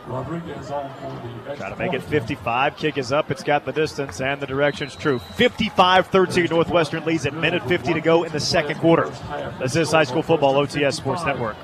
[0.07, 2.77] Rodriguez on for the Try to make it 55.
[2.77, 3.31] Kick is up.
[3.31, 5.19] It's got the distance and the direction's true.
[5.19, 6.47] 55 13.
[6.47, 9.13] Northwestern leads at minute 50 to go in the second quarter.
[9.61, 11.57] This is High School Football OTS Sports Network.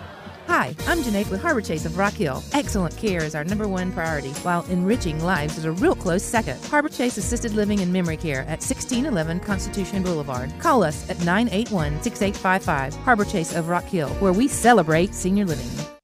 [0.47, 2.43] Hi, I'm Janae with Harbor Chase of Rock Hill.
[2.53, 6.65] Excellent care is our number one priority, while enriching lives is a real close second.
[6.67, 10.53] Harbor Chase Assisted Living and Memory Care at 1611 Constitution Boulevard.
[10.61, 12.95] Call us at 981 6855.
[12.95, 15.96] Harbor Chase of Rock Hill, where we celebrate senior living.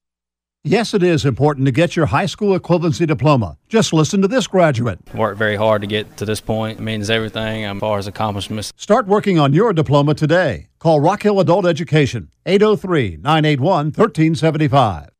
[0.64, 3.58] Yes, it is important to get your high school equivalency diploma.
[3.68, 5.00] Just listen to this graduate.
[5.12, 6.78] Worked very hard to get to this point.
[6.78, 8.72] It means everything as far as accomplishments.
[8.76, 10.68] Start working on your diploma today.
[10.78, 15.11] Call Rock Hill Adult Education, 803 981 1375.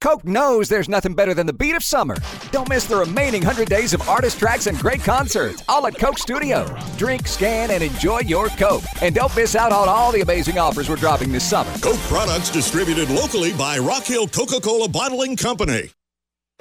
[0.00, 2.16] Coke knows there's nothing better than the beat of summer.
[2.52, 6.18] Don't miss the remaining 100 days of artist tracks and great concerts, all at Coke
[6.18, 6.66] Studio.
[6.96, 8.84] Drink, scan, and enjoy your Coke.
[9.02, 11.72] And don't miss out on all the amazing offers we're dropping this summer.
[11.78, 15.90] Coke products distributed locally by Rock Hill Coca Cola Bottling Company.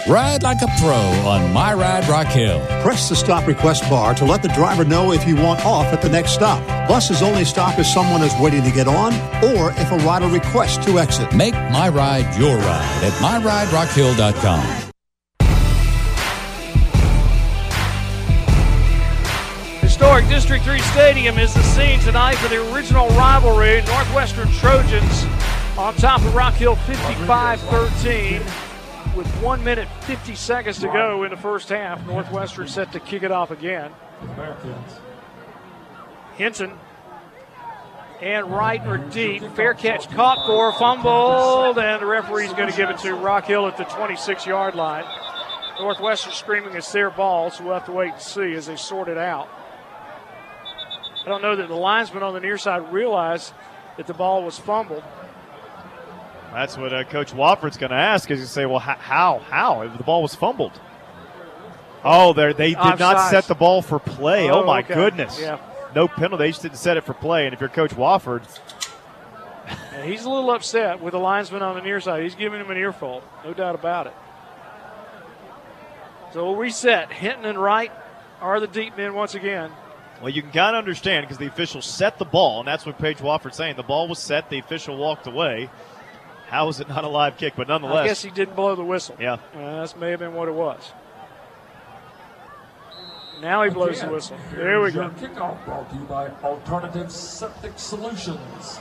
[0.05, 0.95] Ride like a pro
[1.27, 2.65] on My Ride Rock Hill.
[2.81, 6.01] Press the stop request bar to let the driver know if you want off at
[6.01, 6.65] the next stop.
[6.87, 9.13] Buses only stop if someone is waiting to get on
[9.43, 11.33] or if a rider requests to exit.
[11.35, 14.91] Make My Ride your ride at MyRideRockHill.com.
[19.81, 23.81] Historic District 3 Stadium is the scene tonight for the original rivalry.
[23.87, 25.25] Northwestern Trojans
[25.77, 28.41] on top of Rock Hill 55 13
[29.17, 32.05] with 1 minute 50 seconds to go in the first half.
[32.05, 33.91] Northwestern set to kick it off again.
[36.35, 36.71] Hinton
[38.21, 39.43] and Wright are deep.
[39.55, 43.67] Fair catch caught for, fumbled, and the referee's going to give it to Rock Hill
[43.67, 45.05] at the 26 yard line.
[45.79, 49.07] Northwestern screaming it's their ball, so we'll have to wait and see as they sort
[49.07, 49.49] it out.
[51.21, 53.53] I don't know that the linesman on the near side realized
[53.97, 55.03] that the ball was fumbled.
[56.57, 58.31] That's what uh, Coach Wofford's going to ask.
[58.31, 59.39] Is he say, "Well, how?
[59.39, 59.81] How?
[59.83, 60.79] If the ball was fumbled."
[62.03, 64.49] Oh, they they did not set the ball for play.
[64.49, 64.95] Oh, Oh, my okay.
[64.95, 65.39] goodness!
[65.39, 65.59] Yeah.
[65.93, 66.45] No penalty.
[66.45, 67.45] They just didn't set it for play.
[67.45, 68.43] And if you're Coach Wofford,
[69.93, 72.23] And he's a little upset with the linesman on the near side.
[72.23, 74.13] He's giving him an earful, no doubt about it.
[76.33, 77.11] So we'll reset.
[77.11, 77.91] Hinton and Wright
[78.41, 79.71] are the deep men once again.
[80.21, 82.97] well, you can kind of understand because the official set the ball, and that's what
[82.97, 83.75] Paige Wofford's saying.
[83.75, 84.49] The ball was set.
[84.49, 85.69] The official walked away.
[86.47, 87.53] How is it not a live kick?
[87.55, 89.17] But nonetheless, I guess he didn't blow the whistle.
[89.19, 89.33] Yeah.
[89.53, 90.91] Uh, that may have been what it was.
[93.41, 94.37] Now he blows the whistle.
[94.53, 95.09] There we go.
[95.09, 98.79] Kickoff brought to you by Alternative Septic Solutions.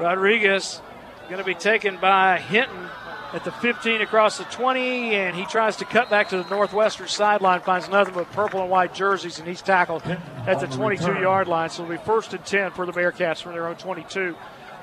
[0.00, 0.80] Rodriguez
[1.28, 2.88] going to be taken by Hinton
[3.32, 7.06] at the 15 across the 20, and he tries to cut back to the northwestern
[7.06, 11.46] sideline, finds nothing but purple and white jerseys, and he's tackled at the 22 yard
[11.46, 11.70] line.
[11.70, 14.34] So it'll be first and 10 for the Bearcats from their own 22.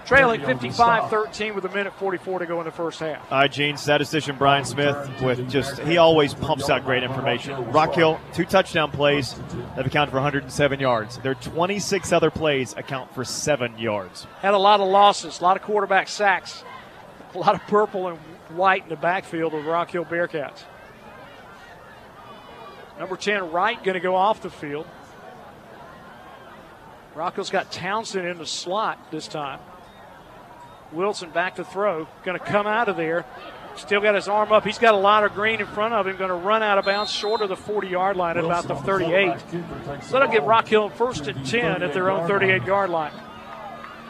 [0.08, 3.30] Trailing 55 13 with a minute 44 to go in the first half.
[3.30, 7.72] All right, Gene, statistician Brian Smith with just, he always pumps out great information.
[7.72, 11.18] Rock Hill, two touchdown plays that have accounted for 107 yards.
[11.18, 14.26] Their 26 other plays account for seven yards.
[14.40, 16.64] Had a lot of losses, a lot of quarterback sacks,
[17.36, 18.18] a lot of purple and
[18.56, 20.64] white in the backfield of the Rock Hill Bearcats.
[22.98, 24.88] Number 10, Wright, going to go off the field.
[27.14, 29.60] Rock Hill's got Townsend in the slot this time.
[30.92, 33.26] Wilson back to throw, going to come out of there.
[33.76, 34.66] Still got his arm up.
[34.66, 36.18] He's got a lot of green in front of him.
[36.18, 38.76] Going to run out of bounds short of the 40 yard line at about the
[38.76, 39.40] 38.
[40.02, 43.12] So that'll get Rock Hill first and 10 at their own 38 yard line.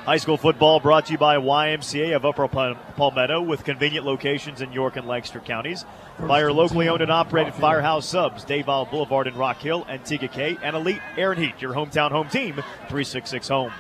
[0.05, 4.61] High school football brought to you by YMCA of Upper Pal- Palmetto with convenient locations
[4.61, 5.83] in York and Lancaster counties.
[6.17, 10.29] By your locally owned and operated Firehouse Subs, Dave Lyle Boulevard in Rock Hill, Antigua
[10.29, 13.73] K, and Elite Air and Heat, your hometown home team, 366 home.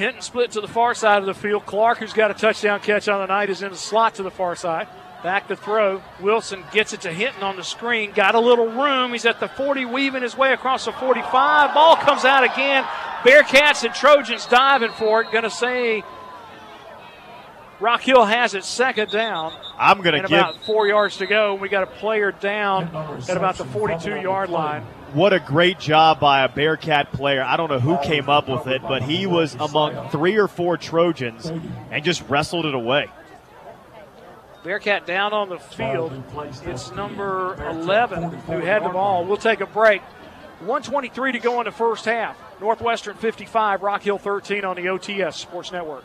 [0.00, 1.66] Hinton split to the far side of the field.
[1.66, 4.30] Clark, who's got a touchdown catch on the night, is in the slot to the
[4.30, 4.88] far side.
[5.22, 6.02] Back to throw.
[6.20, 8.12] Wilson gets it to Hinton on the screen.
[8.12, 9.12] Got a little room.
[9.12, 11.74] He's at the 40, weaving his way across the 45.
[11.74, 12.84] Ball comes out again.
[13.24, 15.30] Bearcats and Trojans diving for it.
[15.30, 16.02] Going to say
[17.80, 19.54] Rock Hill has it second down.
[19.78, 21.54] I'm going to and give about four yards to go.
[21.54, 22.94] We got a player down
[23.28, 24.82] at about the 42 yard line.
[25.14, 27.42] What a great job by a Bearcat player.
[27.42, 30.76] I don't know who came up with it, but he was among three or four
[30.76, 31.46] Trojans
[31.90, 33.08] and just wrestled it away.
[34.62, 36.12] Bearcat down on the field.
[36.66, 39.24] It's number 11 who had the ball.
[39.24, 40.02] We'll take a break.
[40.60, 42.36] 123 to go in the first half.
[42.60, 46.04] Northwestern 55, Rock Hill 13 on the OTS Sports Network.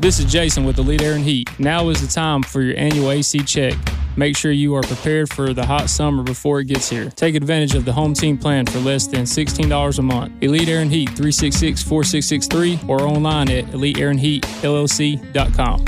[0.00, 1.48] This is Jason with Elite Air and Heat.
[1.60, 3.74] Now is the time for your annual AC check.
[4.16, 7.10] Make sure you are prepared for the hot summer before it gets here.
[7.10, 10.32] Take advantage of the home team plan for less than $16 a month.
[10.42, 15.84] Elite Air and Heat 366 4663 or online at eliteairandheatllc.com.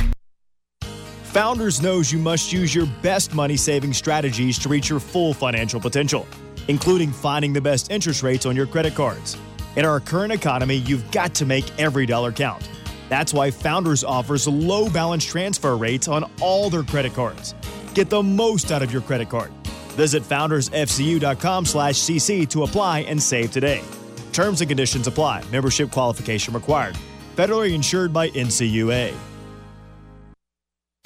[1.25, 5.81] Founders knows you must use your best money saving strategies to reach your full financial
[5.81, 6.29] potential,
[6.69, 9.37] including finding the best interest rates on your credit cards.
[9.75, 12.69] In our current economy, you've got to make every dollar count.
[13.09, 17.55] That's why Founders offers low balance transfer rates on all their credit cards.
[17.95, 19.53] Get the most out of your credit card.
[19.95, 23.83] Visit foundersfcu.com/cc to apply and save today.
[24.33, 25.45] Terms and conditions apply.
[25.51, 26.99] Membership qualification required.
[27.37, 29.15] Federally insured by NCUA.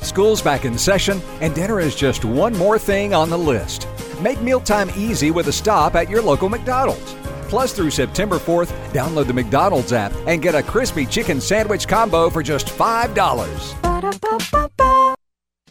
[0.00, 3.86] School's back in session, and dinner is just one more thing on the list.
[4.20, 7.14] Make mealtime easy with a stop at your local McDonald's.
[7.50, 12.30] Plus, through September 4th, download the McDonald's app and get a crispy chicken sandwich combo
[12.30, 15.09] for just $5.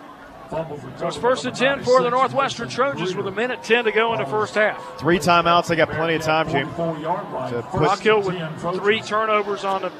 [0.49, 4.11] So it's first and 10 for the Northwestern Trojans with a minute 10 to go
[4.13, 4.99] in the first half.
[4.99, 5.67] Three timeouts.
[5.67, 6.67] They got plenty of time, Jim.
[6.67, 9.91] To put- Rock Hill with three turnovers on the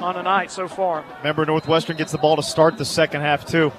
[0.00, 1.04] on the night so far.
[1.18, 3.70] Remember, Northwestern gets the ball to start the second half, too.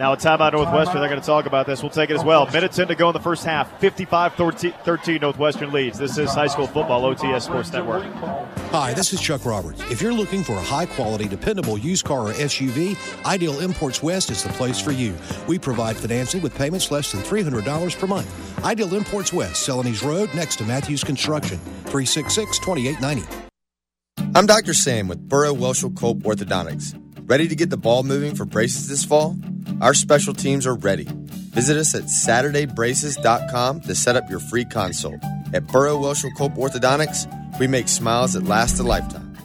[0.00, 0.98] Now, a timeout Northwestern.
[0.98, 1.82] They're going to talk about this.
[1.82, 2.46] We'll take it as well.
[2.46, 3.78] Minutes in to go in the first half.
[3.80, 5.98] 55 13 Northwestern leads.
[5.98, 8.04] This is high school football, OTS Sports Network.
[8.70, 9.82] Hi, this is Chuck Roberts.
[9.90, 12.96] If you're looking for a high quality, dependable used car or SUV,
[13.26, 15.14] Ideal Imports West is the place for you.
[15.46, 18.64] We provide financing with payments less than $300 per month.
[18.64, 23.50] Ideal Imports West, Celanese Road, next to Matthews Construction, 366 2890.
[24.34, 24.72] I'm Dr.
[24.72, 26.98] Sam with Burrow Welshel Culp Orthodontics.
[27.30, 29.36] Ready to get the ball moving for braces this fall?
[29.80, 31.06] Our special teams are ready.
[31.54, 35.22] Visit us at SaturdayBraces.com to set up your free consult.
[35.54, 37.28] At Burrow Welshel Culp Orthodontics,
[37.60, 39.36] we make smiles that last a lifetime.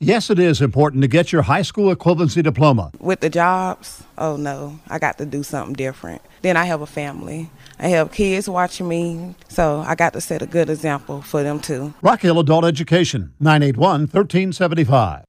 [0.00, 2.90] Yes, it is important to get your high school equivalency diploma.
[2.98, 6.20] With the jobs, oh no, I got to do something different.
[6.42, 7.48] Then I have a family.
[7.78, 11.60] I have kids watching me, so I got to set a good example for them
[11.60, 11.94] too.
[12.02, 15.24] Rock Hill Adult Education, 981 1375.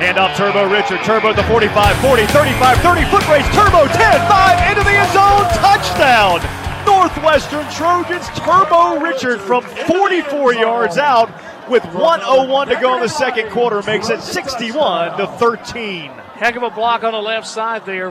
[0.00, 1.00] Hand off Turbo Richard.
[1.04, 3.46] Turbo the 45, 40, 35, 30 foot race.
[3.54, 5.46] Turbo 10, 5 into the end zone.
[5.62, 6.40] Touchdown.
[6.84, 8.26] Northwestern Trojans.
[8.38, 11.30] Turbo Richard from 44 yards out
[11.68, 16.10] with 101 to go in the second quarter makes it 61 to 13.
[16.10, 18.10] Heck of a block on the left side there.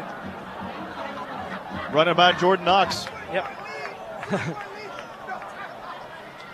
[1.92, 3.06] Running by Jordan Knox.
[3.32, 3.52] Yep.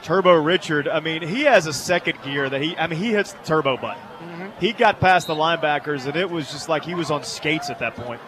[0.02, 3.34] Turbo Richard, I mean, he has a second gear that he, I mean, he hits
[3.34, 4.02] the turbo button.
[4.60, 7.80] He got past the linebackers, and it was just like he was on skates at
[7.80, 8.22] that point.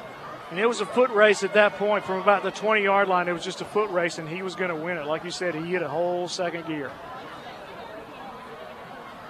[0.49, 3.27] And it was a foot race at that point from about the 20 yard line.
[3.27, 5.05] It was just a foot race, and he was going to win it.
[5.05, 6.91] Like you said, he hit a whole second gear.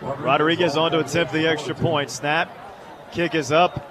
[0.02, 2.10] Rodriguez on to attempt the extra point.
[2.10, 2.50] Snap.
[3.12, 3.88] Kick is up.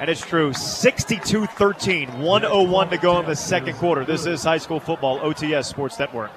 [0.00, 0.52] And it's true.
[0.52, 2.20] 62 13.
[2.20, 4.04] 101 to go in the second quarter.
[4.04, 6.32] This is high school football, OTS Sports Network.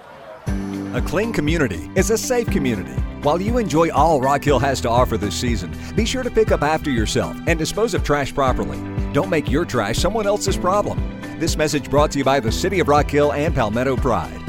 [0.47, 2.93] A clean community is a safe community.
[3.21, 6.51] While you enjoy all Rock Hill has to offer this season, be sure to pick
[6.51, 8.79] up after yourself and dispose of trash properly.
[9.11, 10.99] Don't make your trash someone else's problem.
[11.39, 14.44] This message brought to you by the City of Rock Hill and Palmetto Pride.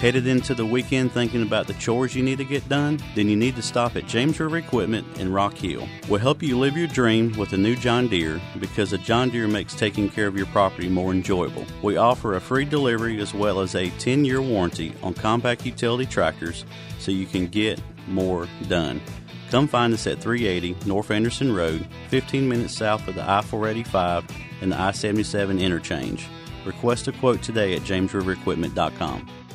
[0.00, 3.00] Headed into the weekend thinking about the chores you need to get done?
[3.14, 5.88] Then you need to stop at James River Equipment in Rock Hill.
[6.06, 9.48] We'll help you live your dream with a new John Deere because a John Deere
[9.48, 11.64] makes taking care of your property more enjoyable.
[11.82, 16.04] We offer a free delivery as well as a 10 year warranty on compact utility
[16.04, 16.66] tractors
[16.98, 19.00] so you can get more done.
[19.50, 24.26] Come find us at 380 North Anderson Road, 15 minutes south of the I 485
[24.60, 26.28] and the I 77 interchange.
[26.66, 29.45] Request a quote today at jamesriverequipment.com.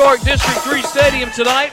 [0.00, 1.72] historic District 3 Stadium tonight.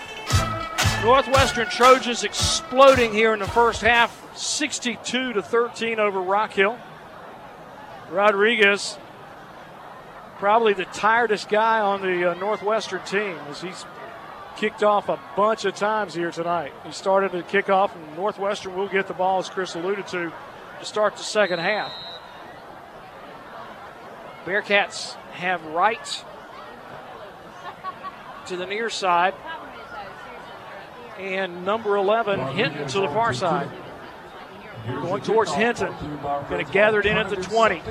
[1.01, 6.77] Northwestern Trojans exploding here in the first half, 62 to 13 over Rock Hill.
[8.11, 8.97] Rodriguez,
[10.39, 13.85] probably the tiredest guy on the uh, Northwestern team, as he's
[14.57, 16.73] kicked off a bunch of times here tonight.
[16.85, 20.33] He started to kick off, and Northwestern will get the ball, as Chris alluded to,
[20.79, 21.93] to start the second half.
[24.43, 26.25] Bearcats have right
[28.47, 29.33] to the near side,
[31.19, 33.69] and number 11, Hinton, to the far side.
[34.87, 35.93] Going towards Hinton.
[36.49, 37.81] Going to gather it in at the 20.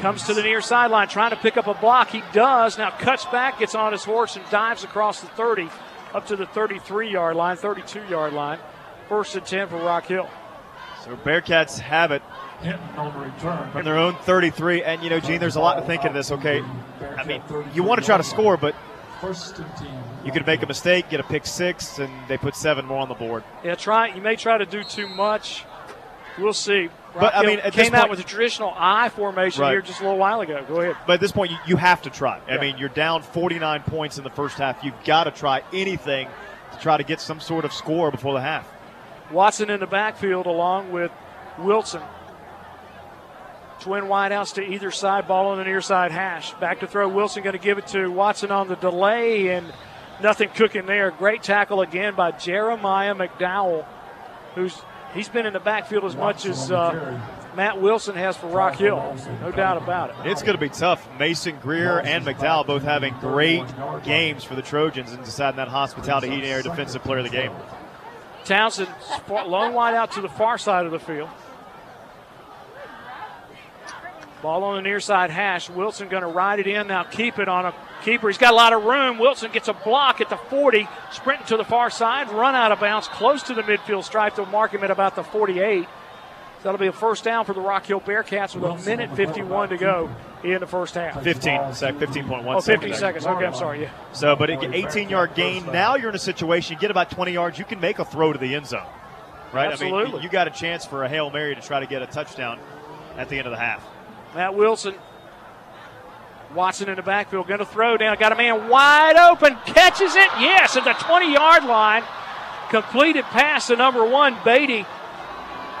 [0.00, 2.10] Comes to the near sideline, trying to pick up a block.
[2.10, 2.78] He does.
[2.78, 5.68] Now cuts back, gets on his horse, and dives across the 30
[6.14, 8.58] up to the 33 yard line, 32 yard line.
[9.08, 10.28] First and 10 for Rock Hill.
[11.04, 12.22] So Bearcats have it
[13.72, 14.84] from their own 33.
[14.84, 16.62] And, you know, Gene, there's a lot to think of this, okay?
[17.16, 17.42] I mean,
[17.74, 18.76] you want to try to score, but
[20.24, 23.08] you could make a mistake, get a pick six, and they put seven more on
[23.08, 23.42] the board.
[23.64, 24.08] Yeah, try.
[24.08, 25.64] You may try to do too much.
[26.38, 26.88] We'll see.
[27.12, 29.72] But, I mean, Hill at this came out point- with a traditional I formation Right.
[29.72, 30.64] here just a little while ago.
[30.68, 30.96] Go ahead.
[31.06, 32.38] But at this point, you, you have to try.
[32.48, 32.60] I Yeah.
[32.60, 34.82] mean, you're down 49 points in the first half.
[34.84, 36.28] You've got to try anything
[36.72, 38.66] to try to get some sort of score before the half.
[39.32, 41.10] Watson in the backfield along with
[41.58, 42.02] Wilson.
[43.80, 46.52] Twin wideouts to either side, ball on the near side hash.
[46.54, 47.08] Back to throw.
[47.08, 49.72] Wilson going to give it to Watson on the delay, and
[50.22, 51.10] nothing cooking there.
[51.10, 53.86] Great tackle again by Jeremiah McDowell,
[54.54, 54.80] who's
[55.14, 57.18] he's been in the backfield as much as uh,
[57.56, 59.16] Matt Wilson has for Rock Hill.
[59.40, 60.30] No doubt about it.
[60.30, 61.08] It's going to be tough.
[61.18, 63.64] Mason Greer and McDowell both having great
[64.04, 67.52] games for the Trojans and deciding that hospitality heat air defensive player of the game.
[68.44, 68.88] Townsend,
[69.28, 71.28] lone wide out to the far side of the field.
[74.42, 75.68] Ball on the near side hash.
[75.68, 77.02] Wilson going to ride it in now.
[77.04, 78.28] Keep it on a keeper.
[78.28, 79.18] He's got a lot of room.
[79.18, 82.80] Wilson gets a block at the 40, sprinting to the far side, run out of
[82.80, 84.36] bounds, close to the midfield stripe.
[84.36, 85.86] They'll mark him at about the 48.
[86.62, 89.78] That'll be a first down for the Rock Hill Bearcats with a minute 51 to
[89.78, 90.10] go
[90.44, 91.22] in the first half.
[91.22, 92.98] 15 sec, 15.1 Oh, 15 there.
[92.98, 93.26] seconds.
[93.26, 93.82] Okay, I'm sorry.
[93.82, 93.90] Yeah.
[94.12, 95.64] So, but it, 18 yard gain.
[95.66, 98.32] Now you're in a situation, you get about 20 yards, you can make a throw
[98.34, 98.84] to the end zone.
[99.54, 99.68] Right?
[99.68, 100.12] I Absolutely.
[100.12, 102.60] mean, you got a chance for a Hail Mary to try to get a touchdown
[103.16, 103.82] at the end of the half.
[104.34, 104.94] Matt Wilson.
[106.54, 108.16] Watson in the backfield, going to throw down.
[108.18, 110.28] Got a man wide open, catches it.
[110.40, 112.02] Yes, at the 20 yard line.
[112.70, 114.84] Completed pass to number one, Beatty.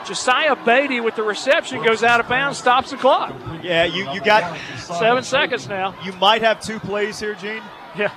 [0.06, 3.34] Josiah Beatty with the reception goes out of bounds, stops the clock.
[3.62, 5.94] Yeah, you, you got seven seconds now.
[6.04, 7.62] You might have two plays here, Gene.
[7.96, 8.12] Yeah.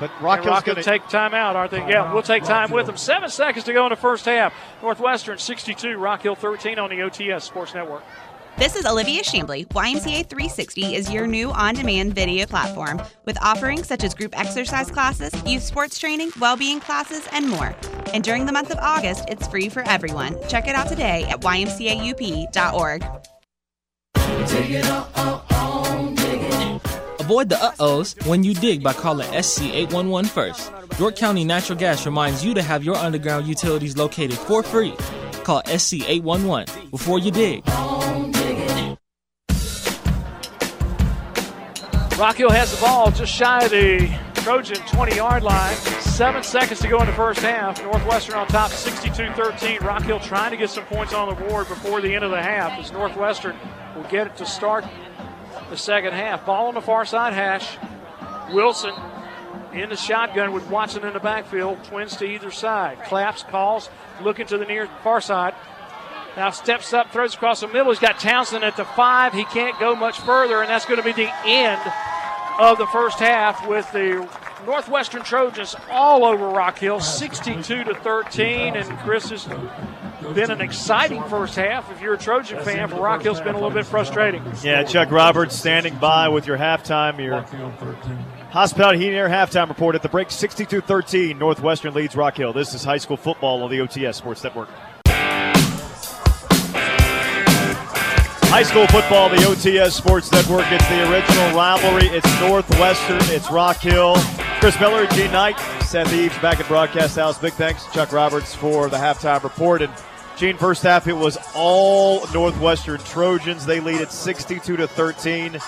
[0.00, 1.78] But Rock Hill's going take time out, aren't they?
[1.78, 2.96] Yeah, we'll take time with them.
[2.96, 4.54] Seven seconds to go in the first half.
[4.80, 8.04] Northwestern 62, Rock Hill 13 on the OTS Sports Network.
[8.58, 9.68] This is Olivia Shambly.
[9.68, 14.90] YMCA 360 is your new on demand video platform with offerings such as group exercise
[14.90, 17.76] classes, youth sports training, well being classes, and more.
[18.12, 20.36] And during the month of August, it's free for everyone.
[20.48, 23.04] Check it out today at ymcaup.org.
[27.20, 30.72] Avoid the uh-ohs when you dig by calling SC811 first.
[30.98, 34.96] York County Natural Gas reminds you to have your underground utilities located for free.
[35.44, 37.62] Call SC811 before you dig.
[42.18, 44.12] Rock Hill has the ball just shy of the
[44.42, 45.76] Trojan 20 yard line.
[45.76, 47.80] Seven seconds to go in the first half.
[47.80, 49.78] Northwestern on top 62 13.
[49.84, 52.42] Rock Hill trying to get some points on the board before the end of the
[52.42, 53.54] half as Northwestern
[53.94, 54.84] will get it to start
[55.70, 56.44] the second half.
[56.44, 57.78] Ball on the far side hash.
[58.52, 58.94] Wilson
[59.72, 61.84] in the shotgun with Watson in the backfield.
[61.84, 63.00] Twins to either side.
[63.04, 63.90] Claps, calls,
[64.24, 65.54] looking to the near far side.
[66.38, 67.88] Now steps up, throws across the middle.
[67.88, 69.32] He's got Townsend at the five.
[69.34, 71.80] He can't go much further, and that's going to be the end
[72.60, 74.24] of the first half with the
[74.64, 78.76] Northwestern Trojans all over Rock Hill, 62 to 13.
[78.76, 79.46] And Chris has
[80.32, 81.90] been an exciting first half.
[81.90, 84.44] If you're a Trojan fan, for Rock Hill's been a little bit frustrating.
[84.62, 87.42] Yeah, Chuck Roberts standing by with your halftime, your
[88.50, 91.36] hospitality heat and air halftime report at the break 62 13.
[91.36, 92.52] Northwestern leads Rock Hill.
[92.52, 94.68] This is high school football on the OTS Sports Network.
[98.50, 100.64] High school football, the OTS Sports Network.
[100.70, 102.06] It's the original rivalry.
[102.08, 103.20] It's Northwestern.
[103.34, 104.16] It's Rock Hill.
[104.58, 107.38] Chris Miller, Gene Knight, Seth Eves back at Broadcast House.
[107.38, 109.82] Big thanks to Chuck Roberts for the halftime report.
[109.82, 109.92] And
[110.38, 113.66] Gene, first half, it was all Northwestern Trojans.
[113.66, 115.58] They lead at 62 to 13,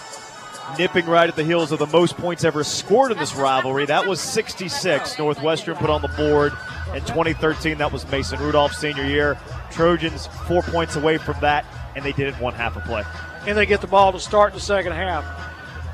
[0.79, 3.85] nipping right at the heels of the most points ever scored in this rivalry.
[3.85, 5.19] That was 66.
[5.19, 6.53] Northwestern put on the board
[6.95, 7.79] in 2013.
[7.79, 9.39] That was Mason Rudolph's senior year.
[9.71, 11.65] Trojans four points away from that,
[12.01, 13.05] and they did it one half a play.
[13.47, 15.25] And they get the ball to start the second half.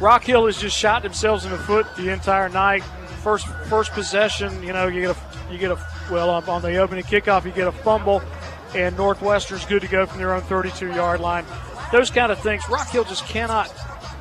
[0.00, 2.84] Rock Hill has just shot themselves in the foot the entire night.
[3.22, 5.78] First first possession, you know, you get a you get a
[6.10, 8.22] well on, on the opening kickoff, you get a fumble,
[8.74, 11.44] and Northwestern's good to go from their own 32 yard line.
[11.90, 12.62] Those kind of things.
[12.68, 13.72] Rock Hill just cannot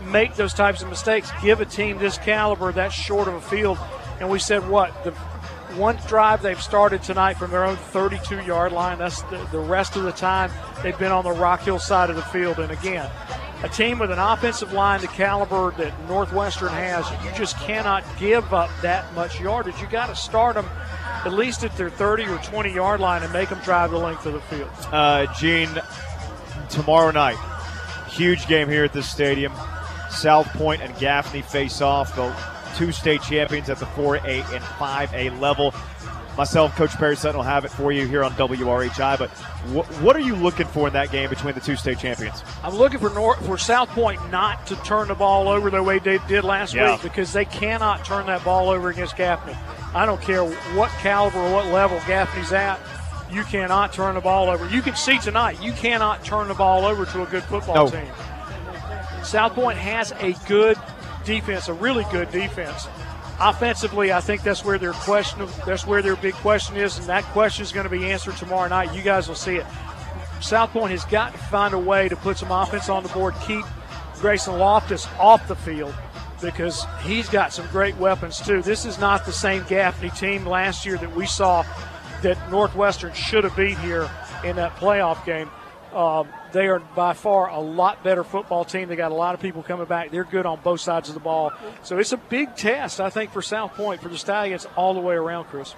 [0.05, 1.29] make those types of mistakes.
[1.43, 3.77] Give a team this caliber that short of a field,
[4.19, 5.11] and we said what the
[5.77, 8.97] one drive they've started tonight from their own 32 yard line.
[8.97, 10.51] That's the, the rest of the time
[10.83, 12.59] they've been on the Rock Hill side of the field.
[12.59, 13.09] And again,
[13.63, 18.53] a team with an offensive line the caliber that Northwestern has, you just cannot give
[18.53, 19.79] up that much yardage.
[19.81, 20.67] You got to start them
[21.25, 24.25] at least at their 30 or 20 yard line and make them drive the length
[24.25, 24.69] of the field.
[24.91, 25.69] Uh, Gene,
[26.69, 27.37] tomorrow night,
[28.09, 29.51] huge game here at this stadium.
[30.09, 32.15] South Point and Gaffney face off.
[32.15, 35.73] The two state champions at the 4A and 5A level.
[36.37, 39.17] Myself, Coach Perry Sutton will have it for you here on WRHI.
[39.17, 39.29] But
[39.71, 42.43] wh- what are you looking for in that game between the two state champions?
[42.61, 45.99] I'm looking for North, for South Point not to turn the ball over the way
[45.99, 46.91] they did last Yeah.
[46.91, 49.55] week because they cannot turn that ball over against Gaffney.
[49.93, 52.79] I don't care what caliber or what level Gaffney's at.
[53.31, 54.67] You cannot turn the ball over.
[54.67, 57.89] You can see tonight, you cannot turn the ball over to a good football No.
[57.89, 58.07] team.
[59.23, 60.77] South Point has a good
[61.25, 62.87] defense, a really good defense.
[63.39, 67.23] Offensively, I think that's where their question that's where their big question is, and that
[67.25, 68.95] question is going to be answered tomorrow night.
[68.95, 69.65] You guys will see it.
[70.41, 73.33] South Point has got to find a way to put some offense on the board,
[73.45, 73.65] keep
[74.19, 75.93] Grayson Loftis off the field
[76.41, 78.61] because he's got some great weapons too.
[78.61, 81.63] This is not the same Gaffney team last year that we saw
[82.21, 84.09] that Northwestern should have beat here
[84.43, 85.49] in that playoff game.
[85.95, 88.89] Um, they are by far a lot better football team.
[88.89, 90.11] They got a lot of people coming back.
[90.11, 91.53] They're good on both sides of the ball.
[91.83, 94.99] So it's a big test, I think, for South Point, for the Stallions all the
[94.99, 95.73] way around, Chris.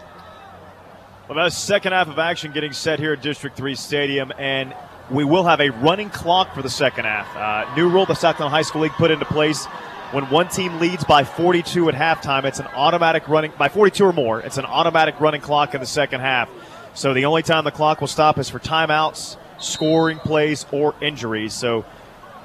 [1.30, 4.73] Well, that's second half of action getting set here at District 3 Stadium, and
[5.11, 7.35] we will have a running clock for the second half.
[7.35, 9.65] Uh, new rule the South Carolina High School League put into place.
[10.11, 14.14] When one team leads by 42 at halftime, it's an automatic running, by 42 or
[14.14, 16.49] more, it's an automatic running clock in the second half.
[16.94, 21.54] So the only time the clock will stop is for timeouts, scoring plays, or injuries.
[21.54, 21.86] So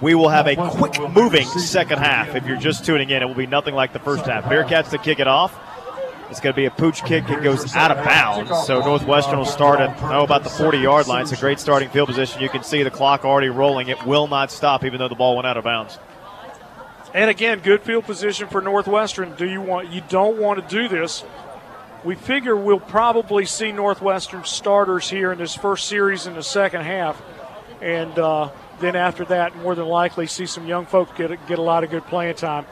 [0.01, 2.35] we will have a quick moving second half.
[2.35, 4.45] If you're just tuning in, it will be nothing like the first half.
[4.45, 5.57] Bearcats to kick it off.
[6.29, 7.29] It's going to be a pooch kick.
[7.29, 8.67] It goes out of bounds.
[8.67, 11.23] So Northwestern will start at, oh, about the 40 yard line.
[11.23, 12.41] It's a great starting field position.
[12.41, 13.89] You can see the clock already rolling.
[13.89, 15.99] It will not stop, even though the ball went out of bounds.
[17.13, 19.35] And again, good field position for Northwestern.
[19.37, 19.91] Do you want?
[19.91, 21.23] You don't want to do this.
[22.05, 26.83] We figure we'll probably see Northwestern starters here in this first series in the second
[26.83, 27.23] half,
[27.81, 28.51] and uh,
[28.81, 31.91] then after that, more than likely see some young folks get get a lot of
[31.91, 32.66] good playing time.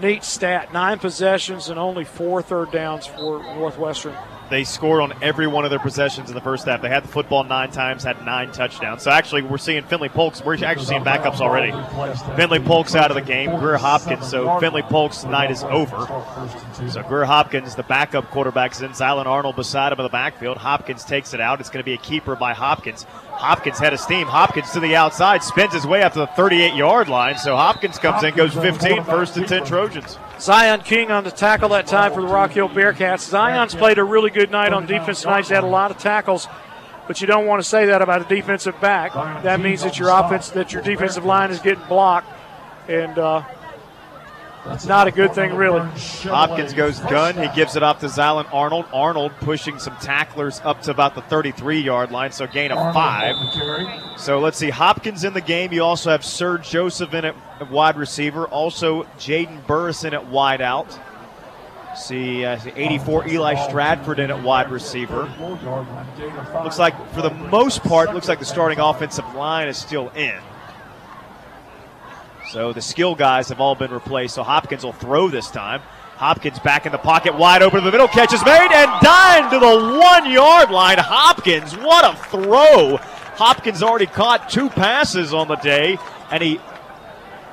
[0.00, 4.14] Neat stat: nine possessions and only four third downs for Northwestern.
[4.50, 6.82] They scored on every one of their possessions in the first half.
[6.82, 9.02] They had the football nine times, had nine touchdowns.
[9.02, 10.44] So actually, we're seeing Finley Polks.
[10.44, 11.72] We're actually seeing backups already.
[12.36, 13.58] Finley Polks out of the game.
[13.58, 14.28] Greer Hopkins.
[14.28, 16.06] So Finley Polks' night is over.
[16.88, 18.90] So Greer Hopkins, the backup quarterback, is in.
[18.90, 20.58] Zylan Arnold beside him in the backfield.
[20.58, 21.60] Hopkins takes it out.
[21.60, 23.04] It's going to be a keeper by Hopkins.
[23.30, 24.26] Hopkins head of steam.
[24.26, 27.38] Hopkins to the outside, spins his way up to the 38 yard line.
[27.38, 30.18] So Hopkins comes in, goes 15, first and 10 Trojans.
[30.40, 33.28] Zion King on the tackle that time for the Rock Hill Bearcats.
[33.28, 35.40] Zion's played a really good night on defense tonight.
[35.40, 36.48] He's had a lot of tackles,
[37.06, 39.12] but you don't want to say that about a defensive back.
[39.42, 42.32] That means that your offense, that your defensive line is getting blocked,
[42.88, 43.42] and uh,
[44.66, 45.80] it's not a good thing, really.
[46.22, 47.36] Hopkins goes gun.
[47.36, 48.86] He gives it off to Zylan Arnold.
[48.92, 53.36] Arnold pushing some tacklers up to about the 33 yard line, so gain of five.
[54.18, 54.70] So let's see.
[54.70, 55.72] Hopkins in the game.
[55.72, 58.46] You also have Serge Joseph in at at wide receiver.
[58.46, 60.98] Also Jaden Burrison at wide out.
[61.96, 65.30] See, uh, see 84 Eli Stratford in at wide receiver.
[66.62, 70.38] Looks like, for the most part, looks like the starting offensive line is still in.
[72.50, 74.34] So the skill guys have all been replaced.
[74.34, 75.82] So Hopkins will throw this time.
[76.16, 78.08] Hopkins back in the pocket, wide open to the middle.
[78.08, 80.98] Catch is made and dived to the one yard line.
[80.98, 82.96] Hopkins, what a throw!
[83.36, 85.96] Hopkins already caught two passes on the day,
[86.32, 86.60] and he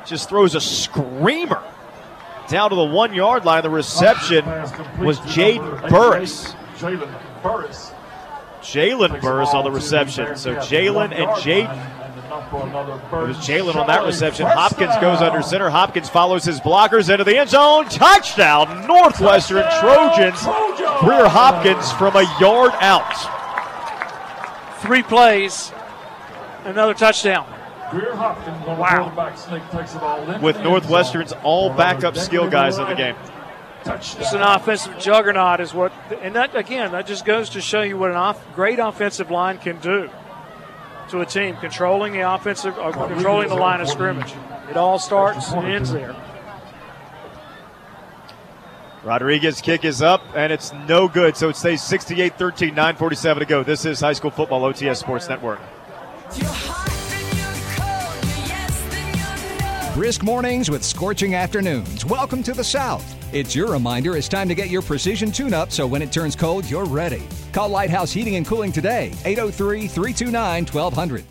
[0.06, 1.64] just throws a screamer
[2.49, 3.61] down to the one yard line.
[3.61, 4.45] The reception
[4.99, 6.56] was Jaden Burris.
[6.78, 7.91] Jalen Burris.
[8.61, 10.36] Jalen Burris on the reception.
[10.36, 12.06] So Jalen and Jaden.
[12.28, 14.48] It was Jalen on that reception.
[14.48, 15.70] Hopkins goes under center.
[15.70, 17.86] Hopkins follows his blockers into the end zone.
[17.86, 20.41] Touchdown, Northwestern Trojans.
[20.99, 23.14] Greer Hopkins from a yard out.
[24.82, 25.72] Three plays,
[26.66, 27.48] another touchdown.
[27.91, 30.41] Greer Hopkins on the quarterback sneak takes it all.
[30.41, 33.16] With Northwestern's all backup skill guys in the game.
[33.86, 37.98] it's an offensive juggernaut is what, and that again, that just goes to show you
[37.98, 40.10] what an off, great offensive line can do
[41.09, 44.34] to a team, controlling the offensive, uh, controlling the line of scrimmage.
[44.69, 46.15] It all starts and ends there.
[49.03, 53.45] Rodriguez kick is up and it's no good, so it stays 68 13, 947 to
[53.45, 53.63] go.
[53.63, 55.59] This is High School Football OTS Sports Network.
[59.98, 62.06] Brisk mornings with scorching afternoons.
[62.06, 63.03] Welcome to the South.
[63.34, 66.36] It's your reminder it's time to get your precision tune up so when it turns
[66.36, 67.24] cold, you're ready.
[67.52, 71.26] Call Lighthouse Heating and Cooling today, 803 329 1200.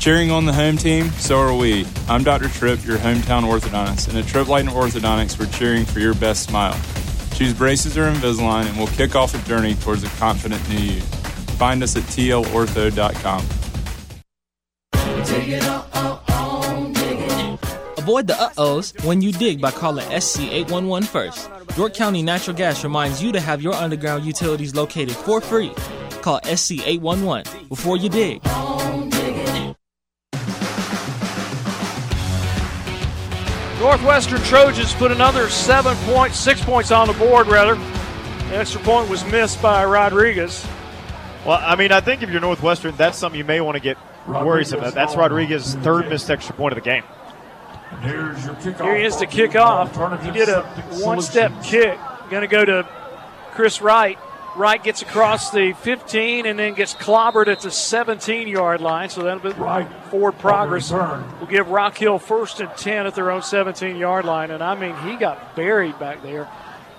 [0.00, 1.86] Cheering on the home team, so are we.
[2.08, 2.48] I'm Dr.
[2.48, 6.76] Tripp, your hometown orthodontist, and at Tripp Light Orthodontics, we're cheering for your best smile.
[7.34, 11.02] Choose braces or Invisalign, and we'll kick off a journey towards a confident new you.
[11.58, 13.46] Find us at tlortho.com.
[17.98, 21.48] Avoid the uh-ohs when you dig by calling SC 811 first.
[21.76, 25.72] York County Natural Gas reminds you to have your underground utilities located for free.
[26.20, 28.42] Call SC 811 before you dig.
[33.78, 37.74] Northwestern Trojans put another seven points, six points on the board, rather.
[38.48, 40.66] The extra point was missed by Rodriguez.
[41.44, 43.98] Well, I mean, I think if you're Northwestern, that's something you may want to get
[44.26, 44.94] worrisome about.
[44.94, 47.02] That's Rodriguez's third missed extra point of the game.
[48.00, 48.82] Here's your kickoff.
[48.84, 50.22] Here he is to kick off.
[50.22, 50.62] He did a
[51.04, 51.98] one step kick.
[52.30, 52.88] Going to go to
[53.52, 54.18] Chris Wright.
[54.54, 59.08] Wright gets across the 15 and then gets clobbered at the 17 yard line.
[59.08, 59.86] So that'll be Right.
[60.10, 60.90] forward progress.
[60.92, 61.24] return.
[61.40, 64.50] Will give Rock Hill first and 10 at their own 17 yard line.
[64.50, 66.48] And I mean, he got buried back there.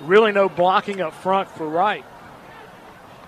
[0.01, 2.03] Really no blocking up front for Wright.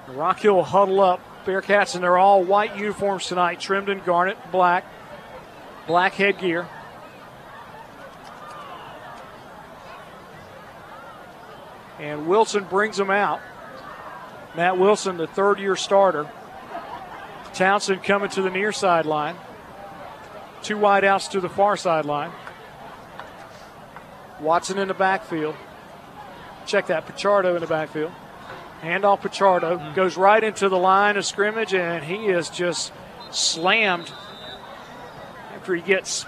[0.08, 1.20] Rock Hill huddle up.
[1.46, 4.84] Bearcats in their all white uniforms tonight, trimmed in garnet black,
[5.86, 6.68] black headgear.
[12.00, 13.42] And Wilson brings them out.
[14.56, 16.28] Matt Wilson, the third year starter.
[17.54, 19.36] Townsend coming to the near sideline.
[20.64, 22.32] Two wideouts to the far sideline.
[24.40, 25.56] Watson in the backfield.
[26.66, 27.08] Check that.
[27.08, 28.12] Pichardo in the backfield.
[28.86, 32.92] Handoff Pichardo goes right into the line of scrimmage, and he is just
[33.32, 34.12] slammed
[35.56, 36.26] after he gets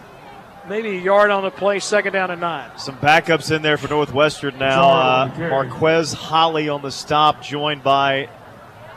[0.67, 2.69] maybe a yard on the play, second down and nine.
[2.77, 4.89] Some backups in there for Northwestern now.
[4.89, 8.29] Uh, Marquez Holly on the stop, joined by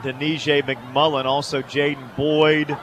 [0.03, 2.77] Denije McMullen, also Jaden Boyd.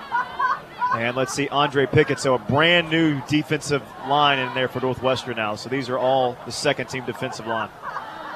[0.96, 2.20] And let's see, Andre Pickett.
[2.20, 5.56] So a brand new defensive line in there for Northwestern now.
[5.56, 7.70] So these are all the second team defensive line.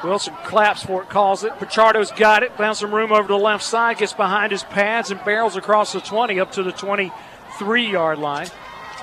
[0.04, 1.54] Wilson claps for it, calls it.
[1.54, 5.12] Pichardo's got it, found some room over to the left side, gets behind his pads
[5.12, 8.48] and barrels across the 20 up to the 23 yard line.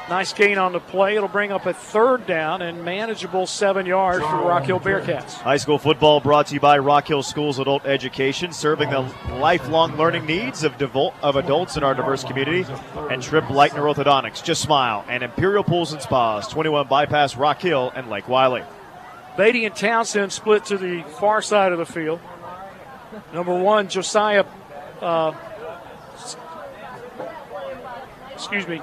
[0.08, 1.16] Nice gain on the play.
[1.16, 5.34] It'll bring up a third down and manageable seven yards for Rock Hill Bearcats.
[5.34, 9.00] High school football brought to you by Rock Hill Schools Adult Education, serving the
[9.32, 12.64] lifelong learning needs of, of adults in our diverse community.
[13.10, 17.92] And Trip Lightner Orthodontics, Just Smile, and Imperial Pools and Spas, 21 Bypass Rock Hill
[17.94, 18.64] and Lake Wylie.
[19.38, 22.18] Beatty and Townsend split to the far side of the field.
[23.32, 24.44] Number one, Josiah,
[25.00, 25.32] uh,
[28.34, 28.82] excuse me,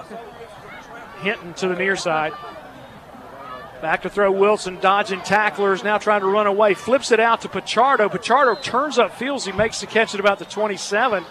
[1.20, 2.32] Hinton to the near side.
[3.82, 6.74] Back to throw Wilson, dodging tacklers, now trying to run away.
[6.74, 8.10] Flips it out to Pichardo.
[8.10, 9.44] Pichardo turns up fields.
[9.44, 11.26] He makes the catch at about the 27.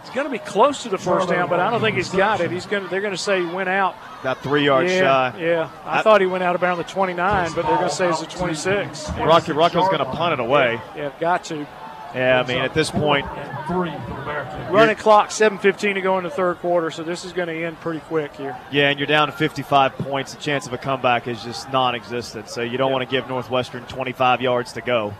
[0.00, 2.40] He's going to be close to the first down, but I don't think he's got
[2.40, 2.50] it.
[2.50, 2.88] He's going to.
[2.88, 3.94] They're going to say he went out.
[4.20, 5.38] About three yards yeah, shy.
[5.40, 8.08] Yeah, I, I- thought he went out around the 29, but they're going to say
[8.08, 9.10] it's the 26.
[9.10, 10.80] Rocky Rocco's going to punt it away.
[10.96, 11.66] Yeah, got to.
[12.14, 13.26] Yeah, I mean, at this point,
[13.66, 17.34] Three for the Running clock, 7.15 to go in the third quarter, so this is
[17.34, 18.56] going to end pretty quick here.
[18.72, 20.32] yeah, and you're down to 55 points.
[20.32, 22.48] The chance of a comeback is just non existent.
[22.48, 25.14] So you don't want to give Northwestern 25 yards to go.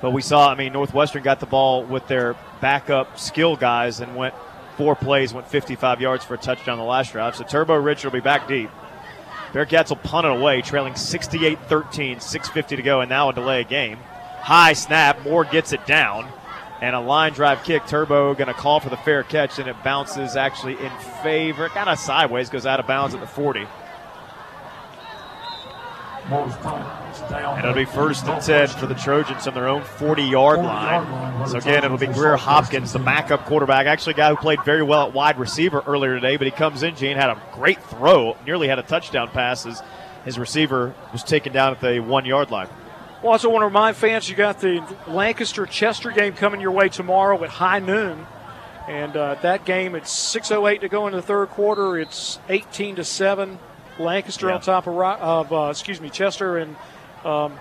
[0.00, 4.14] But we saw, I mean, Northwestern got the ball with their backup skill guys and
[4.14, 4.34] went
[4.76, 7.36] four plays, went 55 yards for a touchdown the last drive.
[7.36, 8.70] So Turbo Richard will be back deep.
[9.52, 13.64] Bearcats will punt it away, trailing 68 13, 6.50 to go, and now a delay
[13.64, 13.98] game.
[14.40, 16.26] High snap, Moore gets it down,
[16.80, 17.86] and a line drive kick.
[17.86, 20.90] Turbo going to call for the fair catch, and it bounces actually in
[21.22, 23.60] favor, kind of sideways, goes out of bounds at the 40.
[23.60, 23.72] Moore's punt is down.
[26.30, 31.48] And it'll be first and 10 for the Trojans on their own 40 yard line.
[31.48, 33.86] So, again, it'll be Greer Hopkins, the backup quarterback.
[33.86, 36.82] Actually, a guy who played very well at wide receiver earlier today, but he comes
[36.82, 39.82] in, Gene, had a great throw, nearly had a touchdown pass as
[40.24, 42.68] his receiver was taken down at the one yard line.
[43.22, 46.88] Well, also want to remind fans you got the Lancaster Chester game coming your way
[46.88, 48.26] tomorrow at high noon.
[48.88, 51.98] And uh, that game, it's 6.08 to go into the third quarter.
[51.98, 53.60] It's 18 to 7.
[53.98, 54.54] Lancaster Yeah.
[54.54, 56.76] on top of, of uh, excuse me, Chester and
[57.24, 57.52] um,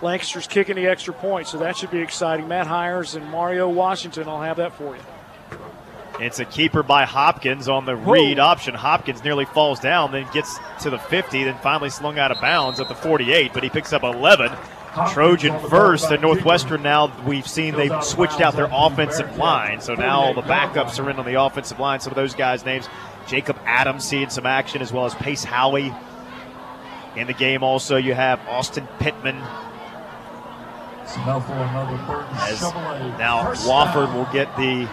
[0.00, 2.48] Lancaster's kicking the extra point, so that should be exciting.
[2.48, 5.02] Matt Hires and Mario Washington I'll have that for you.
[6.20, 8.74] It's a keeper by Hopkins on the read option.
[8.74, 12.80] Hopkins nearly falls down, then gets to the 50, then finally slung out of bounds
[12.80, 14.52] at the 48, but he picks up 11.
[15.10, 20.20] Trojan first, and Northwestern now we've seen they've switched out their offensive line, so now
[20.20, 21.98] all the backups are in on the offensive line.
[22.00, 22.88] Some of those guys' names
[23.32, 25.90] Jacob Adams seeing some action, as well as Pace Howie.
[27.16, 29.36] In the game, also, you have Austin Pittman.
[32.34, 32.60] As
[33.18, 34.86] now Wofford will get the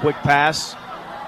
[0.00, 0.74] quick pass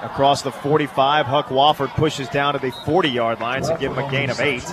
[0.00, 1.26] across the 45.
[1.26, 4.40] Huck Wofford pushes down to the 40 yard line to give him a gain of
[4.40, 4.64] eight.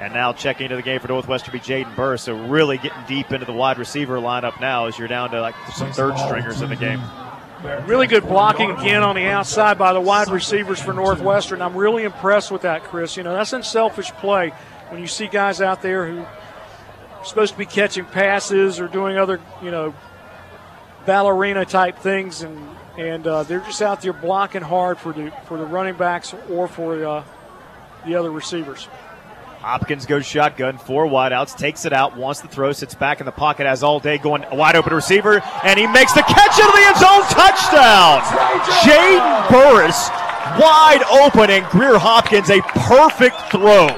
[0.00, 2.16] And now checking into the game for Northwestern be Jaden Burr.
[2.16, 5.54] So really getting deep into the wide receiver lineup now as you're down to like
[5.72, 7.00] some third stringers in the game.
[7.64, 11.62] Really good blocking again on the outside by the wide receivers for Northwestern.
[11.62, 13.16] I'm really impressed with that, Chris.
[13.16, 14.50] You know, that's unselfish play
[14.90, 19.16] when you see guys out there who are supposed to be catching passes or doing
[19.16, 19.94] other, you know,
[21.06, 22.68] ballerina type things, and
[22.98, 26.68] and uh, they're just out there blocking hard for the for the running backs or
[26.68, 27.24] for uh,
[28.04, 28.88] the other receivers.
[29.64, 33.32] Hopkins goes shotgun, four wideouts, takes it out, wants to throw, sits back in the
[33.32, 36.84] pocket, has all day going wide open receiver, and he makes the catch into the
[36.84, 38.20] end zone touchdown.
[38.84, 40.10] Jaden Burris
[40.60, 43.88] wide open, and Greer Hopkins a perfect throw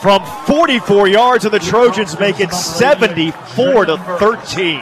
[0.00, 4.80] from 44 yards, and the Trojans make it 74 to 13.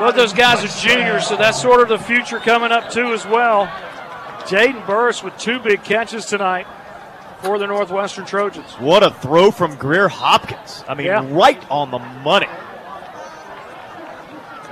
[0.00, 3.24] Both those guys are juniors, so that's sort of the future coming up too as
[3.24, 3.68] well.
[4.46, 6.66] Jaden Burris with two big catches tonight
[7.42, 8.72] for the Northwestern Trojans.
[8.78, 10.84] What a throw from Greer Hopkins.
[10.88, 11.24] I mean, Yeah.
[11.30, 12.48] right on the money.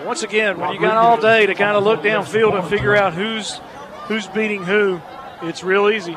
[0.05, 3.13] Once again, when you got all day to kind of look downfield and figure out
[3.13, 3.61] who's
[4.09, 5.01] who's beating who,
[5.43, 6.17] it's real easy.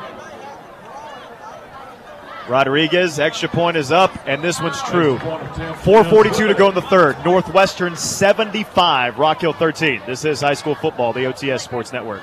[2.48, 5.16] Rodriguez, extra point is up, and this one's true.
[5.18, 7.16] 4.42 to go in the third.
[7.24, 10.02] Northwestern 75, Rock Hill 13.
[10.06, 12.20] This is high school football, the OTS Sports Network.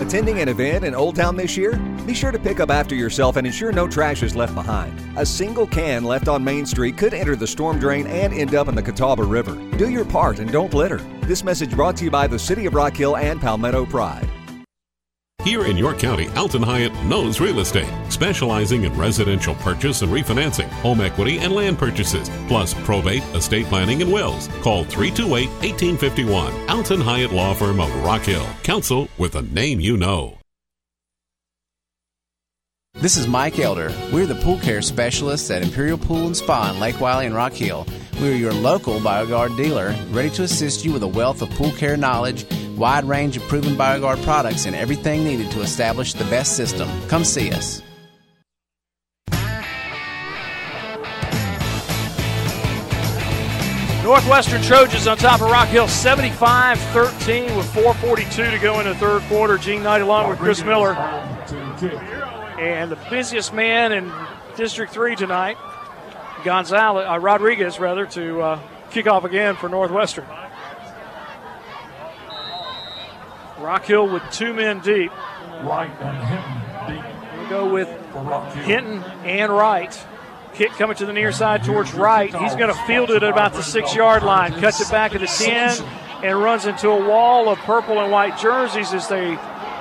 [0.00, 1.76] Attending an event in Old Town this year?
[2.06, 5.00] Be sure to pick up after yourself and ensure no trash is left behind.
[5.16, 8.68] A single can left on Main Street could enter the storm drain and end up
[8.68, 9.54] in the Catawba River.
[9.76, 10.98] Do your part and don't litter.
[11.22, 14.28] This message brought to you by the City of Rock Hill and Palmetto Pride.
[15.46, 20.66] Here in York County, Alton Hyatt knows real estate, specializing in residential purchase and refinancing,
[20.82, 24.48] home equity, and land purchases, plus probate, estate planning, and wills.
[24.60, 26.68] Call 328 1851.
[26.68, 28.44] Alton Hyatt Law Firm of Rock Hill.
[28.64, 30.36] Counsel with a name you know.
[32.94, 33.94] This is Mike Elder.
[34.12, 37.52] We're the pool care specialists at Imperial Pool and Spa in Lake Wylie and Rock
[37.52, 37.86] Hill.
[38.20, 41.70] We are your local BioGuard dealer, ready to assist you with a wealth of pool
[41.70, 42.46] care knowledge,
[42.76, 46.88] wide range of proven BioGuard products, and everything needed to establish the best system.
[47.08, 47.82] Come see us.
[54.06, 58.94] Northwestern Trojans on top of Rock Hill 75 13 with 4.42 to go in the
[58.94, 59.58] third quarter.
[59.58, 60.92] Gene Knight along with Chris Miller.
[62.56, 64.12] And the busiest man in
[64.56, 65.56] District 3 tonight,
[66.44, 68.60] Gonzalez, uh, Rodriguez, rather, to uh,
[68.92, 70.24] kick off again for Northwestern.
[73.66, 75.10] Rock Hill with two men deep.
[75.64, 76.28] Right and
[76.86, 78.62] Hinton We'll go with for Rock Hill.
[78.62, 80.06] Hinton and Wright.
[80.54, 82.32] Kick coming to the near side towards Wright.
[82.32, 85.20] He's going to field it at about the six yard line, cuts it back at
[85.20, 85.84] the 10,
[86.22, 89.36] and runs into a wall of purple and white jerseys as they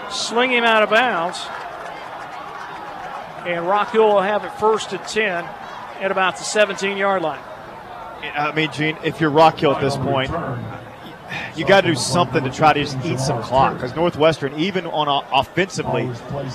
[0.09, 1.39] sling him out of bounds.
[3.45, 5.45] And Rock Hill will have it first and 10
[6.01, 7.39] at about the 17 yard line.
[8.33, 10.31] I mean, Gene, if you're Rock Hill at this point,
[11.55, 13.75] you got to do something to try to just eat some clock.
[13.75, 16.07] Because Northwestern, even on offensively,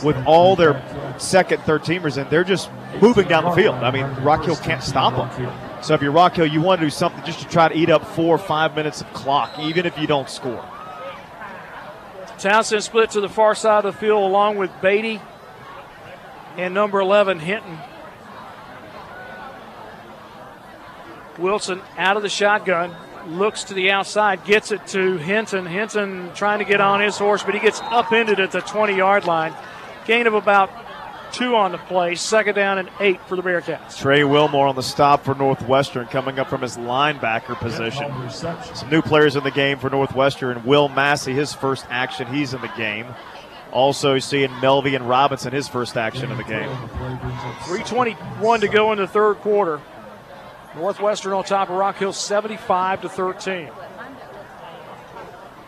[0.05, 0.83] with all their
[1.19, 2.71] second, third teamers in, they're just
[3.01, 3.77] moving down the field.
[3.77, 5.53] I mean, Rock Hill can't stop them.
[5.83, 7.91] So if you're Rock Hill, you want to do something just to try to eat
[7.91, 10.65] up four or five minutes of clock, even if you don't score.
[12.39, 15.21] Townsend split to the far side of the field along with Beatty
[16.57, 17.79] and number 11, Hinton.
[21.39, 22.95] Wilson out of the shotgun,
[23.29, 25.67] looks to the outside, gets it to Hinton.
[25.67, 29.25] Hinton trying to get on his horse, but he gets upended at the 20 yard
[29.25, 29.55] line.
[30.07, 30.71] Gain of about
[31.33, 33.99] two on the play, second down and eight for the Bearcats.
[33.99, 38.11] Trey Wilmore on the stop for Northwestern, coming up from his linebacker position.
[38.31, 40.65] Some new players in the game for Northwestern.
[40.65, 43.07] Will Massey, his first action, he's in the game.
[43.73, 46.69] Also seeing Melvy and Robinson, his first action in the game.
[47.67, 49.81] 321 to go in the third quarter.
[50.75, 53.71] Northwestern on top of Rock Hill 75 to 13.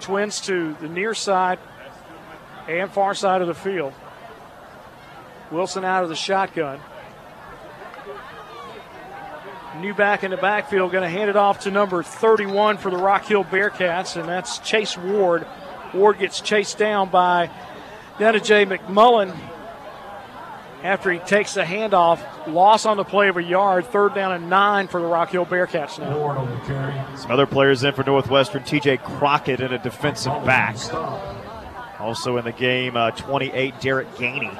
[0.00, 1.58] Twins to the near side
[2.68, 3.92] and far side of the field.
[5.50, 6.80] Wilson out of the shotgun.
[9.80, 12.96] New back in the backfield, going to hand it off to number 31 for the
[12.96, 15.46] Rock Hill Bearcats, and that's Chase Ward.
[15.94, 17.50] Ward gets chased down by
[18.20, 18.66] Netta J.
[18.66, 19.36] McMullen
[20.82, 22.20] after he takes the handoff.
[22.46, 25.46] Loss on the play of a yard, third down and nine for the Rock Hill
[25.46, 27.16] Bearcats now.
[27.16, 30.76] Some other players in for Northwestern TJ Crockett in a defensive back.
[32.00, 34.52] Also in the game, uh, 28, Derek Gainey.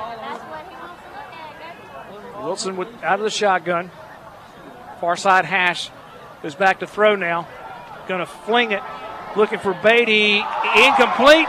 [2.43, 3.91] Wilson with, out of the shotgun.
[5.01, 5.91] Far side hash
[6.43, 7.49] goes back to throw now.
[8.07, 8.83] Going to fling it.
[9.37, 10.43] Looking for Beatty.
[10.77, 11.49] Incomplete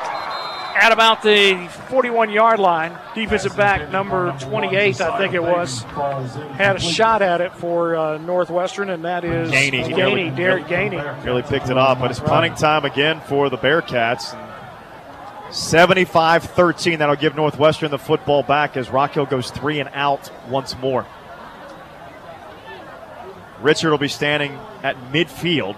[0.76, 2.98] at about the 41 yard line.
[3.16, 8.18] Defensive back number 28, I think it was, had a shot at it for uh,
[8.18, 9.86] Northwestern, and that is Gainey.
[9.86, 11.26] Gainey, Derek Gainey.
[11.26, 14.38] Really picked it off, but it's punting time again for the Bearcats.
[15.52, 17.00] 75 13.
[17.00, 21.06] That'll give Northwestern the football back as Rock Hill goes three and out once more.
[23.62, 25.78] Richard will be standing at midfield.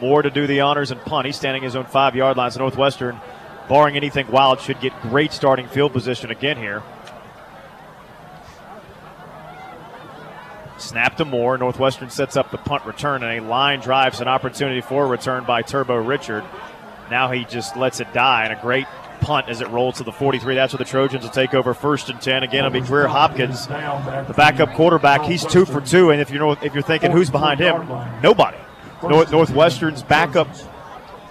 [0.00, 1.26] Moore to do the honors and punt.
[1.26, 2.56] He's standing his own five yard lines.
[2.56, 3.20] Northwestern,
[3.68, 6.82] barring anything wild, should get great starting field position again here.
[10.78, 11.58] Snap to Moore.
[11.58, 15.44] Northwestern sets up the punt return, and a line drives an opportunity for a return
[15.44, 16.44] by Turbo Richard.
[17.10, 18.86] Now he just lets it die, and a great
[19.20, 20.54] punt as it rolls to the 43.
[20.54, 22.42] That's where the Trojans will take over first and 10.
[22.42, 25.22] Again, it'll be Greer Hopkins, the backup quarterback.
[25.22, 27.86] He's two for two, and if you're if you're thinking who's behind him,
[28.22, 28.56] nobody.
[29.02, 30.48] North, Northwestern's backup,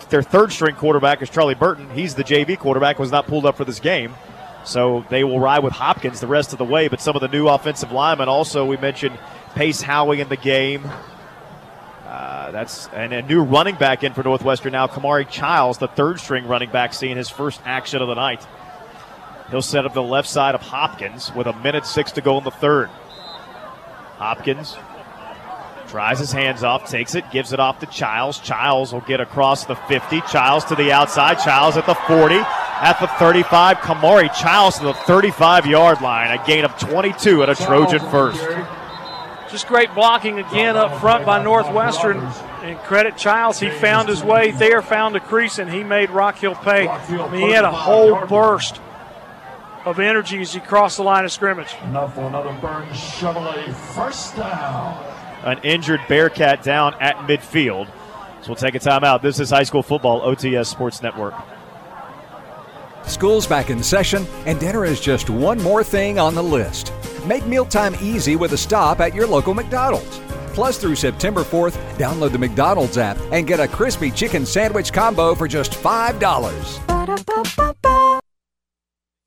[0.10, 1.90] their third string quarterback is Charlie Burton.
[1.92, 4.16] He's the JV quarterback, was not pulled up for this game.
[4.64, 6.88] So they will ride with Hopkins the rest of the way.
[6.88, 9.18] But some of the new offensive linemen also, we mentioned
[9.56, 10.90] Pace Howie in the game.
[12.06, 14.88] Uh, that's and a new running back in for Northwestern now.
[14.88, 18.46] Kamari Childs, the third string running back, seeing his first action of the night.
[19.52, 22.44] He'll set up the left side of Hopkins with a minute six to go in
[22.44, 22.90] the third.
[24.18, 24.76] Hopkins
[25.90, 28.38] Tries his hands off, takes it, gives it off to Childs.
[28.38, 30.22] Childs will get across the 50.
[30.22, 31.40] Childs to the outside.
[31.40, 32.36] Childs at the 40.
[32.36, 33.78] At the 35.
[33.78, 36.38] Kamari Childs to the 35 yard line.
[36.38, 38.40] A gain of 22 at a Trojan first.
[39.50, 42.18] Just great blocking again up front by Northwestern.
[42.62, 46.38] And credit Childs, he found his way there, found a crease, and he made Rock
[46.38, 46.88] Hill pay.
[46.88, 48.80] I mean, he had a whole burst
[49.86, 51.74] of energy as he crossed the line of scrimmage.
[51.86, 57.88] Enough for another Burns Chevrolet first down an injured Bearcat down at midfield.
[58.42, 59.22] So we'll take a timeout.
[59.22, 61.34] This is high school football, OTS Sports Network.
[63.06, 66.94] School's back in session, and dinner is just one more thing on the list.
[67.26, 70.20] Make mealtime easy with a stop at your local McDonald's.
[70.54, 75.36] Plus, through September 4th, download the McDonald's app and get a crispy chicken sandwich combo
[75.36, 78.19] for just $5.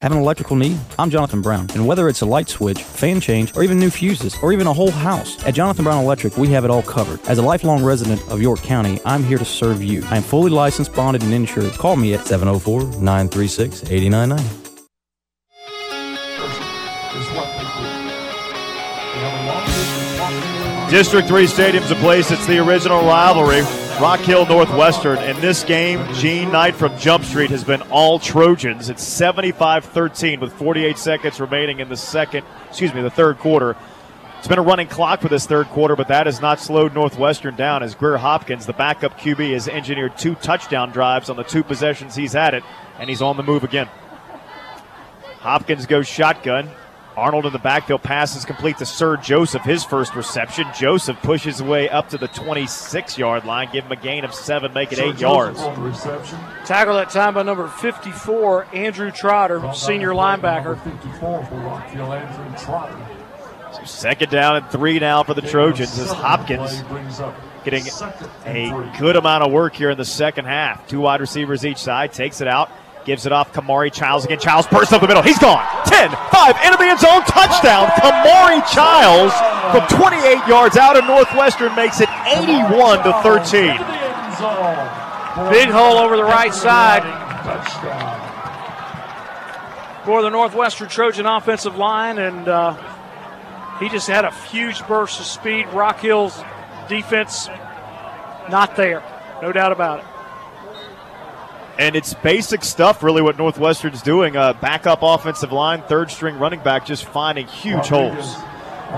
[0.02, 0.76] Have an electrical need?
[0.98, 4.36] I'm Jonathan Brown, and whether it's a light switch, fan change, or even new fuses,
[4.42, 7.20] or even a whole house, at Jonathan Brown Electric, we have it all covered.
[7.28, 10.02] As a lifelong resident of York County, I'm here to serve you.
[10.06, 11.74] I am fully licensed, bonded, and insured.
[11.74, 14.38] Call me at 704 936 8099.
[20.90, 23.62] District 3 Stadium's a place, it's the original rivalry.
[24.00, 25.18] Rock Hill Northwestern.
[25.18, 28.88] In this game, Gene Knight from Jump Street has been all Trojans.
[28.88, 33.76] It's 75 13 with 48 seconds remaining in the second, excuse me, the third quarter.
[34.38, 37.54] It's been a running clock for this third quarter, but that has not slowed Northwestern
[37.54, 41.62] down as Greer Hopkins, the backup QB, has engineered two touchdown drives on the two
[41.62, 42.64] possessions he's had it,
[42.98, 43.88] and he's on the move again.
[45.38, 46.70] Hopkins goes shotgun.
[47.16, 50.66] Arnold in the backfield passes complete to Sir Joseph, his first reception.
[50.74, 54.72] Joseph pushes away up to the 26 yard line, give him a gain of seven,
[54.72, 56.68] make it Sir eight Joseph yards.
[56.68, 60.82] Tackle that time by number 54, Andrew Trotter, senior linebacker.
[60.82, 62.96] 54 for Rock Hill, Andrew Trotter.
[63.72, 66.82] So second down and three now for the Trojans as Hopkins
[67.64, 67.84] getting
[68.44, 70.86] a good amount of work here in the second half.
[70.88, 72.70] Two wide receivers each side, takes it out,
[73.04, 74.38] Gives it off Kamari Childs again.
[74.38, 75.22] Childs bursts up the middle.
[75.22, 75.64] He's gone.
[75.86, 77.22] 10, 5, into the end zone.
[77.24, 77.88] Touchdown.
[77.98, 79.34] Kamari Childs
[79.72, 84.02] from 28 yards out of Northwestern makes it 81 to 13.
[85.50, 87.02] Big hole over the right side
[90.04, 92.76] for the Northwestern Trojan offensive line, and uh,
[93.78, 95.66] he just had a huge burst of speed.
[95.68, 96.42] Rock Hill's
[96.88, 97.48] defense
[98.50, 99.02] not there,
[99.40, 100.11] no doubt about it.
[101.78, 104.36] And it's basic stuff, really, what Northwestern's doing.
[104.36, 108.36] Uh, backup offensive line, third string running back, just finding huge holes.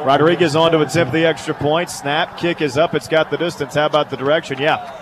[0.04, 1.88] Rodriguez on to attempt the extra point.
[1.88, 2.94] Snap, kick is up.
[2.94, 3.74] It's got the distance.
[3.74, 4.58] How about the direction?
[4.58, 5.00] Yeah.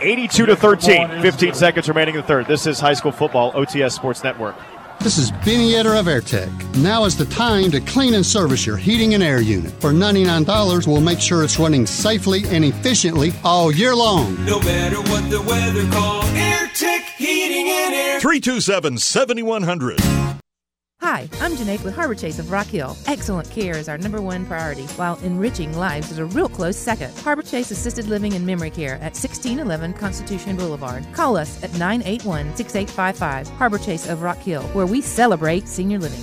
[0.00, 1.22] 82 to 13.
[1.22, 2.46] 15 seconds remaining in the third.
[2.46, 4.56] This is high school football, OTS Sports Network.
[5.00, 6.76] This is Benny Etter of AirTech.
[6.76, 9.72] Now is the time to clean and service your heating and air unit.
[9.80, 14.44] For $99, we'll make sure it's running safely and efficiently all year long.
[14.44, 17.11] No matter what the weather calls, AirTech
[17.92, 20.00] Heating 327 7100.
[21.02, 22.96] Hi, I'm Janae with Harbor Chase of Rock Hill.
[23.06, 27.14] Excellent care is our number one priority, while enriching lives is a real close second.
[27.18, 31.04] Harbor Chase Assisted Living and Memory Care at 1611 Constitution Boulevard.
[31.12, 33.48] Call us at 981 6855.
[33.58, 36.22] Harbor Chase of Rock Hill, where we celebrate senior living.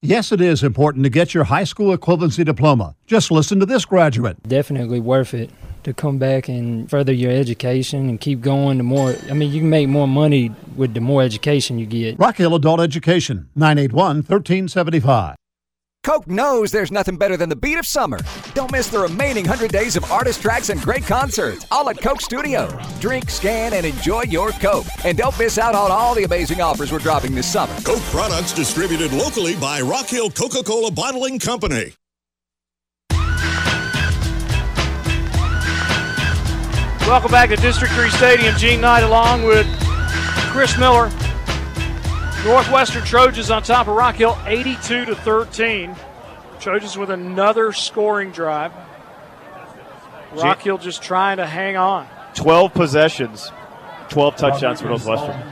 [0.00, 2.94] Yes, it is important to get your high school equivalency diploma.
[3.08, 4.40] Just listen to this graduate.
[4.44, 5.50] Definitely worth it
[5.84, 8.78] to come back and further your education and keep going.
[8.78, 12.18] The more, I mean, you can make more money with the more education you get.
[12.18, 15.36] Rock Hill Adult Education, 981 1375.
[16.04, 18.18] Coke knows there's nothing better than the beat of summer.
[18.54, 22.20] Don't miss the remaining 100 days of artist tracks and great concerts, all at Coke
[22.20, 22.68] Studio.
[23.00, 24.86] Drink, scan, and enjoy your Coke.
[25.04, 27.74] And don't miss out on all the amazing offers we're dropping this summer.
[27.82, 31.92] Coke products distributed locally by Rock Hill Coca Cola Bottling Company.
[37.08, 38.54] Welcome back to District 3 Stadium.
[38.56, 39.66] Gene Knight along with
[40.52, 41.08] Chris Miller.
[42.44, 45.96] Northwestern Trojans on top of Rock Hill 82 to 13.
[46.60, 48.72] Trojans with another scoring drive.
[50.34, 52.06] Rock Hill just trying to hang on.
[52.34, 53.50] 12 possessions,
[54.10, 55.42] 12 touchdowns for Northwestern.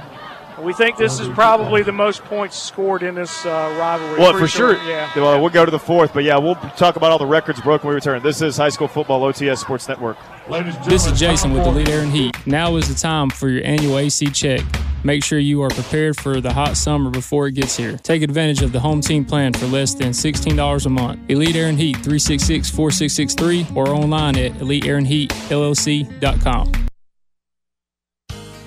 [0.63, 4.19] We think this is probably the most points scored in this uh, rivalry.
[4.19, 4.77] Well, Pretty for sure.
[4.85, 5.11] Yeah.
[5.17, 7.87] Well, we'll go to the fourth, but yeah, we'll talk about all the records broken
[7.87, 8.23] when we return.
[8.23, 10.19] This is High School Football OTS Sports Network.
[10.49, 12.33] This is Jason with Elite Air and Heat.
[12.47, 14.61] Now is the time for your annual AC check.
[15.03, 17.97] Make sure you are prepared for the hot summer before it gets here.
[17.97, 21.19] Take advantage of the home team plan for less than $16 a month.
[21.29, 26.73] Elite Air and Heat 366 4663 or online at eliteairandheatllc.com.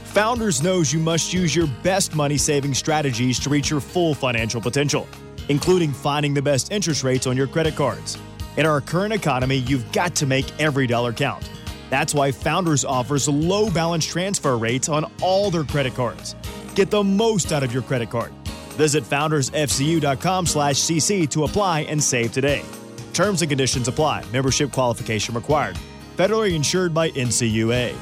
[0.04, 4.60] Founders knows you must use your best money saving strategies to reach your full financial
[4.60, 5.08] potential,
[5.48, 8.18] including finding the best interest rates on your credit cards.
[8.58, 11.50] In our current economy, you've got to make every dollar count.
[11.90, 16.36] That's why Founders offers low balance transfer rates on all their credit cards.
[16.76, 18.32] Get the most out of your credit card.
[18.78, 22.64] Visit foundersfcu.com/cc to apply and save today.
[23.14, 24.24] Terms and conditions apply.
[24.32, 25.78] Membership qualification required.
[26.16, 27.96] Federally insured by NCUA.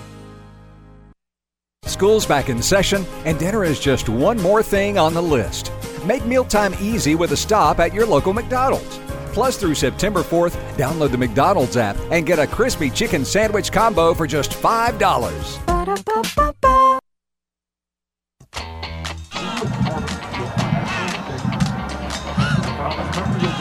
[1.85, 5.71] School's back in session, and dinner is just one more thing on the list.
[6.05, 8.99] Make mealtime easy with a stop at your local McDonald's.
[9.37, 14.15] Plus, through September 4th, download the McDonald's app and get a crispy chicken sandwich combo
[14.15, 14.97] for just $5.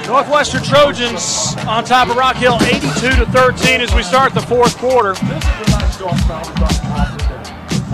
[0.07, 4.78] Northwestern Trojans on top of Rock Hill 82 to 13 as we start the fourth
[4.78, 5.12] quarter.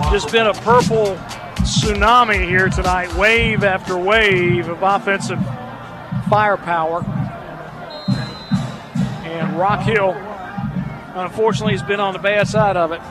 [0.09, 1.17] Just been a purple
[1.65, 5.39] tsunami here tonight, wave after wave of offensive
[6.29, 7.22] firepower.
[9.33, 10.11] And Rock Hill,
[11.15, 13.01] unfortunately, has been on the bad side of it.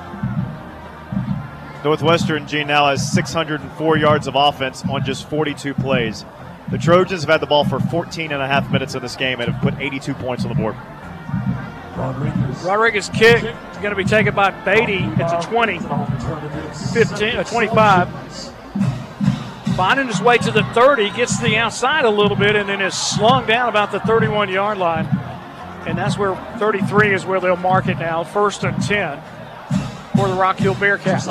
[1.85, 6.25] Northwestern, Gene, now has 604 yards of offense on just 42 plays.
[6.71, 9.41] The Trojans have had the ball for 14 and a half minutes in this game
[9.41, 10.77] and have put 82 points on the board.
[12.65, 18.09] Rodriguez kick is going to be taken by Beatty It's a 20, 15, uh, 25.
[19.77, 22.81] Finding his way to the 30, gets to the outside a little bit, and then
[22.81, 25.07] is slung down about the 31 yard line.
[25.87, 28.25] And that's where 33 is where they'll mark it now.
[28.25, 29.21] First and 10
[30.17, 31.27] for the Rock Hill Bearcats.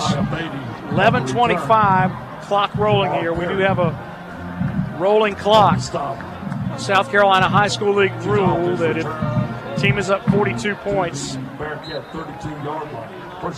[0.92, 2.12] 11:25
[2.44, 3.34] clock rolling here.
[3.34, 3.96] We do have a
[5.00, 5.80] rolling clock.
[5.80, 6.18] Stop.
[6.80, 11.38] South Carolina High School League rule that if team is up 42 points,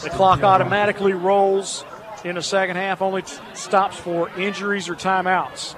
[0.01, 1.85] the clock automatically rolls
[2.23, 3.01] in the second half.
[3.01, 5.75] Only stops for injuries or timeouts.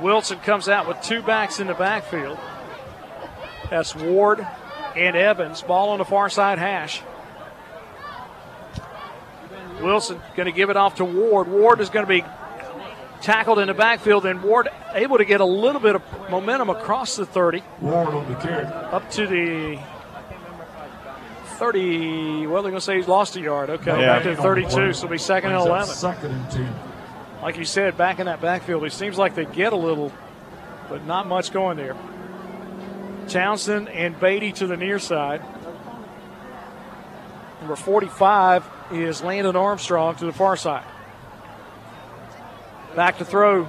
[0.00, 2.38] Wilson comes out with two backs in the backfield.
[3.70, 4.46] That's Ward
[4.96, 5.62] and Evans.
[5.62, 7.02] Ball on the far side hash.
[9.80, 11.48] Wilson going to give it off to Ward.
[11.48, 12.24] Ward is going to be
[13.20, 17.16] tackled in the backfield, and Ward able to get a little bit of momentum across
[17.16, 17.62] the 30.
[17.80, 18.64] Ward on the carry.
[18.66, 19.78] Up to the
[21.56, 22.46] 30.
[22.46, 23.70] Well, they're going to say he's lost a yard.
[23.70, 24.14] Okay, Yeah.
[24.14, 25.86] back to the 32, so it'll be second and 11.
[25.94, 26.66] Second and two.
[27.42, 30.12] Like you said, back in that backfield, it seems like they get a little,
[30.88, 31.96] but not much going there.
[33.28, 35.42] Townsend and Beatty to the near side.
[37.60, 40.84] Number 45 is Landon Armstrong to the far side.
[42.94, 43.68] Back to throw.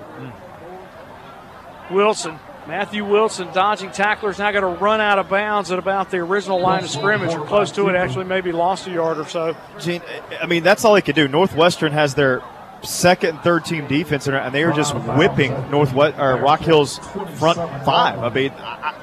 [1.90, 2.40] Wilson.
[2.68, 4.40] Matthew Wilson dodging tacklers.
[4.40, 7.46] Now got to run out of bounds at about the original line of scrimmage or
[7.46, 7.96] close to it.
[7.96, 9.56] Actually, maybe lost a yard or so.
[9.80, 10.02] Gene,
[10.42, 11.28] I mean, that's all they could do.
[11.28, 12.42] Northwestern has their
[12.86, 17.00] second and third team defense, and they are just whipping Northwest or Rock Hill's
[17.38, 18.20] front five.
[18.20, 18.54] I mean,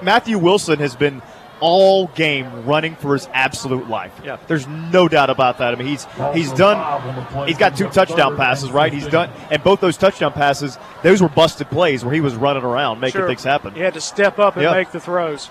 [0.03, 1.23] Matthew Wilson has been
[1.61, 4.13] all game running for his absolute life.
[4.25, 4.37] Yeah.
[4.49, 5.73] There's no doubt about that.
[5.73, 7.47] I mean, he's he's done.
[7.47, 8.93] He's got two touchdown passes, right?
[8.93, 12.65] He's done, and both those touchdown passes, those were busted plays where he was running
[12.65, 13.29] around making Sure.
[13.29, 13.75] things happen.
[13.75, 15.51] He had to step up and make the throws.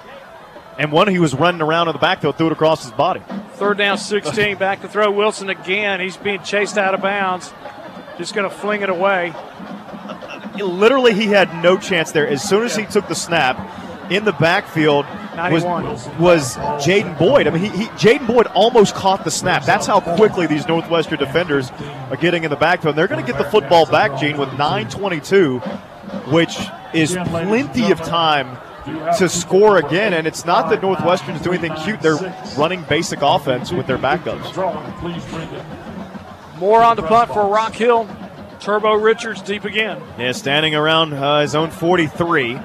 [0.77, 3.21] And one he was running around in the backfield, threw it across his body.
[3.53, 4.57] Third down, 16.
[4.57, 5.11] Back to throw.
[5.11, 5.99] Wilson again.
[5.99, 7.53] He's being chased out of bounds.
[8.21, 9.33] Just going to fling it away.
[10.63, 12.27] Literally, he had no chance there.
[12.27, 13.57] As soon as he took the snap,
[14.11, 16.19] in the backfield was 91.
[16.19, 17.47] was Jaden Boyd.
[17.47, 19.65] I mean, he, he Jaden Boyd almost caught the snap.
[19.65, 21.71] That's how quickly these Northwestern defenders
[22.11, 22.95] are getting in the backfield.
[22.95, 26.59] They're going to get the football back, Gene, with 9:22, which
[26.93, 28.55] is plenty of time
[29.17, 30.13] to score again.
[30.13, 32.01] And it's not that Northwestern is doing anything cute.
[32.01, 32.17] They're
[32.55, 34.53] running basic offense with their backups.
[36.61, 38.07] More on the punt for Rock Hill.
[38.59, 39.99] Turbo Richards deep again.
[40.19, 42.59] Yeah, standing around uh, his own 43.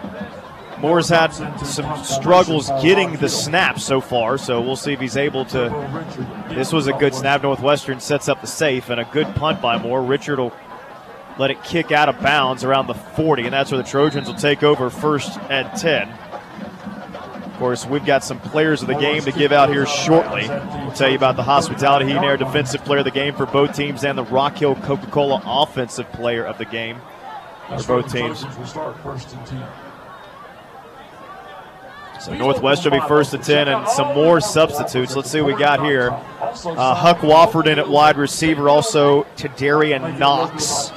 [0.80, 5.46] Moore's had some struggles getting the snap so far, so we'll see if he's able
[5.46, 6.44] to.
[6.50, 7.42] This was a good snap.
[7.42, 10.02] Northwestern sets up the safe and a good punt by Moore.
[10.02, 10.52] Richard will
[11.38, 14.34] let it kick out of bounds around the 40, and that's where the Trojans will
[14.34, 16.06] take over first and 10.
[17.56, 20.46] Of course, we've got some players of the game to give out here shortly.
[20.46, 23.46] We'll tell you about the Hospitality Heat and Air Defensive Player of the Game for
[23.46, 27.00] both teams and the Rock Hill Coca Cola Offensive Player of the Game
[27.66, 28.44] for both teams.
[28.58, 29.66] We start first and ten.
[32.20, 35.14] So Northwest will be first and 10 and some more substitutes.
[35.14, 36.10] Let's see what we got here.
[36.10, 40.90] Uh, Huck Wofford in at wide receiver, also Tadarian Knox.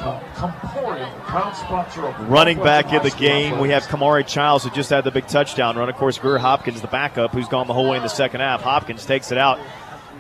[2.28, 5.78] Running back in the game, we have Kamari Childs, who just had the big touchdown
[5.78, 5.90] run.
[5.90, 8.62] Of course, Greer Hopkins, the backup, who's gone the whole way in the second half.
[8.62, 9.60] Hopkins takes it out,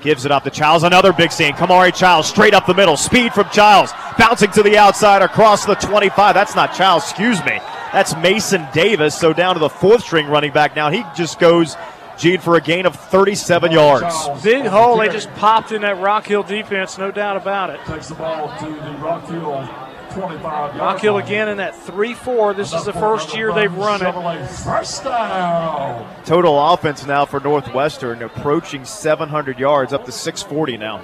[0.01, 0.83] gives it up to Childs.
[0.83, 1.53] Another big scene.
[1.53, 2.97] Kamari Childs straight up the middle.
[2.97, 6.35] Speed from Childs, bouncing to the outside across the 25.
[6.35, 7.59] That's not Childs, excuse me.
[7.91, 9.17] That's Mason Davis.
[9.17, 10.89] So down to the fourth string running back now.
[10.89, 11.75] He just goes,
[12.17, 14.43] Gene, for a gain of 37 yards.
[14.43, 17.79] Big hole they just popped in that Rock Hill defense, no doubt about it.
[17.85, 19.67] Takes the ball to the Rock Hill
[20.11, 22.53] 25 Rock Hill again in that 3 4.
[22.53, 24.47] This is the first year they've run it.
[24.47, 26.23] First down.
[26.25, 31.01] Total offense now for Northwestern approaching 700 yards, up to 640 now.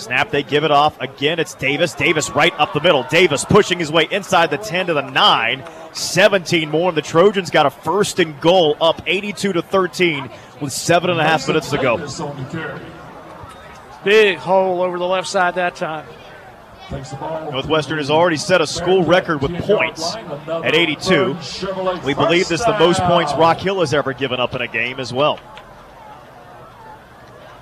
[0.00, 1.00] Snap, they give it off.
[1.00, 1.94] Again, it's Davis.
[1.94, 3.04] Davis right up the middle.
[3.04, 5.64] Davis pushing his way inside the 10 to the 9.
[5.92, 10.72] 17 more, and the Trojans got a first and goal up 82 to 13 with
[10.72, 11.96] seven and a half minutes to go.
[14.04, 16.06] Big hole over the left side that time.
[16.90, 21.36] Northwestern has already set a school record with points at 82.
[22.04, 24.66] We believe this is the most points Rock Hill has ever given up in a
[24.66, 25.38] game as well.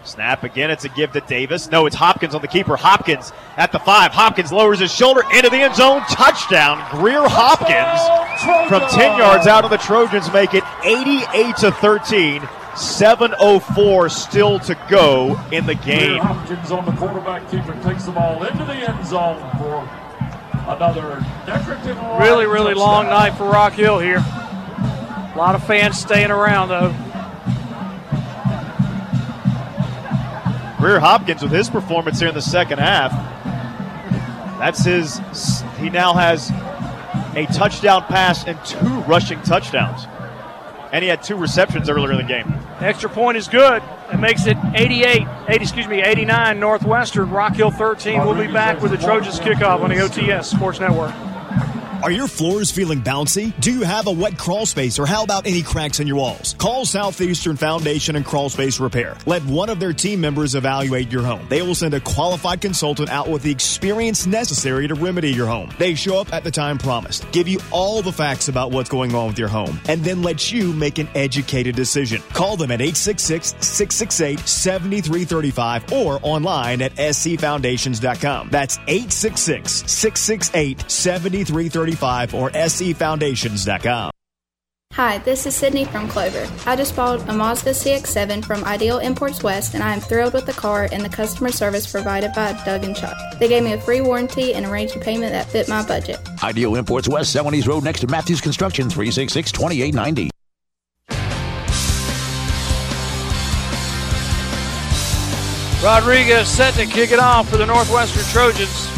[0.04, 0.70] Snap again.
[0.70, 1.70] It's a give to Davis.
[1.70, 2.76] No, it's Hopkins on the keeper.
[2.76, 4.12] Hopkins at the five.
[4.12, 6.00] Hopkins lowers his shoulder into the end zone.
[6.08, 6.84] Touchdown.
[6.90, 12.40] Greer Hopkins from 10 yards out of the Trojans make it 88 to 13.
[12.78, 16.18] 7.04 still to go in the game.
[16.18, 19.88] Hopkins on the quarterback keeper takes the ball into the end zone for
[20.68, 24.18] another decorative Really, really long night for Rock Hill here.
[24.18, 26.94] A lot of fans staying around, though.
[30.78, 33.10] Greer Hopkins with his performance here in the second half.
[34.58, 35.20] That's his.
[35.78, 36.50] He now has
[37.36, 40.06] a touchdown pass and two rushing touchdowns.
[40.92, 42.54] And he had two receptions earlier in the game.
[42.80, 43.82] Extra point is good.
[44.12, 47.30] It makes it 88, 80, excuse me, 89 Northwestern.
[47.30, 51.12] Rock Hill 13 We'll be back with the Trojans kickoff on the OTS Sports Network.
[52.02, 53.58] Are your floors feeling bouncy?
[53.60, 56.54] Do you have a wet crawl space or how about any cracks in your walls?
[56.56, 59.16] Call Southeastern Foundation and Crawl Space Repair.
[59.26, 61.44] Let one of their team members evaluate your home.
[61.48, 65.70] They will send a qualified consultant out with the experience necessary to remedy your home.
[65.76, 69.12] They show up at the time promised, give you all the facts about what's going
[69.16, 72.22] on with your home, and then let you make an educated decision.
[72.32, 78.50] Call them at 866 668 7335 or online at sefoundations.com.
[78.50, 84.10] That's 866 668 7335 or sefoundations.com.
[84.94, 86.48] Hi, this is Sydney from Clover.
[86.66, 90.46] I just bought a Mazda CX-7 from Ideal Imports West, and I am thrilled with
[90.46, 93.16] the car and the customer service provided by Doug and Chuck.
[93.38, 96.18] They gave me a free warranty and arranged a payment that fit my budget.
[96.42, 100.30] Ideal Imports West, 70s Road next to Matthews Construction, 366 2890.
[105.84, 108.97] Rodriguez set to kick it off for the Northwestern Trojans.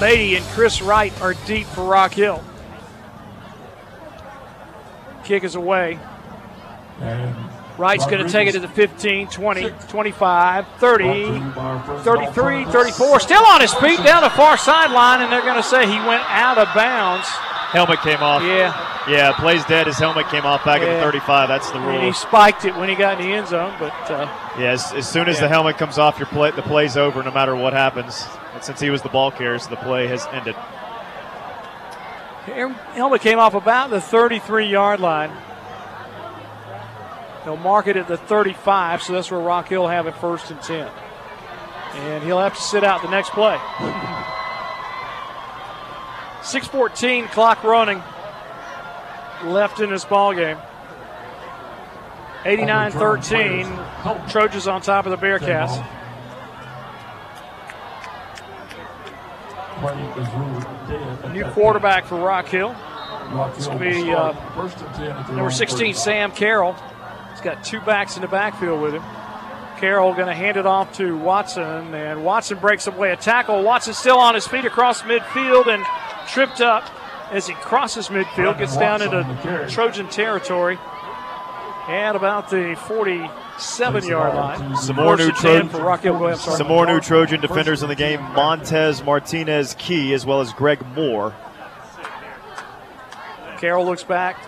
[0.00, 2.42] Beatty and Chris Wright are deep for Rock Hill.
[5.24, 5.98] Kick is away.
[7.00, 7.34] And
[7.78, 11.04] Wright's going to take it to the 15, 20, 25, 30,
[12.02, 13.20] 33, 34.
[13.20, 16.22] Still on his feet down the far sideline, and they're going to say he went
[16.30, 17.26] out of bounds.
[17.28, 18.42] Helmet came off.
[18.42, 18.92] Yeah.
[19.10, 19.86] Yeah, plays dead.
[19.86, 21.48] His helmet came off back at the 35.
[21.48, 22.00] That's the And rule.
[22.00, 24.26] he spiked it when he got in the end zone, but uh,
[24.58, 25.42] Yeah, as, as soon as Yeah.
[25.42, 28.26] the helmet comes off, your play, the play's over no matter what happens.
[28.56, 30.54] And since he was the ball carrier, so the play has ended.
[32.94, 35.30] helmet came off about the 33 yard line.
[37.44, 40.58] They'll mark it at the 35, so that's where Rock Hill have it first and
[40.62, 40.90] 10.
[41.96, 43.58] And he'll have to sit out the next play.
[46.40, 48.02] 6:14 clock running
[49.44, 50.56] left in this ball game.
[52.44, 54.30] 89-13.
[54.30, 55.86] Trojans on top of the Bearcats.
[59.82, 62.74] A new quarterback for Rock Hill.
[63.56, 64.32] It's going to be uh,
[65.28, 66.74] number 16, Sam Carroll.
[67.32, 69.02] He's got two backs in the backfield with him.
[69.78, 73.62] Carroll going to hand it off to Watson, and Watson breaks away a tackle.
[73.62, 75.84] Watson still on his feet across midfield and
[76.28, 76.88] tripped up
[77.30, 80.78] as he crosses midfield, gets down into Trojan territory
[81.86, 84.76] at about the 47 yard line.
[84.76, 86.18] Some more new First and 10 Trojan, for Rock Hill.
[86.18, 88.20] Go ahead, some more new Trojan defenders in the game.
[88.20, 91.34] Montez Martinez Key, as well as Greg Moore.
[93.58, 94.38] Carroll looks back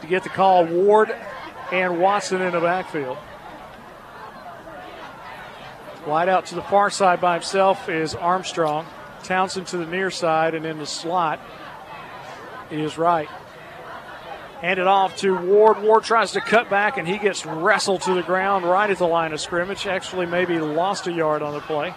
[0.00, 0.66] to get the call.
[0.66, 1.14] Ward
[1.72, 3.16] and Watson in the backfield.
[6.06, 8.86] Wide out to the far side by himself is Armstrong.
[9.22, 11.40] Townsend to the near side, and in the slot
[12.70, 13.28] is Wright.
[14.64, 15.82] Handed off to Ward.
[15.82, 19.06] Ward tries to cut back, and he gets wrestled to the ground right at the
[19.06, 19.86] line of scrimmage.
[19.86, 21.92] Actually, maybe lost a yard on the play.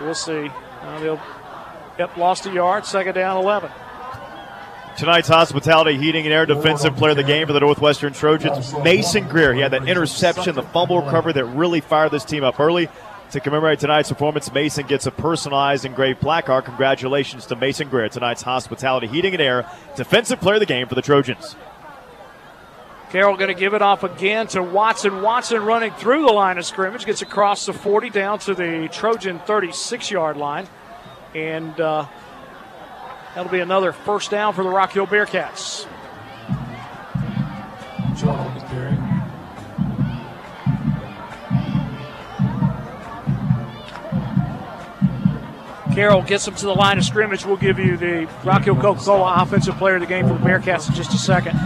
[0.00, 0.50] We'll see.
[0.82, 1.20] Uh, they'll,
[1.96, 2.84] yep, lost a yard.
[2.84, 3.70] Second down, 11.
[4.96, 9.28] Tonight's hospitality heating and air defensive player of the game for the Northwestern Trojans, Mason
[9.28, 9.54] Greer.
[9.54, 12.88] He had that interception, the fumble recovery that really fired this team up early.
[13.30, 16.64] To commemorate tonight's performance, Mason gets a personalized engraved placard.
[16.64, 20.96] Congratulations to Mason Greer, tonight's hospitality heating and air defensive player of the game for
[20.96, 21.54] the Trojans.
[23.10, 25.22] Carroll going to give it off again to Watson.
[25.22, 29.38] Watson running through the line of scrimmage, gets across the 40 down to the Trojan
[29.38, 30.68] 36 yard line.
[31.34, 32.06] And uh,
[33.34, 35.86] that'll be another first down for the Rock Hill Bearcats.
[45.94, 47.44] Carroll gets him to the line of scrimmage.
[47.44, 50.40] We'll give you the Rock Hill Coca Cola Offensive Player of the Game for the
[50.40, 51.58] Bearcats in just a second.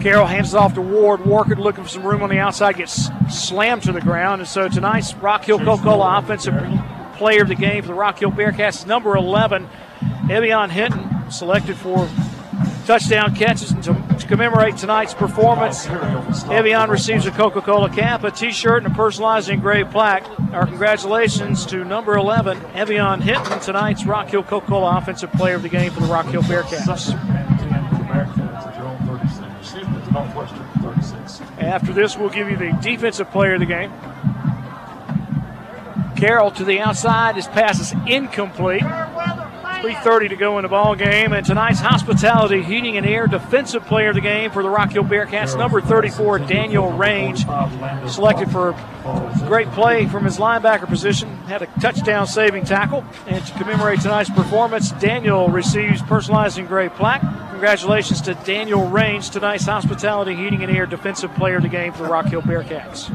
[0.00, 1.24] Carroll hands it off to Ward.
[1.26, 4.40] Walker looking for some room on the outside, gets slammed to the ground.
[4.40, 6.54] And so tonight's Rock Hill Coca Cola Offensive
[7.16, 9.68] Player of the Game for the Rock Hill Bearcats number 11,
[10.28, 12.08] Evion Hinton, selected for
[12.86, 13.72] touchdown catches.
[13.72, 18.84] And to, to commemorate tonight's performance, Evion receives a Coca Cola cap, a t shirt,
[18.84, 20.26] and a personalized engraved plaque.
[20.52, 25.62] Our congratulations to number 11, Evion Hinton, tonight's Rock Hill Coca Cola Offensive Player of
[25.62, 27.37] the Game for the Rock Hill Bearcats.
[31.68, 33.92] After this, we'll give you the defensive player of the game.
[36.16, 37.36] Carroll to the outside.
[37.36, 38.82] His pass is incomplete.
[39.78, 41.32] 3.30 to go in the ball game.
[41.32, 45.04] And tonight's hospitality heating and air defensive player of the game for the Rock Hill
[45.04, 47.38] Bearcats, number 34, Daniel Range,
[48.08, 48.72] selected for
[49.46, 51.28] great play from his linebacker position.
[51.46, 53.04] Had a touchdown saving tackle.
[53.26, 57.22] And to commemorate tonight's performance, Daniel receives personalized engraved plaque.
[57.50, 62.02] Congratulations to Daniel Range, tonight's hospitality heating and air defensive player of the game for
[62.02, 63.08] the Rock Hill Bearcats.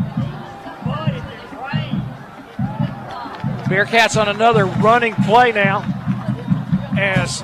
[3.66, 5.82] Bearcats on another running play now
[6.98, 7.42] as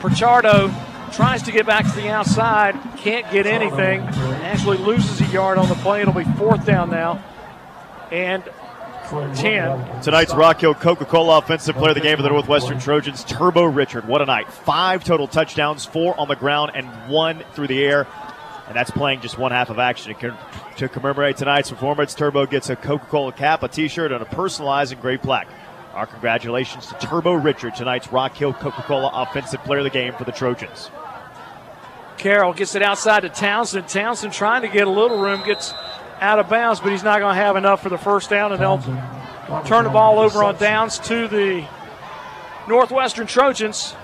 [0.00, 0.72] Pichardo
[1.12, 5.68] tries to get back to the outside, can't get anything, actually loses a yard on
[5.68, 6.00] the play.
[6.00, 7.22] It'll be fourth down now.
[8.10, 8.44] And
[9.12, 10.02] 10.
[10.02, 13.64] Tonight's Rock Hill Coca Cola Offensive Player of the Game for the Northwestern Trojans, Turbo
[13.64, 14.08] Richard.
[14.08, 14.50] What a night.
[14.50, 18.06] Five total touchdowns, four on the ground, and one through the air.
[18.68, 20.14] And that's playing just one half of action.
[20.14, 24.24] To- commemorate tonight's performance, Turbo gets a Coca Cola cap, a t shirt, and a
[24.24, 25.48] personalized engraved plaque.
[25.94, 30.14] Our congratulations to Turbo Richard, tonight's Rock Hill Coca Cola Offensive Player of the Game
[30.14, 30.90] for the Trojans.
[32.16, 33.88] Carroll gets it outside to Townsend.
[33.88, 35.74] Townsend trying to get a little room, gets
[36.20, 38.62] out of bounds, but he's not going to have enough for the first down, and
[38.62, 38.78] they'll
[39.66, 41.66] turn the ball over on downs to the
[42.68, 43.94] Northwestern Trojans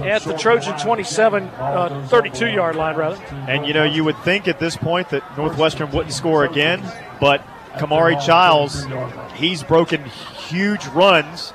[0.00, 3.22] at the Trojan 27, uh, 32 yard line, rather.
[3.46, 6.82] And you know, you would think at this point that Northwestern wouldn't score again,
[7.20, 7.42] but
[7.78, 8.86] Kamari Childs,
[9.34, 11.52] he's broken huge runs.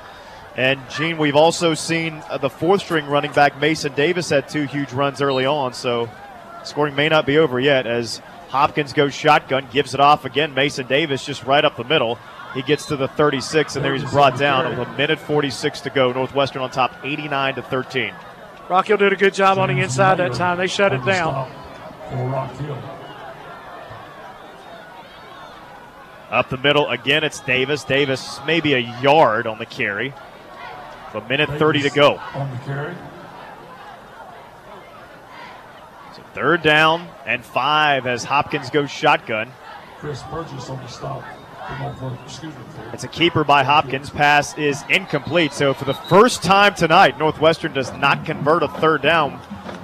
[0.56, 4.64] And Gene, we've also seen uh, the fourth string running back Mason Davis had two
[4.64, 6.08] huge runs early on, so
[6.62, 8.18] scoring may not be over yet as
[8.48, 10.54] Hopkins goes shotgun, gives it off again.
[10.54, 12.18] Mason Davis just right up the middle.
[12.54, 15.90] He gets to the 36, and there he's brought down with a minute 46 to
[15.90, 16.12] go.
[16.12, 18.14] Northwestern on top, 89 to 13.
[18.68, 20.56] Rock Hill did a good job on the inside that time.
[20.56, 21.50] They shut it down.
[22.10, 22.78] For Rock Hill.
[26.34, 27.84] Up the middle again, it's Davis.
[27.84, 30.12] Davis maybe a yard on the carry.
[31.14, 32.16] A minute 30 to go.
[32.34, 32.92] On the carry.
[36.16, 39.52] So third down and five as Hopkins goes shotgun.
[39.98, 41.22] Chris Burgess on the stop.
[42.92, 44.10] It's a keeper by Hopkins.
[44.10, 45.52] Pass is incomplete.
[45.52, 49.40] So for the first time tonight, Northwestern does not convert a third down.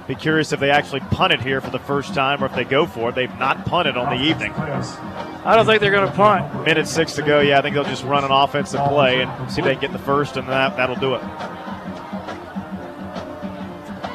[0.07, 2.63] Be curious if they actually punt it here for the first time or if they
[2.63, 3.15] go for it.
[3.15, 4.51] They've not punted on the evening.
[4.53, 6.65] I don't think they're going to punt.
[6.65, 7.39] Minute six to go.
[7.39, 9.91] Yeah, I think they'll just run an offensive play and see if they can get
[9.91, 11.21] the first, and that, that'll do it.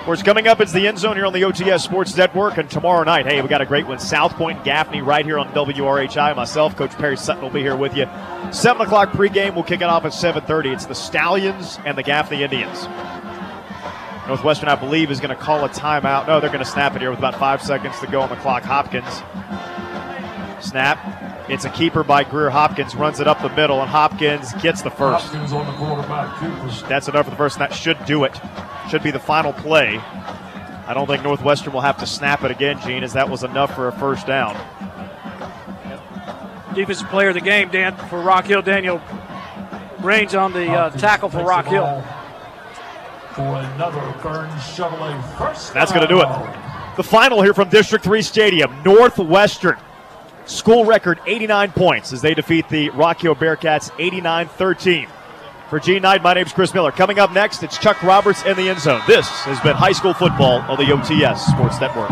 [0.06, 3.02] Course, coming up is the end zone here on the OTS Sports Network, and tomorrow
[3.02, 3.98] night, hey, we got a great one.
[3.98, 6.36] South Pointe Gaffney right here on WRHI.
[6.36, 8.06] Myself, Coach Perry Sutton will be here with you.
[8.52, 9.56] Seven o'clock pregame.
[9.56, 10.70] We'll kick it off at seven thirty.
[10.70, 12.84] It's the Stallions and the Gaffney Indians.
[14.28, 16.28] Northwestern, I believe, is going to call a timeout.
[16.28, 18.36] No, they're going to snap it here with about five seconds to go on the
[18.36, 18.62] clock.
[18.62, 19.12] Hopkins
[20.64, 21.25] snap.
[21.48, 24.90] It's a keeper by Greer Hopkins, runs it up the middle, and Hopkins gets the
[24.90, 25.26] first.
[25.26, 26.36] Hopkins on the quarterback.
[26.38, 26.88] Cooper.
[26.88, 28.38] That's enough for the first, and that should do it.
[28.90, 29.98] Should be the final play.
[30.88, 33.74] I don't think Northwestern will have to snap it again, Gene, as that was enough
[33.74, 34.54] for a first down.
[36.74, 38.62] Defensive player of the game, Dan, for Rock Hill.
[38.62, 39.00] Daniel
[40.00, 42.04] Range on the uh, tackle for Rock Hill.
[43.32, 45.74] For another Burns Chevrolet first.
[45.74, 46.28] That's going to do it.
[46.96, 49.76] The final here from District 3 Stadium Northwestern.
[50.46, 55.08] School record 89 points as they defeat the Rock Hill Bearcats 89 13.
[55.68, 56.92] For Gene Knight, my name's Chris Miller.
[56.92, 59.02] Coming up next, it's Chuck Roberts in the end zone.
[59.08, 62.10] This has been high school football on the OTS Sports Network.